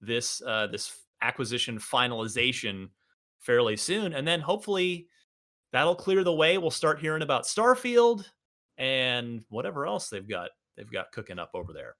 this 0.00 0.40
uh, 0.46 0.68
this 0.68 0.96
acquisition 1.20 1.78
finalization 1.78 2.88
fairly 3.40 3.76
soon, 3.76 4.12
and 4.12 4.26
then 4.26 4.40
hopefully 4.40 5.08
that'll 5.72 5.96
clear 5.96 6.22
the 6.22 6.32
way. 6.32 6.58
We'll 6.58 6.70
start 6.70 7.00
hearing 7.00 7.22
about 7.22 7.44
Starfield 7.44 8.24
and 8.76 9.42
whatever 9.48 9.86
else 9.86 10.08
they've 10.08 10.28
got 10.28 10.50
they've 10.76 10.90
got 10.90 11.10
cooking 11.10 11.40
up 11.40 11.50
over 11.54 11.72
there. 11.72 11.96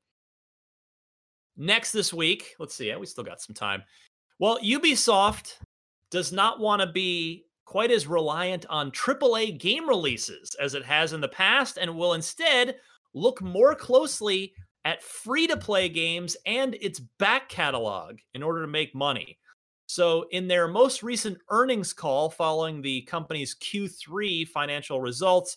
Next 1.56 1.90
this 1.90 2.14
week, 2.14 2.54
let's 2.60 2.76
see. 2.76 2.86
Yeah, 2.86 2.98
we 2.98 3.06
still 3.06 3.24
got 3.24 3.40
some 3.40 3.54
time. 3.54 3.82
Well, 4.38 4.58
Ubisoft 4.60 5.54
does 6.10 6.32
not 6.32 6.60
want 6.60 6.80
to 6.80 6.86
be 6.86 7.46
quite 7.64 7.90
as 7.90 8.06
reliant 8.06 8.64
on 8.70 8.90
AAA 8.92 9.58
game 9.58 9.88
releases 9.88 10.54
as 10.60 10.74
it 10.74 10.84
has 10.84 11.12
in 11.12 11.20
the 11.20 11.28
past 11.28 11.76
and 11.76 11.96
will 11.96 12.14
instead 12.14 12.76
look 13.14 13.42
more 13.42 13.74
closely 13.74 14.54
at 14.84 15.02
free 15.02 15.46
to 15.48 15.56
play 15.56 15.88
games 15.88 16.36
and 16.46 16.76
its 16.76 17.00
back 17.18 17.48
catalog 17.48 18.18
in 18.32 18.42
order 18.42 18.62
to 18.62 18.68
make 18.68 18.94
money. 18.94 19.38
So, 19.86 20.26
in 20.30 20.48
their 20.48 20.68
most 20.68 21.02
recent 21.02 21.38
earnings 21.50 21.92
call 21.92 22.30
following 22.30 22.80
the 22.80 23.02
company's 23.02 23.56
Q3 23.56 24.46
financial 24.46 25.00
results, 25.00 25.56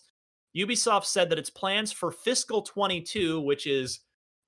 Ubisoft 0.56 1.04
said 1.04 1.30
that 1.30 1.38
its 1.38 1.50
plans 1.50 1.92
for 1.92 2.10
fiscal 2.10 2.62
22, 2.62 3.40
which 3.40 3.66
is 3.66 4.00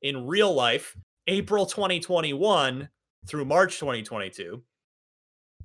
in 0.03 0.27
real 0.27 0.53
life 0.53 0.97
April 1.27 1.67
2021 1.67 2.89
through 3.27 3.45
March 3.45 3.79
2022, 3.79 4.63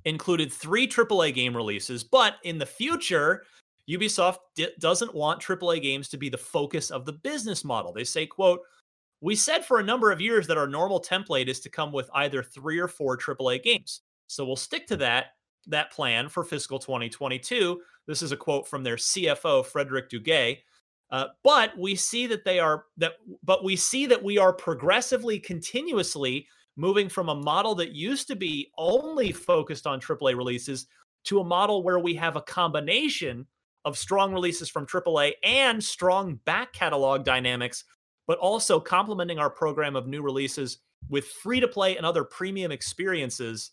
included 0.04 0.52
three 0.52 0.86
AAA 0.86 1.34
game 1.34 1.56
releases. 1.56 2.04
But 2.04 2.36
in 2.44 2.58
the 2.58 2.66
future, 2.66 3.44
Ubisoft 3.88 4.38
d- 4.54 4.68
doesn't 4.78 5.14
want 5.14 5.42
AAA 5.42 5.82
games 5.82 6.08
to 6.08 6.16
be 6.16 6.28
the 6.28 6.38
focus 6.38 6.90
of 6.90 7.04
the 7.04 7.12
business 7.12 7.64
model. 7.64 7.92
They 7.92 8.04
say, 8.04 8.26
quote, 8.26 8.60
we 9.20 9.34
said 9.34 9.64
for 9.64 9.78
a 9.78 9.84
number 9.84 10.10
of 10.10 10.20
years 10.20 10.46
that 10.46 10.56
our 10.56 10.66
normal 10.66 11.00
template 11.00 11.48
is 11.48 11.60
to 11.60 11.68
come 11.68 11.92
with 11.92 12.08
either 12.14 12.42
three 12.42 12.78
or 12.78 12.88
four 12.88 13.18
AAA 13.18 13.62
games. 13.62 14.00
So 14.26 14.44
we'll 14.44 14.56
stick 14.56 14.86
to 14.88 14.96
that 14.98 15.26
that 15.66 15.92
plan 15.92 16.28
for 16.28 16.42
fiscal 16.42 16.78
2022. 16.78 17.80
This 18.06 18.22
is 18.22 18.32
a 18.32 18.36
quote 18.36 18.66
from 18.66 18.82
their 18.82 18.96
CFO 18.96 19.64
Frederick 19.64 20.08
Duguet. 20.08 20.58
Uh, 21.10 21.26
but 21.42 21.76
we 21.76 21.96
see 21.96 22.26
that 22.28 22.44
they 22.44 22.60
are 22.60 22.84
that 22.96 23.14
but 23.42 23.64
we 23.64 23.76
see 23.76 24.06
that 24.06 24.22
we 24.22 24.38
are 24.38 24.52
progressively 24.52 25.38
continuously 25.38 26.46
moving 26.76 27.08
from 27.08 27.28
a 27.28 27.34
model 27.34 27.74
that 27.76 27.92
used 27.92 28.28
to 28.28 28.36
be 28.36 28.70
only 28.78 29.32
focused 29.32 29.86
on 29.86 30.00
AAA 30.00 30.36
releases 30.36 30.86
to 31.24 31.40
a 31.40 31.44
model 31.44 31.82
where 31.82 31.98
we 31.98 32.14
have 32.14 32.36
a 32.36 32.42
combination 32.42 33.46
of 33.84 33.98
strong 33.98 34.32
releases 34.32 34.68
from 34.68 34.86
AAA 34.86 35.32
and 35.42 35.82
strong 35.82 36.38
back 36.44 36.72
catalog 36.72 37.24
dynamics, 37.24 37.84
but 38.26 38.38
also 38.38 38.78
complementing 38.78 39.38
our 39.38 39.50
program 39.50 39.96
of 39.96 40.06
new 40.06 40.22
releases 40.22 40.78
with 41.08 41.26
free 41.26 41.60
to 41.60 41.68
play 41.68 41.96
and 41.96 42.06
other 42.06 42.24
premium 42.24 42.70
experiences 42.70 43.72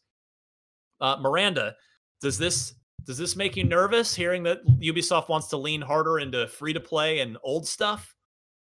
uh, 1.00 1.18
Miranda, 1.20 1.76
does 2.22 2.38
this 2.38 2.74
does 3.04 3.18
this 3.18 3.36
make 3.36 3.56
you 3.56 3.64
nervous 3.64 4.14
hearing 4.14 4.44
that 4.44 4.66
Ubisoft 4.80 5.30
wants 5.30 5.48
to 5.48 5.58
lean 5.58 5.82
harder 5.82 6.20
into 6.20 6.48
free 6.48 6.74
to 6.74 6.80
play 6.80 7.20
and 7.20 7.38
old 7.44 7.68
stuff? 7.68 8.14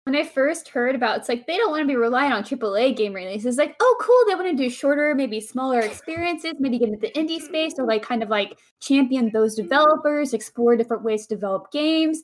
When 0.06 0.16
I 0.16 0.24
first 0.24 0.70
heard 0.70 0.96
about 0.96 1.20
it's 1.20 1.30
like 1.30 1.46
they 1.46 1.58
don't 1.58 1.70
want 1.70 1.82
to 1.84 1.88
be 1.88 1.96
relying 1.96 2.32
on 2.32 2.44
AAA 2.44 2.98
game 2.98 3.14
releases. 3.14 3.58
Like, 3.58 3.76
oh, 3.80 3.98
cool, 4.02 4.24
they 4.28 4.34
want 4.36 4.58
to 4.58 4.64
do 4.64 4.70
shorter, 4.70 5.14
maybe 5.14 5.40
smaller 5.40 5.80
experiences, 5.80 6.54
maybe 6.60 6.80
get 6.80 6.90
into 6.90 7.00
the 7.00 7.12
indie 7.12 7.40
space 7.40 7.76
or 7.78 7.86
like 7.86 8.02
kind 8.02 8.24
of 8.24 8.30
like 8.30 8.58
champion 8.80 9.30
those 9.32 9.54
developers, 9.56 10.34
explore 10.34 10.76
different 10.76 11.04
ways 11.04 11.28
to 11.28 11.36
develop 11.36 11.72
games. 11.72 12.24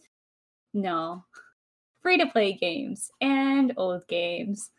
No, 0.73 1.23
free 2.01 2.17
to 2.17 2.25
play 2.25 2.53
games 2.53 3.11
and 3.21 3.73
old 3.77 4.07
games. 4.07 4.71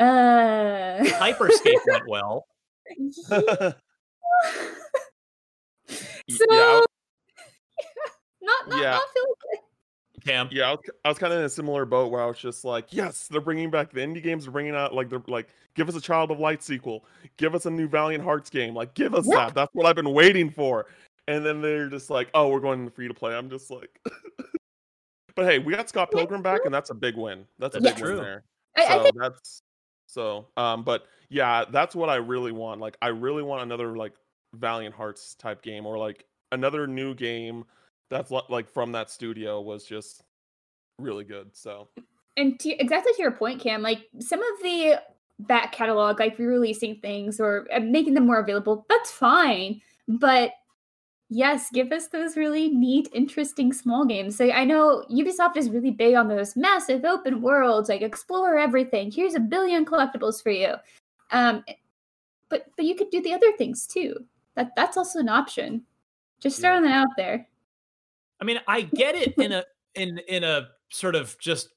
Uh, 0.00 0.98
Hyperscape 1.04 1.74
went 1.86 2.08
well. 2.08 2.46
so 3.28 3.74
yeah, 6.50 6.80
not 8.42 8.68
not 8.68 8.82
Yeah. 8.82 8.90
not 8.90 9.02
feeling 9.14 9.34
good. 9.42 9.69
Cam. 10.20 10.48
Yeah, 10.50 10.68
I 10.68 10.70
was, 10.72 10.80
I 11.04 11.08
was 11.08 11.18
kind 11.18 11.32
of 11.32 11.38
in 11.40 11.44
a 11.44 11.48
similar 11.48 11.84
boat 11.84 12.10
where 12.10 12.22
I 12.22 12.26
was 12.26 12.38
just 12.38 12.64
like, 12.64 12.92
yes, 12.92 13.28
they're 13.28 13.40
bringing 13.40 13.70
back 13.70 13.92
the 13.92 14.00
indie 14.00 14.22
games. 14.22 14.44
They're 14.44 14.52
bringing 14.52 14.74
out 14.74 14.94
like 14.94 15.08
they're 15.08 15.22
like, 15.26 15.48
give 15.74 15.88
us 15.88 15.96
a 15.96 16.00
Child 16.00 16.30
of 16.30 16.38
Light 16.40 16.62
sequel, 16.62 17.04
give 17.36 17.54
us 17.54 17.66
a 17.66 17.70
new 17.70 17.88
Valiant 17.88 18.24
Hearts 18.24 18.50
game, 18.50 18.74
like 18.74 18.94
give 18.94 19.14
us 19.14 19.26
Yeah. 19.26 19.46
that. 19.46 19.54
That's 19.54 19.74
what 19.74 19.86
I've 19.86 19.96
been 19.96 20.12
waiting 20.12 20.50
for. 20.50 20.86
And 21.28 21.44
then 21.44 21.60
they're 21.60 21.88
just 21.88 22.10
like, 22.10 22.28
oh, 22.34 22.48
we're 22.48 22.60
going 22.60 22.90
free 22.90 23.08
to 23.08 23.14
play. 23.14 23.34
I'm 23.34 23.50
just 23.50 23.70
like, 23.70 24.00
but 25.36 25.46
hey, 25.46 25.58
we 25.58 25.74
got 25.74 25.88
Scott 25.88 26.10
Pilgrim 26.10 26.42
back, 26.42 26.62
and 26.64 26.74
that's 26.74 26.90
a 26.90 26.94
big 26.94 27.16
win. 27.16 27.46
That's 27.58 27.76
a 27.76 27.80
big 27.80 27.98
win 28.00 28.16
there. 28.16 28.44
I, 28.76 28.84
I 28.84 28.88
so 28.88 29.02
think 29.04 29.16
that's 29.18 29.62
so. 30.06 30.48
Um, 30.56 30.82
but 30.82 31.04
yeah, 31.28 31.64
that's 31.70 31.94
what 31.94 32.08
I 32.08 32.16
really 32.16 32.52
want. 32.52 32.80
Like, 32.80 32.96
I 33.00 33.08
really 33.08 33.42
want 33.42 33.62
another 33.62 33.96
like 33.96 34.12
Valiant 34.54 34.94
Hearts 34.94 35.34
type 35.36 35.62
game, 35.62 35.86
or 35.86 35.98
like 35.98 36.24
another 36.52 36.86
new 36.86 37.14
game 37.14 37.64
that's 38.10 38.30
like 38.30 38.68
from 38.68 38.92
that 38.92 39.10
studio 39.10 39.60
was 39.60 39.84
just 39.84 40.22
really 40.98 41.24
good. 41.24 41.56
So 41.56 41.88
and 42.36 42.58
to, 42.60 42.70
exactly 42.70 43.12
to 43.14 43.22
your 43.22 43.32
point, 43.32 43.60
Cam, 43.60 43.82
like 43.82 44.08
some 44.18 44.40
of 44.40 44.62
the 44.62 45.00
back 45.40 45.72
catalog, 45.72 46.20
like 46.20 46.38
re-releasing 46.38 46.96
things 46.96 47.40
or 47.40 47.66
uh, 47.72 47.80
making 47.80 48.14
them 48.14 48.26
more 48.26 48.40
available, 48.40 48.84
that's 48.88 49.10
fine. 49.10 49.80
But 50.08 50.52
yes, 51.28 51.70
give 51.72 51.92
us 51.92 52.08
those 52.08 52.36
really 52.36 52.68
neat, 52.68 53.08
interesting 53.12 53.72
small 53.72 54.04
games. 54.04 54.36
So 54.36 54.50
I 54.50 54.64
know 54.64 55.04
Ubisoft 55.10 55.56
is 55.56 55.70
really 55.70 55.90
big 55.90 56.14
on 56.14 56.28
those 56.28 56.56
massive 56.56 57.04
open 57.04 57.40
worlds, 57.40 57.88
like 57.88 58.02
explore 58.02 58.58
everything. 58.58 59.10
Here's 59.10 59.34
a 59.34 59.40
billion 59.40 59.84
collectibles 59.84 60.42
for 60.42 60.50
you. 60.50 60.74
Um, 61.30 61.64
but 62.48 62.66
but 62.76 62.84
you 62.84 62.96
could 62.96 63.10
do 63.10 63.22
the 63.22 63.32
other 63.32 63.52
things 63.56 63.86
too. 63.86 64.16
That 64.56 64.72
that's 64.76 64.96
also 64.96 65.20
an 65.20 65.28
option. 65.28 65.82
Just 66.40 66.60
throwing 66.60 66.82
that 66.82 66.92
out 66.92 67.08
there. 67.16 67.46
I 68.40 68.44
mean, 68.44 68.60
I 68.66 68.82
get 68.82 69.14
it 69.14 69.34
in 69.38 69.52
a 69.52 69.64
in 69.94 70.18
in 70.28 70.44
a 70.44 70.68
sort 70.90 71.14
of 71.14 71.38
just 71.38 71.68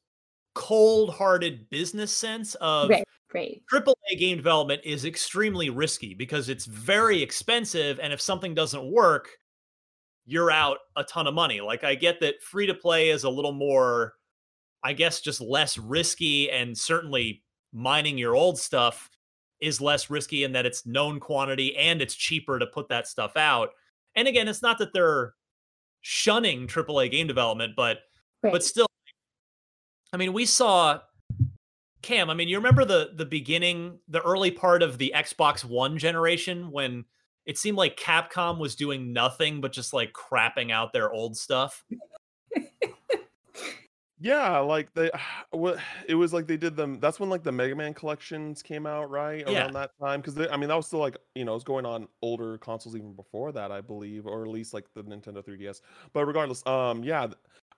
cold-hearted 0.56 1.70
business 1.70 2.16
sense 2.16 2.56
of 2.56 2.90
Right, 2.90 3.04
right. 3.34 3.62
AAA 3.72 4.20
game 4.20 4.38
development 4.38 4.82
is 4.84 5.04
extremely 5.06 5.70
risky 5.70 6.14
because 6.14 6.48
it's 6.50 6.66
very 6.66 7.22
expensive, 7.22 8.00
and 8.00 8.14
if 8.14 8.22
something 8.22 8.54
doesn't 8.54 8.92
work, 8.92 9.30
you're 10.26 10.52
out 10.52 10.78
a 10.96 11.04
ton 11.04 11.28
of 11.28 11.34
money. 11.34 11.60
Like 11.62 11.84
I 11.84 11.96
get 11.96 12.20
that 12.22 12.42
free 12.42 12.68
to 12.68 12.74
play 12.74 13.10
is 13.10 13.24
a 13.24 13.30
little 13.30 13.52
more, 13.52 14.14
I 14.84 14.94
guess, 14.94 15.22
just 15.22 15.42
less 15.42 15.78
risky, 15.78 16.52
and 16.52 16.78
certainly 16.78 17.44
mining 17.74 18.18
your 18.18 18.36
old 18.36 18.60
stuff 18.60 19.10
is 19.60 19.82
less 19.82 20.10
risky 20.10 20.44
in 20.44 20.52
that 20.52 20.66
it's 20.66 20.86
known 20.86 21.20
quantity 21.20 21.76
and 21.78 22.02
it's 22.02 22.16
cheaper 22.16 22.60
to 22.60 22.68
put 22.68 22.90
that 22.90 23.08
stuff 23.08 23.38
out. 23.38 23.70
And 24.16 24.28
again, 24.28 24.48
it's 24.48 24.62
not 24.62 24.78
that 24.80 24.94
they're 24.94 25.34
shunning 26.04 26.68
AAA 26.68 27.10
game 27.10 27.26
development, 27.26 27.74
but 27.76 28.00
Right. 28.44 28.52
but 28.52 28.64
still, 28.64 28.88
I 30.12 30.18
mean, 30.18 30.34
we 30.34 30.46
saw 30.46 31.00
Cam. 32.02 32.30
I 32.30 32.34
mean, 32.34 32.50
you 32.50 32.58
remember 32.58 32.84
the 32.86 33.12
the 33.16 33.26
beginning, 33.26 34.00
the 34.10 34.22
early 34.22 34.52
part 34.52 34.84
of 34.84 34.98
the 34.98 35.14
Xbox 35.16 35.64
One 35.64 35.98
generation 35.98 36.70
when 36.70 37.06
it 37.46 37.58
seemed 37.58 37.78
like 37.78 37.98
Capcom 37.98 38.60
was 38.60 38.76
doing 38.76 39.14
nothing 39.14 39.62
but 39.62 39.72
just 39.72 39.94
like 39.94 40.14
crapping 40.14 40.72
out 40.72 40.92
their 40.94 41.12
old 41.12 41.38
stuff. 41.38 41.84
yeah, 44.24 44.60
like 44.60 44.94
they, 44.94 45.12
what 45.52 45.80
it 46.08 46.16
was 46.16 46.34
like 46.34 46.48
they 46.48 46.58
did 46.58 46.76
them. 46.76 47.00
That's 47.00 47.20
when 47.20 47.30
like 47.30 47.44
the 47.44 47.52
Mega 47.52 47.76
Man 47.76 47.94
collections 47.94 48.64
came 48.64 48.86
out, 48.86 49.10
right 49.10 49.44
Yeah. 49.46 49.68
around 49.68 49.74
that 49.74 49.92
time. 50.02 50.22
Because 50.22 50.38
I 50.40 50.58
mean, 50.58 50.70
that 50.70 50.76
was 50.76 50.88
still 50.88 51.00
like 51.00 51.18
you 51.36 51.46
know, 51.46 51.52
it 51.54 51.56
was 51.56 51.64
going 51.64 51.86
on 51.86 52.08
older 52.22 52.58
consoles 52.58 52.96
even 52.96 53.14
before 53.16 53.52
that, 53.52 53.72
I 53.72 53.82
believe, 53.82 54.26
or 54.26 54.44
at 54.44 54.50
least 54.50 54.74
like 54.74 54.88
the 54.94 55.04
Nintendo 55.04 55.44
3DS. 55.46 55.82
But 56.14 56.26
regardless, 56.26 56.66
um, 56.68 57.04
yeah, 57.04 57.28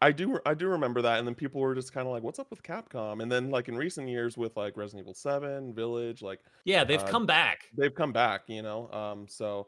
I 0.02 0.12
do 0.12 0.39
I 0.46 0.54
do 0.54 0.68
remember 0.70 1.02
that. 1.02 1.20
And 1.20 1.28
then 1.28 1.36
people 1.36 1.62
were 1.62 1.76
just 1.76 1.93
kind 1.93 2.08
of 2.08 2.14
like, 2.14 2.24
"What's 2.24 2.39
up 2.39 2.50
with 2.52 2.64
Capcom?" 2.64 3.22
And 3.24 3.32
then 3.32 3.50
like 3.50 3.68
in 3.70 3.76
recent 3.78 4.08
years 4.10 4.38
with 4.38 4.56
like 4.58 4.78
Resident 4.78 5.04
Evil 5.06 5.14
7, 5.16 5.74
Village, 5.74 6.22
like 6.22 6.41
Yeah, 6.66 6.84
they've 6.84 7.04
Uh, 7.04 7.06
come 7.06 7.26
back. 7.26 7.74
they've 7.78 7.93
come 7.93 8.14
back, 8.14 8.50
you 8.50 8.62
know. 8.62 8.91
Um, 8.91 9.28
so, 9.28 9.68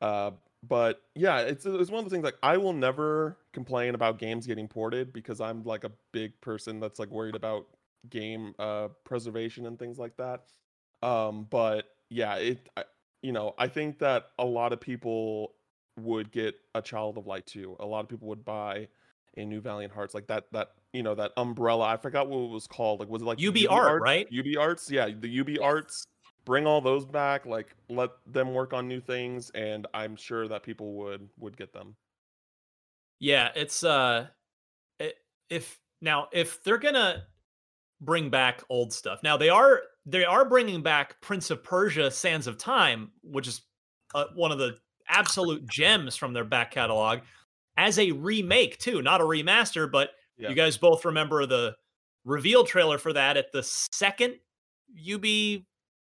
uh, 0.00 0.32
but 0.68 1.02
yeah, 1.14 1.40
it's 1.40 1.66
it's 1.66 1.90
one 1.90 2.00
of 2.00 2.04
the 2.04 2.10
things 2.10 2.24
like 2.24 2.36
I 2.42 2.56
will 2.56 2.72
never 2.72 3.36
complain 3.52 3.94
about 3.94 4.18
games 4.18 4.46
getting 4.46 4.68
ported 4.68 5.12
because 5.12 5.40
I'm 5.40 5.62
like 5.64 5.84
a 5.84 5.92
big 6.12 6.40
person 6.40 6.80
that's 6.80 6.98
like 6.98 7.10
worried 7.10 7.34
about 7.34 7.66
game 8.10 8.54
uh 8.58 8.88
preservation 9.04 9.66
and 9.66 9.78
things 9.78 9.98
like 9.98 10.16
that. 10.16 10.42
Um, 11.02 11.46
but 11.50 11.86
yeah, 12.08 12.36
it 12.36 12.68
I, 12.76 12.84
you 13.22 13.32
know 13.32 13.54
I 13.58 13.68
think 13.68 13.98
that 13.98 14.30
a 14.38 14.44
lot 14.44 14.72
of 14.72 14.80
people 14.80 15.54
would 16.00 16.30
get 16.32 16.54
a 16.74 16.82
Child 16.82 17.18
of 17.18 17.26
Light 17.26 17.46
too. 17.46 17.76
A 17.80 17.86
lot 17.86 18.00
of 18.00 18.08
people 18.08 18.28
would 18.28 18.44
buy 18.44 18.88
a 19.36 19.44
new 19.44 19.60
Valiant 19.60 19.92
Hearts 19.92 20.14
like 20.14 20.26
that 20.28 20.44
that 20.52 20.70
you 20.92 21.02
know 21.02 21.14
that 21.14 21.32
umbrella. 21.36 21.86
I 21.86 21.96
forgot 21.96 22.28
what 22.28 22.38
it 22.38 22.50
was 22.50 22.66
called. 22.66 23.00
Like 23.00 23.08
was 23.08 23.22
it 23.22 23.26
like 23.26 23.44
UB 23.44 23.56
Art, 23.68 23.88
Arts? 23.88 24.02
right? 24.02 24.26
UB 24.36 24.58
Arts, 24.58 24.90
yeah, 24.90 25.08
the 25.18 25.40
UB 25.40 25.62
Arts 25.62 26.06
bring 26.44 26.66
all 26.66 26.80
those 26.80 27.04
back 27.06 27.46
like 27.46 27.74
let 27.88 28.10
them 28.26 28.52
work 28.52 28.72
on 28.72 28.86
new 28.86 29.00
things 29.00 29.50
and 29.50 29.86
i'm 29.94 30.14
sure 30.16 30.46
that 30.48 30.62
people 30.62 30.94
would 30.94 31.28
would 31.38 31.56
get 31.56 31.72
them 31.72 31.96
Yeah, 33.20 33.50
it's 33.54 33.84
uh 33.84 34.26
i- 35.00 35.14
if 35.48 35.80
now 36.00 36.28
if 36.32 36.62
they're 36.64 36.78
to 36.78 37.24
bring 38.00 38.28
back 38.28 38.62
old 38.68 38.92
stuff. 38.92 39.22
Now 39.22 39.36
they 39.36 39.48
are 39.48 39.82
they 40.04 40.24
are 40.24 40.44
bringing 40.44 40.82
back 40.82 41.20
Prince 41.22 41.50
of 41.50 41.62
Persia 41.62 42.10
Sands 42.10 42.46
of 42.46 42.58
Time, 42.58 43.12
which 43.22 43.48
is 43.48 43.62
uh, 44.14 44.26
one 44.34 44.52
of 44.52 44.58
the 44.58 44.76
absolute 45.08 45.66
gems 45.66 46.16
from 46.16 46.32
their 46.32 46.44
back 46.44 46.70
catalog 46.70 47.20
as 47.76 47.98
a 47.98 48.10
remake 48.12 48.78
too, 48.78 49.00
not 49.02 49.20
a 49.20 49.24
remaster, 49.24 49.90
but 49.90 50.10
Yeah. 50.36 50.50
you 50.50 50.54
guys 50.54 50.76
both 50.76 51.04
remember 51.04 51.46
the 51.46 51.76
reveal 52.24 52.64
trailer 52.64 52.98
for 52.98 53.12
that 53.12 53.36
at 53.36 53.52
the 53.52 53.62
second 53.62 54.38
UB 54.94 55.64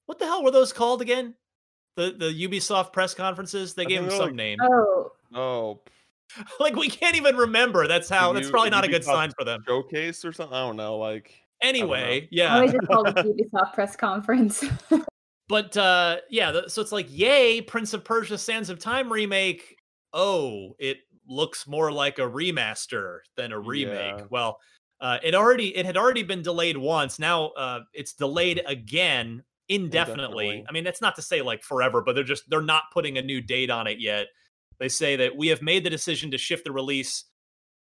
what 0.06 0.20
the 0.20 0.26
hell 0.26 0.44
were 0.44 0.52
those 0.52 0.74
called 0.74 1.02
again? 1.02 1.36
The 1.96 2.16
the 2.18 2.48
Ubisoft 2.48 2.92
press 2.94 3.14
conferences, 3.14 3.74
they 3.74 3.84
I 3.84 3.86
gave 3.86 4.02
them 4.02 4.12
some 4.12 4.20
like- 4.28 4.34
name. 4.36 4.60
Oh, 4.62 5.12
Oh, 5.34 5.82
like 6.60 6.76
we 6.76 6.90
can't 6.90 7.16
even 7.16 7.36
remember. 7.36 7.88
That's 7.88 8.10
how. 8.10 8.34
That's 8.34 8.50
probably 8.50 8.70
not 8.70 8.84
a 8.84 8.88
good 8.88 9.04
sign 9.04 9.32
for 9.38 9.44
them. 9.46 9.64
Showcase 9.68 10.24
or 10.26 10.34
something. 10.34 10.56
I 10.56 10.62
don't 10.62 10.76
know. 10.78 10.98
Like 10.98 11.34
Anyway, 11.62 12.22
I 12.24 12.28
yeah. 12.32 12.56
always 12.56 12.74
just 12.74 12.88
call 12.88 13.06
it 13.08 13.16
the 13.16 13.24
Ubisoft 13.54 13.74
press 13.74 13.96
conference. 13.96 14.64
But 15.48 15.78
uh 15.78 16.18
yeah, 16.32 16.52
the, 16.52 16.70
so 16.70 16.82
it's 16.82 16.92
like, 16.92 17.06
yay, 17.10 17.62
Prince 17.62 17.94
of 17.94 18.04
Persia: 18.04 18.36
Sands 18.36 18.72
of 18.72 18.80
Time 18.80 19.14
remake. 19.14 19.78
Oh, 20.12 20.76
it 20.80 20.98
looks 21.28 21.68
more 21.68 21.92
like 21.92 22.18
a 22.18 22.24
remaster 22.24 23.20
than 23.38 23.52
a 23.52 23.60
remake. 23.60 24.18
Yeah. 24.18 24.26
Well, 24.32 24.60
uh, 25.02 25.20
it 25.22 25.36
already 25.36 25.76
it 25.78 25.86
had 25.86 25.98
already 25.98 26.24
been 26.24 26.42
delayed 26.42 26.78
once. 26.78 27.20
Now 27.20 27.50
uh, 27.50 27.82
it's 27.94 28.14
delayed 28.14 28.64
again 28.66 29.44
indefinitely. 29.70 30.46
Indefinitely. 30.46 30.66
I 30.70 30.72
mean, 30.72 30.84
that's 30.84 31.02
not 31.02 31.16
to 31.16 31.22
say 31.22 31.42
like 31.42 31.64
forever, 31.64 32.02
but 32.02 32.14
they're 32.14 32.24
just 32.24 32.50
they're 32.50 32.62
not 32.62 32.84
putting 32.94 33.18
a 33.18 33.22
new 33.22 33.42
date 33.42 33.70
on 33.70 33.88
it 33.88 34.00
yet. 34.00 34.28
They 34.80 34.90
say 34.90 35.16
that 35.16 35.36
we 35.36 35.48
have 35.48 35.62
made 35.62 35.84
the 35.84 35.90
decision 35.90 36.32
to 36.32 36.38
shift 36.38 36.66
the 36.66 36.72
release 36.72 37.26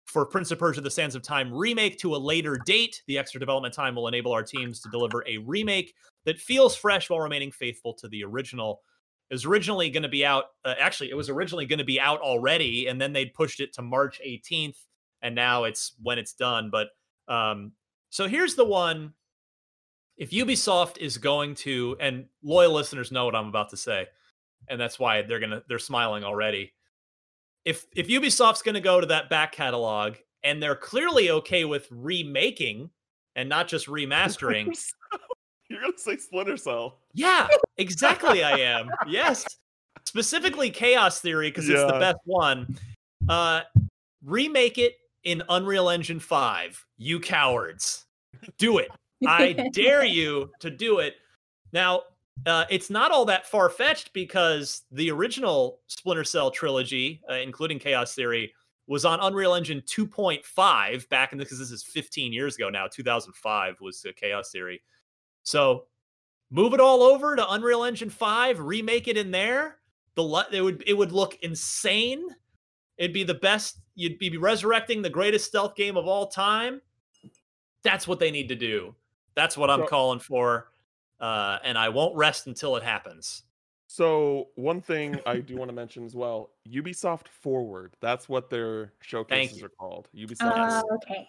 for 0.05 0.27
Prince 0.27 0.51
of 0.51 0.59
Persia: 0.59 0.81
The 0.81 0.91
Sands 0.91 1.15
of 1.15 1.23
Time 1.23 1.53
remake 1.53 1.99
to 1.99 2.15
a 2.15 2.19
later 2.19 2.59
date. 2.67 3.03
The 3.07 3.19
extra 3.19 3.41
development 3.41 3.75
time 3.75 3.95
will 3.95 4.09
enable 4.09 4.33
our 4.33 4.43
teams 4.43 4.81
to 4.81 4.91
deliver 4.91 5.25
a 5.27 5.39
remake 5.39 5.95
that 6.25 6.39
feels 6.39 6.77
fresh 6.77 7.09
while 7.09 7.21
remaining 7.21 7.51
faithful 7.51 7.95
to 7.95 8.09
the 8.09 8.25
original. 8.25 8.83
It 9.31 9.35
was 9.35 9.47
originally 9.47 9.89
going 9.89 10.03
to 10.03 10.09
be 10.09 10.27
out. 10.27 10.45
Uh, 10.65 10.75
actually, 10.79 11.11
it 11.11 11.17
was 11.17 11.31
originally 11.31 11.65
going 11.67 11.79
to 11.79 11.85
be 11.85 11.99
out 11.99 12.21
already, 12.21 12.87
and 12.89 13.01
then 13.01 13.13
they 13.13 13.27
pushed 13.27 13.61
it 13.61 13.73
to 13.75 13.83
March 13.83 14.21
18th, 14.27 14.77
and 15.23 15.35
now 15.35 15.65
it's 15.65 15.95
when 16.03 16.19
it's 16.19 16.35
done. 16.35 16.71
But 16.71 16.89
um, 17.29 17.73
so 18.11 18.29
here's 18.29 18.57
the 18.57 18.65
one. 18.65 19.15
If 20.17 20.31
Ubisoft 20.31 20.99
is 20.99 21.19
going 21.19 21.55
to, 21.57 21.97
and 22.01 22.27
loyal 22.43 22.73
listeners 22.73 23.11
know 23.11 23.25
what 23.25 23.35
I'm 23.35 23.49
about 23.49 23.71
to 23.71 23.77
say, 23.77 24.07
and 24.69 24.81
that's 24.81 24.99
why 24.99 25.23
they're 25.23 25.41
gonna 25.41 25.63
they're 25.69 25.79
smiling 25.79 26.25
already. 26.25 26.73
If 27.65 27.87
if 27.97 28.09
Ubisoft's 28.09 28.63
going 28.63 28.75
to 28.75 28.81
go 28.81 29.01
to 29.01 29.07
that 29.07 29.31
back 29.31 29.53
catalog 29.53 30.15
and 30.45 30.63
they're 30.63 30.77
clearly 30.77 31.31
okay 31.31 31.65
with 31.65 31.87
remaking 31.91 32.91
and 33.37 33.49
not 33.49 33.69
just 33.69 33.87
remastering, 33.87 34.77
You're 35.69 35.81
gonna 35.81 35.93
say 35.97 36.17
Splinter 36.19 36.57
Cell. 36.57 36.99
yeah, 37.15 37.49
exactly. 37.79 38.45
I 38.45 38.51
am. 38.59 38.91
Yes. 39.07 39.45
Specifically 40.05 40.71
Chaos 40.71 41.21
Theory, 41.21 41.49
because 41.51 41.69
it's 41.69 41.81
the 41.91 41.99
best 41.99 42.19
one. 42.25 42.77
Uh 43.29 43.63
remake 44.25 44.79
it 44.79 44.95
in 45.25 45.43
Unreal 45.49 45.89
Engine 45.89 46.21
5. 46.21 46.85
You 46.99 47.19
cowards. 47.21 48.05
Do 48.59 48.79
it. 48.79 48.89
I 49.27 49.53
dare 49.73 50.05
you 50.05 50.51
to 50.61 50.71
do 50.71 50.99
it. 50.99 51.15
Now, 51.73 52.03
uh, 52.47 52.65
it's 52.71 52.91
not 52.91 53.11
all 53.11 53.25
that 53.27 53.47
far 53.47 53.69
fetched 53.69 54.13
because 54.13 54.83
the 54.91 55.11
original 55.11 55.81
Splinter 55.87 56.25
Cell 56.25 56.51
trilogy, 56.51 57.23
uh, 57.31 57.35
including 57.35 57.79
Chaos 57.79 58.15
Theory, 58.15 58.53
was 58.87 59.05
on 59.05 59.21
Unreal 59.21 59.55
Engine 59.55 59.83
2.5 59.83 61.09
back 61.09 61.33
in 61.33 61.39
because 61.39 61.59
this 61.59 61.71
is 61.71 61.85
15 61.85 62.33
years 62.33 62.57
ago 62.57 62.69
now. 62.69 62.87
2005 62.87 63.77
was 63.81 64.05
uh, 64.07 64.13
Chaos 64.17 64.51
Theory. 64.51 64.83
So 65.45 65.85
move 66.51 66.75
it 66.75 66.81
all 66.81 67.03
over 67.03 67.37
to 67.37 67.51
Unreal 67.53 67.85
Engine 67.85 68.11
5, 68.11 68.61
remake 68.61 69.09
it 69.09 69.17
in 69.17 69.31
there. 69.31 69.79
The 70.15 70.47
it 70.53 70.61
would 70.61 70.85
it 70.87 70.93
would 70.93 71.13
look 71.13 71.39
insane. 71.43 72.23
It'd 72.99 73.15
be 73.15 73.25
the 73.25 73.35
best. 73.35 73.79
You'd 73.95 74.19
be 74.19 74.37
resurrecting 74.37 75.01
the 75.01 75.11
greatest 75.11 75.47
stealth 75.47 75.75
game 75.75 75.97
of 75.97 76.07
all 76.07 76.27
time. 76.27 76.83
That's 77.83 78.07
what 78.07 78.19
they 78.19 78.31
need 78.31 78.49
to 78.49 78.55
do. 78.55 78.95
That's 79.35 79.57
what 79.57 79.71
I'm 79.71 79.81
So- 79.81 79.87
calling 79.87 80.19
for. 80.21 80.69
Uh, 81.21 81.59
and 81.63 81.79
I 81.79 81.89
won't 81.89 82.17
rest 82.17 82.49
until 82.49 82.75
it 82.77 82.83
happens. 82.83 83.45
So 83.87 84.49
one 84.57 84.81
thing 84.81 85.21
I 85.27 85.37
do 85.37 85.57
want 85.57 85.69
to 85.69 85.75
mention 85.75 86.05
as 86.05 86.17
well, 86.17 86.51
Ubisoft 86.69 87.29
Forward. 87.29 87.93
That's 88.01 88.29
what 88.29 88.49
their 88.51 88.93
showcases 89.03 89.63
are 89.63 89.69
called. 89.69 90.09
Ubisoft. 90.17 90.41
Uh, 90.41 90.83
okay. 90.95 91.29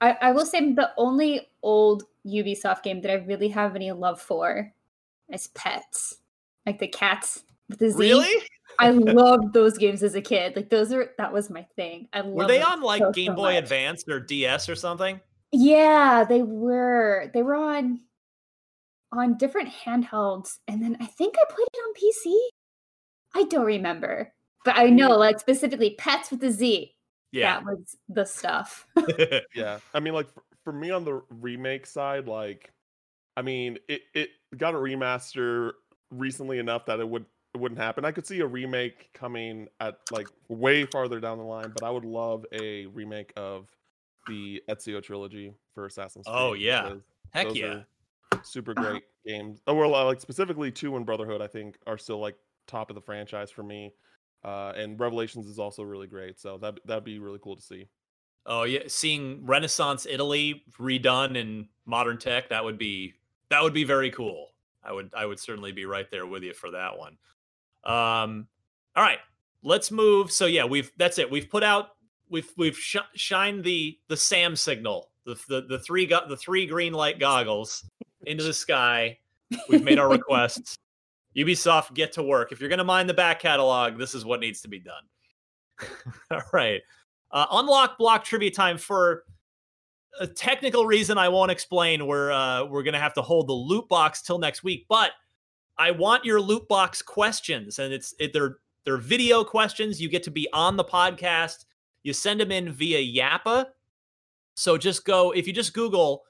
I, 0.00 0.16
I 0.20 0.32
will 0.32 0.44
say 0.44 0.72
the 0.72 0.90
only 0.96 1.48
old 1.62 2.04
Ubisoft 2.26 2.82
game 2.82 3.00
that 3.02 3.10
I 3.10 3.14
really 3.24 3.48
have 3.48 3.76
any 3.76 3.92
love 3.92 4.20
for 4.20 4.72
is 5.32 5.48
Petz, 5.54 6.16
like 6.66 6.78
the 6.78 6.88
cats 6.88 7.44
with 7.68 7.78
the 7.78 7.90
Z. 7.90 7.98
Really? 7.98 8.42
I 8.78 8.90
loved 8.90 9.52
those 9.54 9.78
games 9.78 10.02
as 10.02 10.14
a 10.14 10.20
kid. 10.20 10.54
Like 10.56 10.68
those 10.70 10.92
are 10.92 11.12
that 11.16 11.32
was 11.32 11.48
my 11.48 11.62
thing. 11.76 12.08
I 12.12 12.22
Were 12.22 12.46
they 12.46 12.60
on 12.60 12.82
like 12.82 13.02
so, 13.02 13.12
Game 13.12 13.28
so 13.28 13.34
Boy 13.36 13.54
much. 13.54 13.62
Advance 13.62 14.04
or 14.08 14.20
DS 14.20 14.68
or 14.68 14.74
something? 14.74 15.20
Yeah, 15.52 16.24
they 16.28 16.42
were. 16.42 17.30
They 17.32 17.42
were 17.42 17.54
on 17.54 18.00
on 19.12 19.38
different 19.38 19.70
handhelds, 19.70 20.58
and 20.66 20.82
then 20.82 20.96
I 21.00 21.06
think 21.06 21.34
I 21.38 21.52
played 21.52 21.68
it 21.72 21.78
on 21.78 21.94
PC. 21.94 22.38
I 23.34 23.44
don't 23.48 23.64
remember, 23.64 24.32
but 24.64 24.76
I 24.76 24.88
mm. 24.88 24.94
know 24.94 25.16
like 25.16 25.40
specifically 25.40 25.96
Petz 25.98 26.30
with 26.30 26.40
the 26.40 26.50
Z. 26.50 26.94
Yeah. 27.30 27.60
that 27.60 27.64
was 27.64 27.96
the 28.08 28.24
stuff. 28.24 28.86
yeah 29.54 29.78
i 29.94 30.00
mean 30.00 30.14
like 30.14 30.32
for, 30.32 30.42
for 30.64 30.72
me 30.72 30.90
on 30.90 31.04
the 31.04 31.22
remake 31.40 31.86
side 31.86 32.26
like 32.26 32.72
i 33.36 33.42
mean 33.42 33.78
it, 33.88 34.02
it 34.14 34.30
got 34.56 34.74
a 34.74 34.78
remaster 34.78 35.72
recently 36.10 36.58
enough 36.58 36.86
that 36.86 37.00
it 37.00 37.08
would 37.08 37.26
it 37.54 37.58
wouldn't 37.60 37.80
happen 37.80 38.04
i 38.04 38.12
could 38.12 38.26
see 38.26 38.40
a 38.40 38.46
remake 38.46 39.10
coming 39.12 39.68
at 39.80 39.98
like 40.10 40.28
way 40.48 40.84
farther 40.86 41.20
down 41.20 41.38
the 41.38 41.44
line 41.44 41.72
but 41.74 41.86
i 41.86 41.90
would 41.90 42.04
love 42.04 42.44
a 42.52 42.86
remake 42.86 43.32
of 43.36 43.68
the 44.28 44.62
ezio 44.68 45.02
trilogy 45.02 45.52
for 45.74 45.86
assassin's 45.86 46.26
creed 46.26 46.36
Oh, 46.38 46.52
yeah. 46.52 46.94
Heck 47.30 47.54
yeah. 47.54 47.80
super 48.42 48.74
great 48.74 49.02
games 49.26 49.60
oh 49.66 49.74
well 49.74 49.90
like 50.04 50.20
specifically 50.20 50.70
two 50.70 50.96
and 50.96 51.04
brotherhood 51.04 51.42
i 51.42 51.46
think 51.46 51.76
are 51.86 51.98
still 51.98 52.18
like 52.18 52.36
top 52.66 52.90
of 52.90 52.94
the 52.94 53.00
franchise 53.02 53.50
for 53.50 53.62
me 53.62 53.92
uh 54.44 54.72
and 54.76 54.98
revelations 55.00 55.46
is 55.46 55.58
also 55.58 55.82
really 55.82 56.06
great 56.06 56.38
so 56.38 56.56
that 56.58 56.78
that'd 56.84 57.04
be 57.04 57.18
really 57.18 57.38
cool 57.42 57.56
to 57.56 57.62
see 57.62 57.88
Oh 58.50 58.62
yeah, 58.62 58.80
seeing 58.86 59.44
Renaissance 59.44 60.06
Italy 60.08 60.64
redone 60.80 61.36
in 61.36 61.68
modern 61.84 62.16
tech 62.16 62.48
that 62.48 62.64
would 62.64 62.78
be 62.78 63.12
that 63.50 63.62
would 63.62 63.74
be 63.74 63.84
very 63.84 64.10
cool. 64.10 64.48
I 64.82 64.90
would 64.90 65.10
I 65.14 65.26
would 65.26 65.38
certainly 65.38 65.70
be 65.70 65.84
right 65.84 66.10
there 66.10 66.24
with 66.26 66.42
you 66.42 66.54
for 66.54 66.70
that 66.70 66.96
one. 66.96 67.18
Um, 67.84 68.46
all 68.96 69.02
right, 69.02 69.18
let's 69.62 69.90
move. 69.90 70.32
So 70.32 70.46
yeah, 70.46 70.64
we've 70.64 70.90
that's 70.96 71.18
it. 71.18 71.30
We've 71.30 71.48
put 71.50 71.62
out 71.62 71.90
we've 72.30 72.50
we've 72.56 72.76
sh- 72.76 72.96
shined 73.14 73.64
the 73.64 73.98
the 74.08 74.16
Sam 74.16 74.56
signal, 74.56 75.10
the 75.24 75.36
the 75.48 75.62
the 75.62 75.78
three 75.78 76.06
got 76.06 76.28
the 76.28 76.36
three 76.36 76.66
green 76.66 76.92
light 76.92 77.18
goggles 77.18 77.84
into 78.26 78.44
the 78.44 78.52
sky. 78.52 79.18
We've 79.68 79.82
made 79.82 79.98
our 79.98 80.08
requests. 80.10 80.76
Ubisoft, 81.36 81.94
get 81.94 82.12
to 82.14 82.22
work. 82.22 82.52
If 82.52 82.60
you're 82.60 82.68
going 82.68 82.78
to 82.78 82.84
mine 82.84 83.06
the 83.06 83.14
back 83.14 83.38
catalog, 83.40 83.96
this 83.96 84.14
is 84.14 84.24
what 84.24 84.40
needs 84.40 84.60
to 84.62 84.68
be 84.68 84.80
done. 84.80 85.02
All 86.30 86.42
right. 86.52 86.80
Uh, 87.30 87.46
unlock 87.52 87.98
block 87.98 88.24
trivia 88.24 88.50
time 88.50 88.78
for 88.78 89.24
a 90.18 90.26
technical 90.26 90.86
reason 90.86 91.18
I 91.18 91.28
won't 91.28 91.50
explain. 91.50 92.06
We're 92.06 92.32
uh, 92.32 92.64
we're 92.64 92.82
gonna 92.82 92.98
have 92.98 93.14
to 93.14 93.22
hold 93.22 93.48
the 93.48 93.52
loot 93.52 93.88
box 93.88 94.22
till 94.22 94.38
next 94.38 94.64
week, 94.64 94.86
but 94.88 95.12
I 95.76 95.90
want 95.90 96.24
your 96.24 96.40
loot 96.40 96.66
box 96.68 97.02
questions, 97.02 97.78
and 97.78 97.92
it's 97.92 98.14
it, 98.18 98.32
they're 98.32 98.56
they're 98.84 98.96
video 98.96 99.44
questions. 99.44 100.00
You 100.00 100.08
get 100.08 100.22
to 100.24 100.30
be 100.30 100.48
on 100.52 100.76
the 100.76 100.84
podcast. 100.84 101.66
You 102.08 102.14
send 102.14 102.40
them 102.40 102.50
in 102.50 102.72
via 102.72 102.98
Yappa. 102.98 103.66
So 104.54 104.78
just 104.78 105.04
go 105.04 105.32
if 105.32 105.46
you 105.46 105.52
just 105.52 105.74
Google 105.74 106.24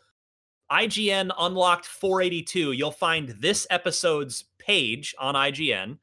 IGN 0.73 1.31
Unlocked 1.39 1.87
482, 1.87 2.73
you'll 2.73 2.91
find 2.91 3.29
this 3.29 3.65
episode's 3.71 4.47
page 4.59 5.15
on 5.21 5.37
IGN. 5.37 5.99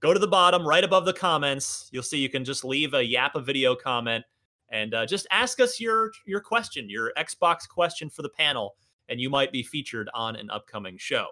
Go 0.00 0.12
to 0.12 0.18
the 0.18 0.26
bottom, 0.26 0.66
right 0.66 0.82
above 0.82 1.04
the 1.04 1.12
comments. 1.12 1.88
You'll 1.92 2.02
see 2.02 2.18
you 2.18 2.28
can 2.28 2.44
just 2.44 2.64
leave 2.64 2.92
a 2.92 3.08
Yappa 3.08 3.40
video 3.44 3.76
comment 3.76 4.24
and 4.70 4.92
uh, 4.94 5.06
just 5.06 5.28
ask 5.30 5.60
us 5.60 5.78
your 5.78 6.10
your 6.26 6.40
question, 6.40 6.90
your 6.90 7.12
Xbox 7.16 7.68
question 7.68 8.10
for 8.10 8.22
the 8.22 8.30
panel, 8.30 8.74
and 9.08 9.20
you 9.20 9.30
might 9.30 9.52
be 9.52 9.62
featured 9.62 10.10
on 10.12 10.34
an 10.34 10.50
upcoming 10.50 10.98
show. 10.98 11.28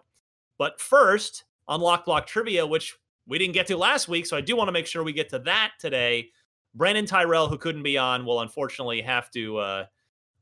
But 0.57 0.81
first, 0.81 1.47
Unlock 1.67 2.05
Block 2.05 2.29
Trivia, 2.29 2.65
which 2.65 2.95
we 3.27 3.39
didn't 3.39 3.55
get 3.55 3.67
to 3.67 3.77
last 3.77 4.07
week, 4.07 4.27
so 4.27 4.37
I 4.37 4.41
do 4.41 4.55
want 4.55 4.69
to 4.69 4.73
make 4.73 4.87
sure 4.87 5.03
we 5.03 5.13
get 5.13 5.31
to 5.31 5.41
that 5.41 5.73
today. 5.81 6.29
Brandin 6.77 7.07
Tyrrel, 7.07 7.49
who 7.49 7.59
couldn't 7.59 7.83
be 7.83 7.99
on, 7.99 8.25
will 8.25 8.41
unfortunately 8.41 9.01
have 9.03 9.31
to 9.33 9.59
uh, 9.59 9.85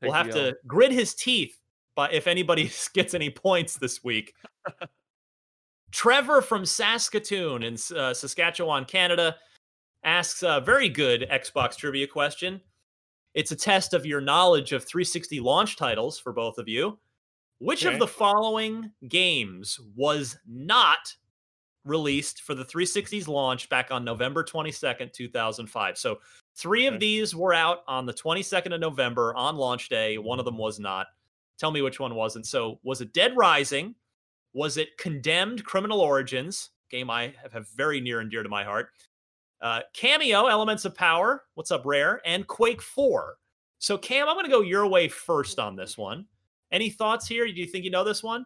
will 0.01 0.11
have 0.13 0.29
to 0.31 0.55
grit 0.67 0.91
his 0.91 1.13
teeth. 1.13 1.57
But 1.95 2.13
if 2.13 2.27
anybody 2.27 2.71
gets 2.93 3.13
any 3.13 3.29
points 3.29 3.75
this 3.75 4.03
week, 4.03 4.33
Trevor 5.91 6.41
from 6.41 6.65
Saskatoon 6.65 7.63
in 7.63 7.73
uh, 7.95 8.13
Saskatchewan, 8.13 8.85
Canada, 8.85 9.35
asks 10.03 10.41
a 10.43 10.61
very 10.61 10.89
good 10.89 11.27
Xbox 11.29 11.75
trivia 11.75 12.07
question. 12.07 12.61
It's 13.33 13.51
a 13.51 13.55
test 13.55 13.93
of 13.93 14.05
your 14.05 14.21
knowledge 14.21 14.71
of 14.71 14.83
360 14.83 15.39
launch 15.39 15.77
titles 15.77 16.19
for 16.19 16.33
both 16.33 16.57
of 16.57 16.67
you. 16.67 16.97
Which 17.59 17.85
Okay. 17.85 17.93
of 17.93 17.99
the 17.99 18.07
following 18.07 18.91
games 19.07 19.79
was 19.95 20.37
not 20.47 21.15
released 21.85 22.41
for 22.41 22.53
the 22.55 22.65
360's 22.65 23.27
launch 23.27 23.69
back 23.69 23.91
on 23.91 24.03
November 24.03 24.43
22nd, 24.43 25.11
2005? 25.13 25.97
So, 25.97 26.19
three 26.55 26.87
of 26.87 26.99
these 26.99 27.35
were 27.35 27.53
out 27.53 27.79
on 27.87 28.05
the 28.05 28.13
22nd 28.13 28.73
of 28.73 28.79
November 28.79 29.33
on 29.35 29.55
launch 29.55 29.89
day. 29.89 30.17
One 30.17 30.39
of 30.39 30.45
them 30.45 30.57
was 30.57 30.79
not. 30.79 31.07
Tell 31.57 31.71
me 31.71 31.81
which 31.81 31.99
one 31.99 32.15
wasn't. 32.15 32.45
So, 32.45 32.79
was 32.83 33.01
it 33.01 33.13
Dead 33.13 33.35
Rising? 33.35 33.95
Was 34.53 34.77
it 34.77 34.97
Condemned 34.97 35.63
Criminal 35.63 36.01
Origins? 36.01 36.71
Game 36.89 37.09
I 37.09 37.33
have- 37.41 37.53
have 37.53 37.69
very 37.69 38.01
near 38.01 38.19
and 38.19 38.29
dear 38.29 38.43
to 38.43 38.49
my 38.49 38.63
heart. 38.63 38.91
Uh, 39.61 39.81
Kameo, 39.95 40.49
Elements 40.49 40.85
of 40.85 40.95
Power, 40.95 41.45
what's 41.53 41.71
up, 41.71 41.85
Rare, 41.85 42.21
and 42.25 42.47
Quake 42.47 42.81
4. 42.81 43.37
So, 43.77 43.97
Cam, 43.97 44.27
I'm 44.27 44.35
going 44.35 44.45
to 44.45 44.51
go 44.51 44.61
your 44.61 44.87
way 44.87 45.07
first 45.07 45.59
on 45.59 45.75
this 45.75 45.97
one. 45.97 46.25
Any 46.71 46.89
thoughts 46.89 47.27
here? 47.27 47.45
Do 47.45 47.53
you 47.53 47.67
think 47.67 47.83
you 47.85 47.91
know 47.91 48.03
this 48.03 48.23
one? 48.23 48.45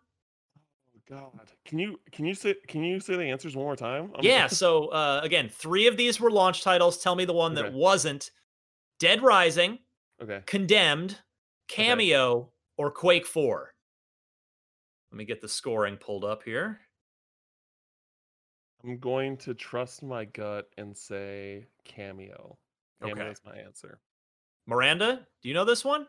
God, 1.07 1.51
can 1.65 1.77
you 1.77 1.99
can 2.11 2.25
you 2.25 2.33
say 2.33 2.55
can 2.67 2.83
you 2.83 2.99
say 2.99 3.15
the 3.15 3.23
answers 3.23 3.55
one 3.55 3.65
more 3.65 3.75
time? 3.75 4.11
I'm- 4.15 4.23
Yeah. 4.23 4.47
So 4.51 4.87
uh, 4.87 5.21
again, 5.23 5.49
three 5.49 5.87
of 5.87 5.97
these 5.97 6.19
were 6.19 6.31
launch 6.31 6.63
titles. 6.63 6.97
Tell 6.97 7.15
me 7.15 7.25
the 7.25 7.33
one 7.33 7.53
that 7.55 7.65
Okay. 7.65 7.75
wasn't: 7.75 8.31
Dead 8.99 9.21
Rising, 9.21 9.79
Okay. 10.21 10.41
Condemned, 10.47 11.19
Kameo, 11.69 12.49
or 12.77 12.89
Quake 12.91 13.25
Four. 13.27 13.73
Let 15.11 15.17
me 15.17 15.25
get 15.25 15.41
the 15.41 15.47
scoring 15.49 15.97
pulled 15.97 16.25
up 16.25 16.43
here. 16.43 16.79
I'm 18.83 18.97
going 18.97 19.37
to 19.37 19.53
trust 19.53 20.03
my 20.03 20.25
gut 20.25 20.69
and 20.77 20.95
say 20.95 21.65
Kameo. 21.87 22.55
Kameo 23.03 23.11
Okay. 23.11 23.29
is 23.29 23.41
my 23.45 23.55
answer. 23.55 23.99
Miranda, 24.67 25.27
do 25.41 25.49
you 25.49 25.53
know 25.55 25.65
this 25.65 25.85
one? 25.85 26.07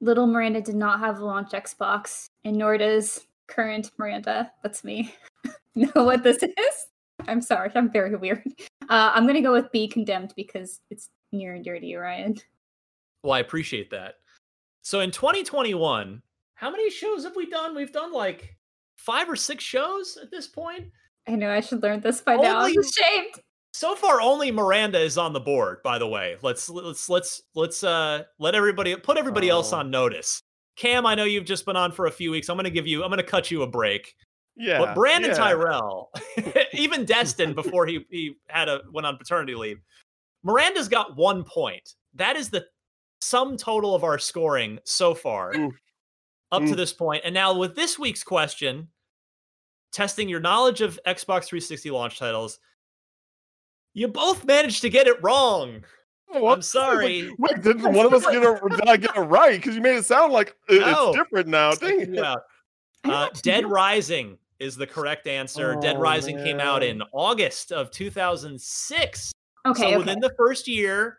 Little 0.00 0.26
Miranda 0.26 0.60
did 0.60 0.74
not 0.74 0.98
have 0.98 1.20
a 1.20 1.24
launch 1.24 1.50
Xbox, 1.52 2.26
and 2.44 2.56
nor 2.56 2.76
does 2.76 3.26
current 3.52 3.90
Miranda. 3.98 4.50
That's 4.62 4.82
me. 4.84 5.14
know 5.74 5.90
what 6.04 6.22
this 6.22 6.42
is? 6.42 6.86
I'm 7.28 7.40
sorry, 7.40 7.70
I'm 7.74 7.90
very 7.90 8.16
weird. 8.16 8.42
Uh, 8.88 9.12
I'm 9.14 9.26
gonna 9.26 9.42
go 9.42 9.52
with 9.52 9.70
B 9.72 9.86
condemned 9.86 10.32
because 10.36 10.80
it's 10.90 11.08
near 11.30 11.54
and 11.54 11.62
dear 11.64 11.78
to 11.78 11.86
you, 11.86 11.98
Ryan. 12.00 12.36
Well, 13.22 13.32
I 13.32 13.38
appreciate 13.38 13.90
that. 13.90 14.14
So 14.82 15.00
in 15.00 15.10
2021, 15.12 16.20
how 16.54 16.70
many 16.70 16.90
shows 16.90 17.24
have 17.24 17.36
we 17.36 17.48
done? 17.48 17.76
We've 17.76 17.92
done 17.92 18.12
like 18.12 18.56
five 18.96 19.28
or 19.28 19.36
six 19.36 19.62
shows 19.62 20.18
at 20.20 20.30
this 20.30 20.48
point. 20.48 20.86
I 21.28 21.36
know 21.36 21.50
I 21.52 21.60
should 21.60 21.82
learn 21.82 22.00
this 22.00 22.20
by 22.20 22.34
now. 22.36 22.58
I'm 22.58 22.64
Only- 22.64 22.76
ashamed. 22.78 23.34
So 23.74 23.94
far, 23.94 24.20
only 24.20 24.50
Miranda 24.52 25.00
is 25.00 25.16
on 25.16 25.32
the 25.32 25.40
board. 25.40 25.78
By 25.82 25.98
the 25.98 26.06
way, 26.06 26.36
let's 26.42 26.68
let's 26.68 27.08
let's 27.08 27.42
let's 27.54 27.82
uh 27.82 28.24
let 28.38 28.54
everybody 28.54 28.94
put 28.96 29.16
everybody 29.16 29.48
else 29.48 29.72
Oh. 29.72 29.78
on 29.78 29.90
notice. 29.90 30.42
Cam, 30.76 31.06
I 31.06 31.14
know 31.14 31.24
you've 31.24 31.44
just 31.44 31.66
been 31.66 31.76
on 31.76 31.92
for 31.92 32.06
a 32.06 32.10
few 32.10 32.30
weeks. 32.30 32.48
I'm 32.48 32.56
going 32.56 32.64
to 32.64 32.70
give 32.70 32.86
you. 32.86 33.02
I'm 33.02 33.10
going 33.10 33.18
to 33.18 33.24
cut 33.24 33.50
you 33.50 33.62
a 33.62 33.66
break. 33.66 34.14
Yeah. 34.56 34.78
But 34.78 34.96
Brandin 34.96 35.28
yeah. 35.28 35.34
Tyrrel, 35.34 36.10
even 36.72 37.04
Destin 37.06 37.54
before 37.54 37.86
he 37.86 38.06
he 38.10 38.34
had 38.48 38.68
a 38.68 38.82
went 38.92 39.06
on 39.06 39.16
paternity 39.16 39.54
leave, 39.54 39.80
Miranda's 40.42 40.88
got 40.88 41.16
one 41.16 41.44
point. 41.44 41.94
That 42.14 42.36
is 42.36 42.50
the 42.50 42.66
sum 43.20 43.56
total 43.56 43.94
of 43.94 44.04
our 44.04 44.18
scoring 44.18 44.78
so 44.84 45.14
far 45.14 45.54
up 46.50 46.62
to 46.64 46.74
this 46.74 46.92
point. 46.92 47.22
And 47.24 47.32
now 47.32 47.56
with 47.56 47.74
this 47.74 47.98
week's 47.98 48.22
question, 48.22 48.88
testing 49.92 50.28
your 50.28 50.40
knowledge 50.40 50.80
of 50.80 50.98
Xbox 51.06 51.44
360 51.46 51.90
launch 51.90 52.18
titles, 52.18 52.58
you 53.94 54.08
both 54.08 54.44
managed 54.44 54.82
to 54.82 54.90
get 54.90 55.06
it 55.06 55.22
wrong. 55.22 55.84
Oh, 56.34 56.48
I'm 56.48 56.62
sorry. 56.62 57.30
Wait, 57.38 57.62
did 57.62 57.82
one 57.82 58.06
of 58.06 58.12
us 58.14 58.24
get 58.26 58.42
it? 58.42 58.62
Did 58.70 58.88
I 58.88 58.96
get 58.96 59.16
it 59.16 59.20
right? 59.20 59.56
Because 59.56 59.74
you 59.74 59.80
made 59.82 59.96
it 59.96 60.04
sound 60.04 60.32
like 60.32 60.56
it- 60.68 60.80
No. 60.80 61.08
it's 61.10 61.18
different 61.18 61.48
now. 61.48 61.72
Dang 61.72 61.98
Checking 62.00 62.14
it. 62.14 62.18
you. 63.04 63.10
Uh, 63.10 63.28
Dead 63.42 63.66
Rising 63.66 64.38
is 64.60 64.76
the 64.76 64.86
correct 64.86 65.26
answer. 65.26 65.76
Dead 65.80 65.96
Oh, 65.96 66.00
Rising 66.00 66.36
came 66.38 66.60
out 66.60 66.82
in 66.82 67.02
August 67.12 67.72
of 67.72 67.90
2006. 67.90 69.32
Okay, 69.66 69.80
so 69.80 69.86
okay. 69.88 69.96
within 69.98 70.20
the 70.20 70.32
first 70.36 70.66
year, 70.68 71.18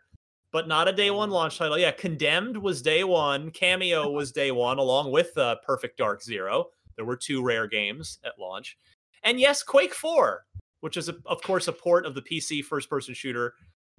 but 0.50 0.68
not 0.68 0.88
a 0.88 0.92
day 0.92 1.10
one 1.10 1.30
launch 1.30 1.58
title. 1.58 1.78
Yeah, 1.78 1.90
Condemned 1.92 2.56
was 2.56 2.82
day 2.82 3.04
one. 3.04 3.50
Kameo 3.50 4.12
was 4.12 4.32
day 4.32 4.50
one, 4.50 4.78
along 4.78 5.10
with 5.12 5.36
uh, 5.38 5.56
Perfect 5.64 5.98
Dark 5.98 6.22
Zero. 6.22 6.70
There 6.96 7.04
were 7.04 7.16
two 7.16 7.42
rare 7.42 7.66
games 7.66 8.18
at 8.24 8.38
launch, 8.38 8.78
and 9.24 9.40
yes, 9.40 9.62
Quake 9.62 9.94
Four, 9.94 10.46
which 10.80 10.96
is 10.96 11.08
a, 11.08 11.16
of 11.26 11.42
course 11.42 11.66
a 11.68 11.72
port 11.72 12.06
of 12.06 12.14
the 12.14 12.22
PC 12.22 12.62
first-person 12.64 13.14
shooter. 13.14 13.54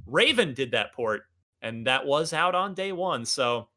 Raven 0.08 0.54
did 0.54 0.72
that 0.72 0.94
port, 0.94 1.24
and 1.62 1.88
that 1.88 2.06
was 2.06 2.34
out 2.34 2.56
on 2.56 2.74
day 2.74 2.92
one. 2.92 3.26
So, 3.26 3.68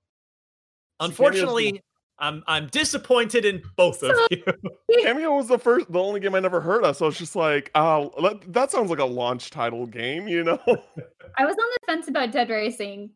unfortunately, 1.00 1.82
I'm 2.18 2.42
I'm 2.46 2.66
disappointed 2.68 3.44
in 3.44 3.62
both 3.76 4.02
of 4.02 4.12
you. 4.30 4.42
Kameo 5.04 5.36
was 5.36 5.48
the 5.48 5.58
first, 5.58 5.90
the 5.90 6.00
only 6.00 6.20
game 6.20 6.34
I 6.34 6.40
never 6.40 6.60
heard 6.60 6.84
of. 6.84 6.96
So 6.96 7.06
it's 7.06 7.18
just 7.18 7.36
like, 7.36 7.70
oh, 7.74 8.10
that, 8.22 8.52
that 8.52 8.70
sounds 8.70 8.90
like 8.90 8.98
a 8.98 9.04
launch 9.04 9.50
title 9.50 9.86
game, 9.86 10.26
you 10.26 10.42
know? 10.42 10.58
I 10.66 11.44
was 11.44 11.54
on 11.54 11.68
the 11.72 11.78
fence 11.86 12.08
about 12.08 12.32
Dead 12.32 12.50
Rising, 12.50 13.10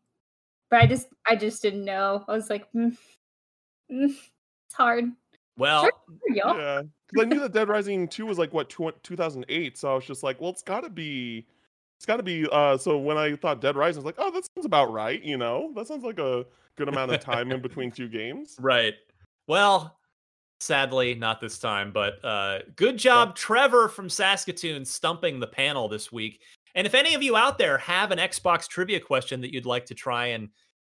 but 0.69 0.81
I 0.81 0.87
just 0.87 1.07
I 1.27 1.35
just 1.35 1.61
didn't 1.61 1.85
know. 1.85 2.23
I 2.27 2.33
was 2.33 2.49
like, 2.49 2.65
mm, 2.73 2.95
mm, 3.91 4.05
it's 4.05 4.75
hard. 4.75 5.05
Well, 5.57 5.83
Sure, 5.83 5.91
yeah, 6.33 6.81
because 7.09 7.25
I 7.25 7.29
knew 7.29 7.39
that 7.41 7.53
Dead 7.53 7.67
Rising 7.67 8.07
Two 8.07 8.25
was 8.25 8.39
like 8.39 8.53
what 8.53 8.69
two, 8.69 8.91
2008. 9.03 9.77
So 9.77 9.91
I 9.91 9.95
was 9.95 10.05
just 10.05 10.23
like, 10.23 10.39
well, 10.39 10.49
it's 10.49 10.63
got 10.63 10.81
to 10.81 10.89
be, 10.89 11.45
it's 12.03 12.07
got 12.07 12.17
to 12.17 12.23
be. 12.23 12.45
Uh, 12.51 12.77
so 12.77 12.97
when 12.97 13.17
I 13.17 13.37
thought 13.37 13.61
Dead 13.61 13.77
Rising, 13.77 13.99
I 13.99 14.01
was 14.01 14.05
like, 14.05 14.15
oh, 14.17 14.29
that 14.29 14.45
sounds 14.53 14.65
about 14.65 14.91
right. 14.91 15.23
You 15.23 15.37
know, 15.37 15.71
that 15.73 15.87
sounds 15.87 16.03
like 16.03 16.19
a 16.19 16.45
good 16.75 16.89
amount 16.89 17.13
of 17.13 17.21
time 17.21 17.49
in 17.49 17.61
between 17.61 17.91
two 17.91 18.09
games. 18.09 18.57
Right. 18.59 18.95
Well, 19.47 19.97
sadly, 20.59 21.15
not 21.15 21.39
this 21.39 21.57
time, 21.59 21.93
but 21.93 22.15
uh, 22.25 22.59
good 22.75 22.97
job, 22.97 23.37
Trevor 23.37 23.87
from 23.87 24.09
Saskatoon, 24.09 24.83
stumping 24.83 25.39
the 25.39 25.47
panel 25.47 25.87
this 25.87 26.11
week. 26.11 26.41
And 26.75 26.85
if 26.85 26.93
any 26.93 27.13
of 27.15 27.23
you 27.23 27.37
out 27.37 27.57
there 27.57 27.77
have 27.77 28.11
an 28.11 28.19
Xbox 28.19 28.67
trivia 28.67 28.99
question 28.99 29.39
that 29.39 29.53
you'd 29.53 29.65
like 29.65 29.85
to 29.85 29.95
try 29.95 30.25
and 30.25 30.49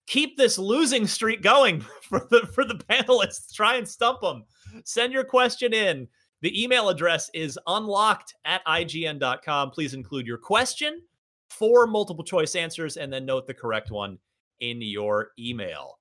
keep 0.07 0.35
this 0.35 0.57
losing 0.57 1.07
streak 1.07 1.41
going 1.41 1.79
for 2.01 2.27
the 2.29 2.41
for 2.53 2.65
the 2.65 2.75
panelists, 2.75 3.53
try 3.53 3.75
and 3.75 3.87
stump 3.87 4.19
them. 4.19 4.43
Send 4.83 5.13
your 5.13 5.23
question 5.23 5.73
in. 5.73 6.09
The 6.41 6.63
email 6.63 6.89
address 6.89 7.29
is 7.33 7.59
unlocked 7.67 8.35
at 8.45 8.63
ign.com. 8.65 9.71
Please 9.71 9.93
include 9.93 10.27
your 10.27 10.37
question, 10.37 11.01
four 11.49 11.87
multiple 11.87 12.23
choice 12.23 12.55
answers, 12.55 12.97
and 12.97 13.11
then 13.11 13.25
note 13.25 13.47
the 13.47 13.53
correct 13.53 13.89
one 13.91 14.19
in 14.59 14.81
your 14.81 15.31
email. 15.39 15.97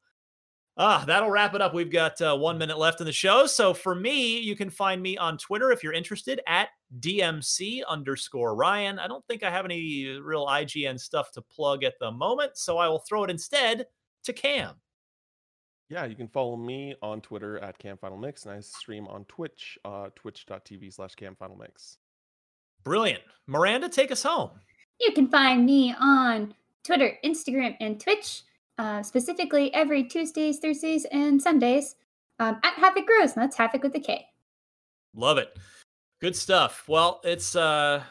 Ah, 0.78 1.04
that'll 1.06 1.30
wrap 1.30 1.54
it 1.54 1.62
up. 1.62 1.72
We've 1.72 1.90
got 1.90 2.20
uh, 2.20 2.36
one 2.36 2.58
minute 2.58 2.76
left 2.76 3.00
in 3.00 3.06
the 3.06 3.12
show. 3.12 3.46
So 3.46 3.72
for 3.72 3.94
me, 3.94 4.38
you 4.38 4.54
can 4.54 4.68
find 4.68 5.00
me 5.00 5.16
on 5.16 5.38
Twitter 5.38 5.72
if 5.72 5.82
you're 5.82 5.94
interested 5.94 6.38
at 6.46 6.68
DMC 7.00 7.80
underscore 7.88 8.54
Ryan. 8.54 8.98
I 8.98 9.08
don't 9.08 9.26
think 9.26 9.42
I 9.42 9.50
have 9.50 9.64
any 9.64 10.18
real 10.22 10.46
IGN 10.46 11.00
stuff 11.00 11.32
to 11.32 11.40
plug 11.40 11.82
at 11.82 11.94
the 11.98 12.10
moment, 12.10 12.58
so 12.58 12.76
I 12.76 12.88
will 12.88 12.98
throw 12.98 13.24
it 13.24 13.30
instead 13.30 13.86
to 14.24 14.34
Cam. 14.34 14.74
Yeah, 15.88 16.04
you 16.04 16.16
can 16.16 16.28
follow 16.28 16.56
me 16.56 16.96
on 17.00 17.20
Twitter 17.20 17.58
at 17.58 17.78
CamFinalMix, 17.78 18.44
and 18.44 18.54
I 18.54 18.60
stream 18.60 19.06
on 19.06 19.24
Twitch, 19.26 19.78
uh, 19.84 20.08
twitch.tv 20.16 20.92
slash 20.92 21.14
CamFinalMix. 21.14 21.98
Brilliant. 22.82 23.22
Miranda, 23.46 23.88
take 23.88 24.10
us 24.10 24.22
home. 24.22 24.50
You 25.00 25.12
can 25.12 25.28
find 25.28 25.64
me 25.64 25.94
on 25.98 26.54
Twitter, 26.84 27.18
Instagram, 27.24 27.76
and 27.80 28.00
Twitch, 28.00 28.42
uh, 28.78 29.02
specifically 29.02 29.72
every 29.74 30.04
Tuesdays, 30.04 30.58
Thursdays, 30.58 31.04
and 31.12 31.40
Sundays 31.40 31.94
um, 32.38 32.58
at 32.64 32.74
Havoc 32.74 33.06
Grows, 33.06 33.34
and 33.34 33.42
that's 33.42 33.56
Havoc 33.56 33.82
with 33.82 33.94
a 33.94 34.00
K. 34.00 34.26
Love 35.14 35.38
it. 35.38 35.56
Good 36.20 36.34
stuff. 36.34 36.84
Well, 36.88 37.20
it's 37.24 37.54
uh 37.54 38.02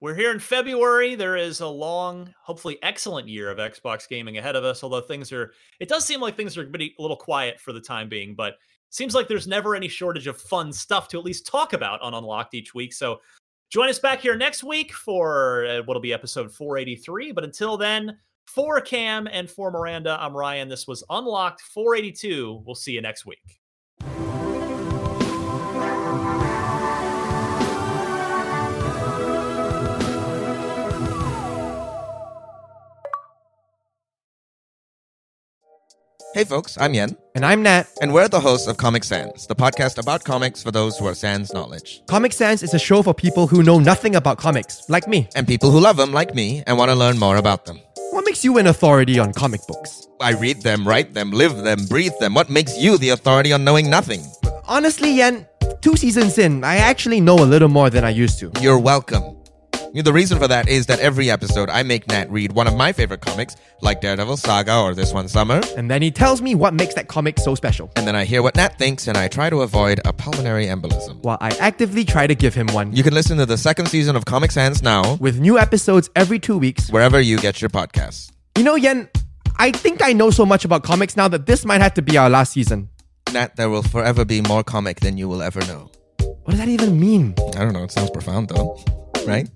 we're 0.00 0.14
here 0.14 0.32
in 0.32 0.38
February. 0.38 1.14
There 1.14 1.36
is 1.36 1.60
a 1.60 1.66
long, 1.66 2.32
hopefully 2.42 2.78
excellent 2.82 3.28
year 3.28 3.50
of 3.50 3.58
Xbox 3.58 4.08
gaming 4.08 4.38
ahead 4.38 4.56
of 4.56 4.64
us, 4.64 4.82
although 4.82 5.00
things 5.00 5.32
are 5.32 5.52
it 5.80 5.88
does 5.88 6.04
seem 6.04 6.20
like 6.20 6.36
things 6.36 6.56
are 6.56 6.62
a 6.64 6.94
little 6.98 7.16
quiet 7.16 7.60
for 7.60 7.72
the 7.72 7.80
time 7.80 8.08
being, 8.08 8.34
but 8.34 8.54
seems 8.90 9.14
like 9.14 9.28
there's 9.28 9.46
never 9.46 9.74
any 9.74 9.88
shortage 9.88 10.26
of 10.26 10.40
fun 10.40 10.72
stuff 10.72 11.08
to 11.08 11.18
at 11.18 11.24
least 11.24 11.46
talk 11.46 11.72
about 11.72 12.00
on 12.00 12.14
Unlocked 12.14 12.54
each 12.54 12.74
week. 12.74 12.92
So 12.92 13.20
join 13.70 13.88
us 13.88 13.98
back 13.98 14.20
here 14.20 14.36
next 14.36 14.62
week 14.62 14.92
for 14.92 15.66
uh, 15.66 15.82
what'll 15.82 16.02
be 16.02 16.12
episode 16.12 16.52
483, 16.52 17.32
but 17.32 17.44
until 17.44 17.76
then, 17.76 18.18
for 18.46 18.80
Cam 18.80 19.26
and 19.26 19.50
for 19.50 19.70
Miranda, 19.70 20.16
I'm 20.20 20.36
Ryan. 20.36 20.68
This 20.68 20.86
was 20.86 21.02
Unlocked 21.10 21.60
482. 21.62 22.62
We'll 22.64 22.74
see 22.74 22.92
you 22.92 23.00
next 23.00 23.26
week. 23.26 23.63
Hey 36.34 36.42
folks, 36.42 36.76
I'm 36.80 36.94
Yen. 36.94 37.16
And 37.36 37.46
I'm 37.46 37.62
Nat. 37.62 37.86
And 38.02 38.12
we're 38.12 38.26
the 38.26 38.40
hosts 38.40 38.66
of 38.66 38.76
Comic 38.76 39.04
Sans, 39.04 39.46
the 39.46 39.54
podcast 39.54 39.98
about 39.98 40.24
comics 40.24 40.64
for 40.64 40.72
those 40.72 40.98
who 40.98 41.06
are 41.06 41.14
sans 41.14 41.54
knowledge. 41.54 42.02
Comic 42.08 42.32
Sans 42.32 42.60
is 42.60 42.74
a 42.74 42.78
show 42.80 43.04
for 43.04 43.14
people 43.14 43.46
who 43.46 43.62
know 43.62 43.78
nothing 43.78 44.16
about 44.16 44.36
comics, 44.36 44.82
like 44.88 45.06
me. 45.06 45.28
And 45.36 45.46
people 45.46 45.70
who 45.70 45.78
love 45.78 45.96
them, 45.96 46.12
like 46.12 46.34
me, 46.34 46.64
and 46.66 46.76
want 46.76 46.90
to 46.90 46.96
learn 46.96 47.20
more 47.20 47.36
about 47.36 47.66
them. 47.66 47.78
What 48.10 48.24
makes 48.24 48.42
you 48.42 48.58
an 48.58 48.66
authority 48.66 49.16
on 49.20 49.32
comic 49.32 49.60
books? 49.68 50.08
I 50.20 50.32
read 50.32 50.62
them, 50.62 50.88
write 50.88 51.14
them, 51.14 51.30
live 51.30 51.56
them, 51.58 51.86
breathe 51.86 52.18
them. 52.18 52.34
What 52.34 52.50
makes 52.50 52.76
you 52.76 52.98
the 52.98 53.10
authority 53.10 53.52
on 53.52 53.62
knowing 53.62 53.88
nothing? 53.88 54.20
Honestly, 54.66 55.12
Yen, 55.12 55.46
two 55.82 55.96
seasons 55.96 56.38
in, 56.38 56.64
I 56.64 56.78
actually 56.78 57.20
know 57.20 57.38
a 57.38 57.46
little 57.46 57.68
more 57.68 57.90
than 57.90 58.02
I 58.02 58.10
used 58.10 58.40
to. 58.40 58.50
You're 58.60 58.80
welcome. 58.80 59.36
The 60.02 60.12
reason 60.12 60.40
for 60.40 60.48
that 60.48 60.68
is 60.68 60.86
that 60.86 60.98
every 60.98 61.30
episode 61.30 61.70
I 61.70 61.84
make 61.84 62.08
Nat 62.08 62.28
read 62.28 62.50
one 62.50 62.66
of 62.66 62.74
my 62.74 62.92
favorite 62.92 63.20
comics, 63.20 63.54
like 63.80 64.00
Daredevil 64.00 64.38
Saga 64.38 64.80
or 64.80 64.92
This 64.92 65.12
One 65.12 65.28
Summer. 65.28 65.60
And 65.76 65.88
then 65.88 66.02
he 66.02 66.10
tells 66.10 66.42
me 66.42 66.56
what 66.56 66.74
makes 66.74 66.94
that 66.94 67.06
comic 67.06 67.38
so 67.38 67.54
special. 67.54 67.92
And 67.94 68.04
then 68.04 68.16
I 68.16 68.24
hear 68.24 68.42
what 68.42 68.56
Nat 68.56 68.76
thinks 68.76 69.06
and 69.06 69.16
I 69.16 69.28
try 69.28 69.50
to 69.50 69.62
avoid 69.62 70.00
a 70.04 70.12
pulmonary 70.12 70.66
embolism. 70.66 71.22
While 71.22 71.38
I 71.40 71.50
actively 71.60 72.04
try 72.04 72.26
to 72.26 72.34
give 72.34 72.54
him 72.54 72.66
one. 72.68 72.92
You 72.92 73.04
can 73.04 73.14
listen 73.14 73.38
to 73.38 73.46
the 73.46 73.56
second 73.56 73.86
season 73.86 74.16
of 74.16 74.24
Comic 74.24 74.50
Sans 74.50 74.82
now, 74.82 75.14
with 75.20 75.38
new 75.38 75.60
episodes 75.60 76.10
every 76.16 76.40
two 76.40 76.58
weeks, 76.58 76.90
wherever 76.90 77.20
you 77.20 77.38
get 77.38 77.62
your 77.62 77.70
podcasts. 77.70 78.32
You 78.58 78.64
know, 78.64 78.74
Yen, 78.74 79.08
I 79.58 79.70
think 79.70 80.02
I 80.02 80.12
know 80.12 80.30
so 80.30 80.44
much 80.44 80.64
about 80.64 80.82
comics 80.82 81.16
now 81.16 81.28
that 81.28 81.46
this 81.46 81.64
might 81.64 81.80
have 81.80 81.94
to 81.94 82.02
be 82.02 82.18
our 82.18 82.28
last 82.28 82.52
season. 82.52 82.88
Nat, 83.32 83.54
there 83.54 83.70
will 83.70 83.84
forever 83.84 84.24
be 84.24 84.40
more 84.40 84.64
comic 84.64 84.98
than 85.00 85.16
you 85.16 85.28
will 85.28 85.40
ever 85.40 85.60
know. 85.66 85.88
What 86.18 86.50
does 86.50 86.58
that 86.58 86.68
even 86.68 86.98
mean? 86.98 87.34
I 87.56 87.60
don't 87.60 87.72
know. 87.72 87.84
It 87.84 87.92
sounds 87.92 88.10
profound, 88.10 88.48
though. 88.48 88.76
Right? 89.24 89.48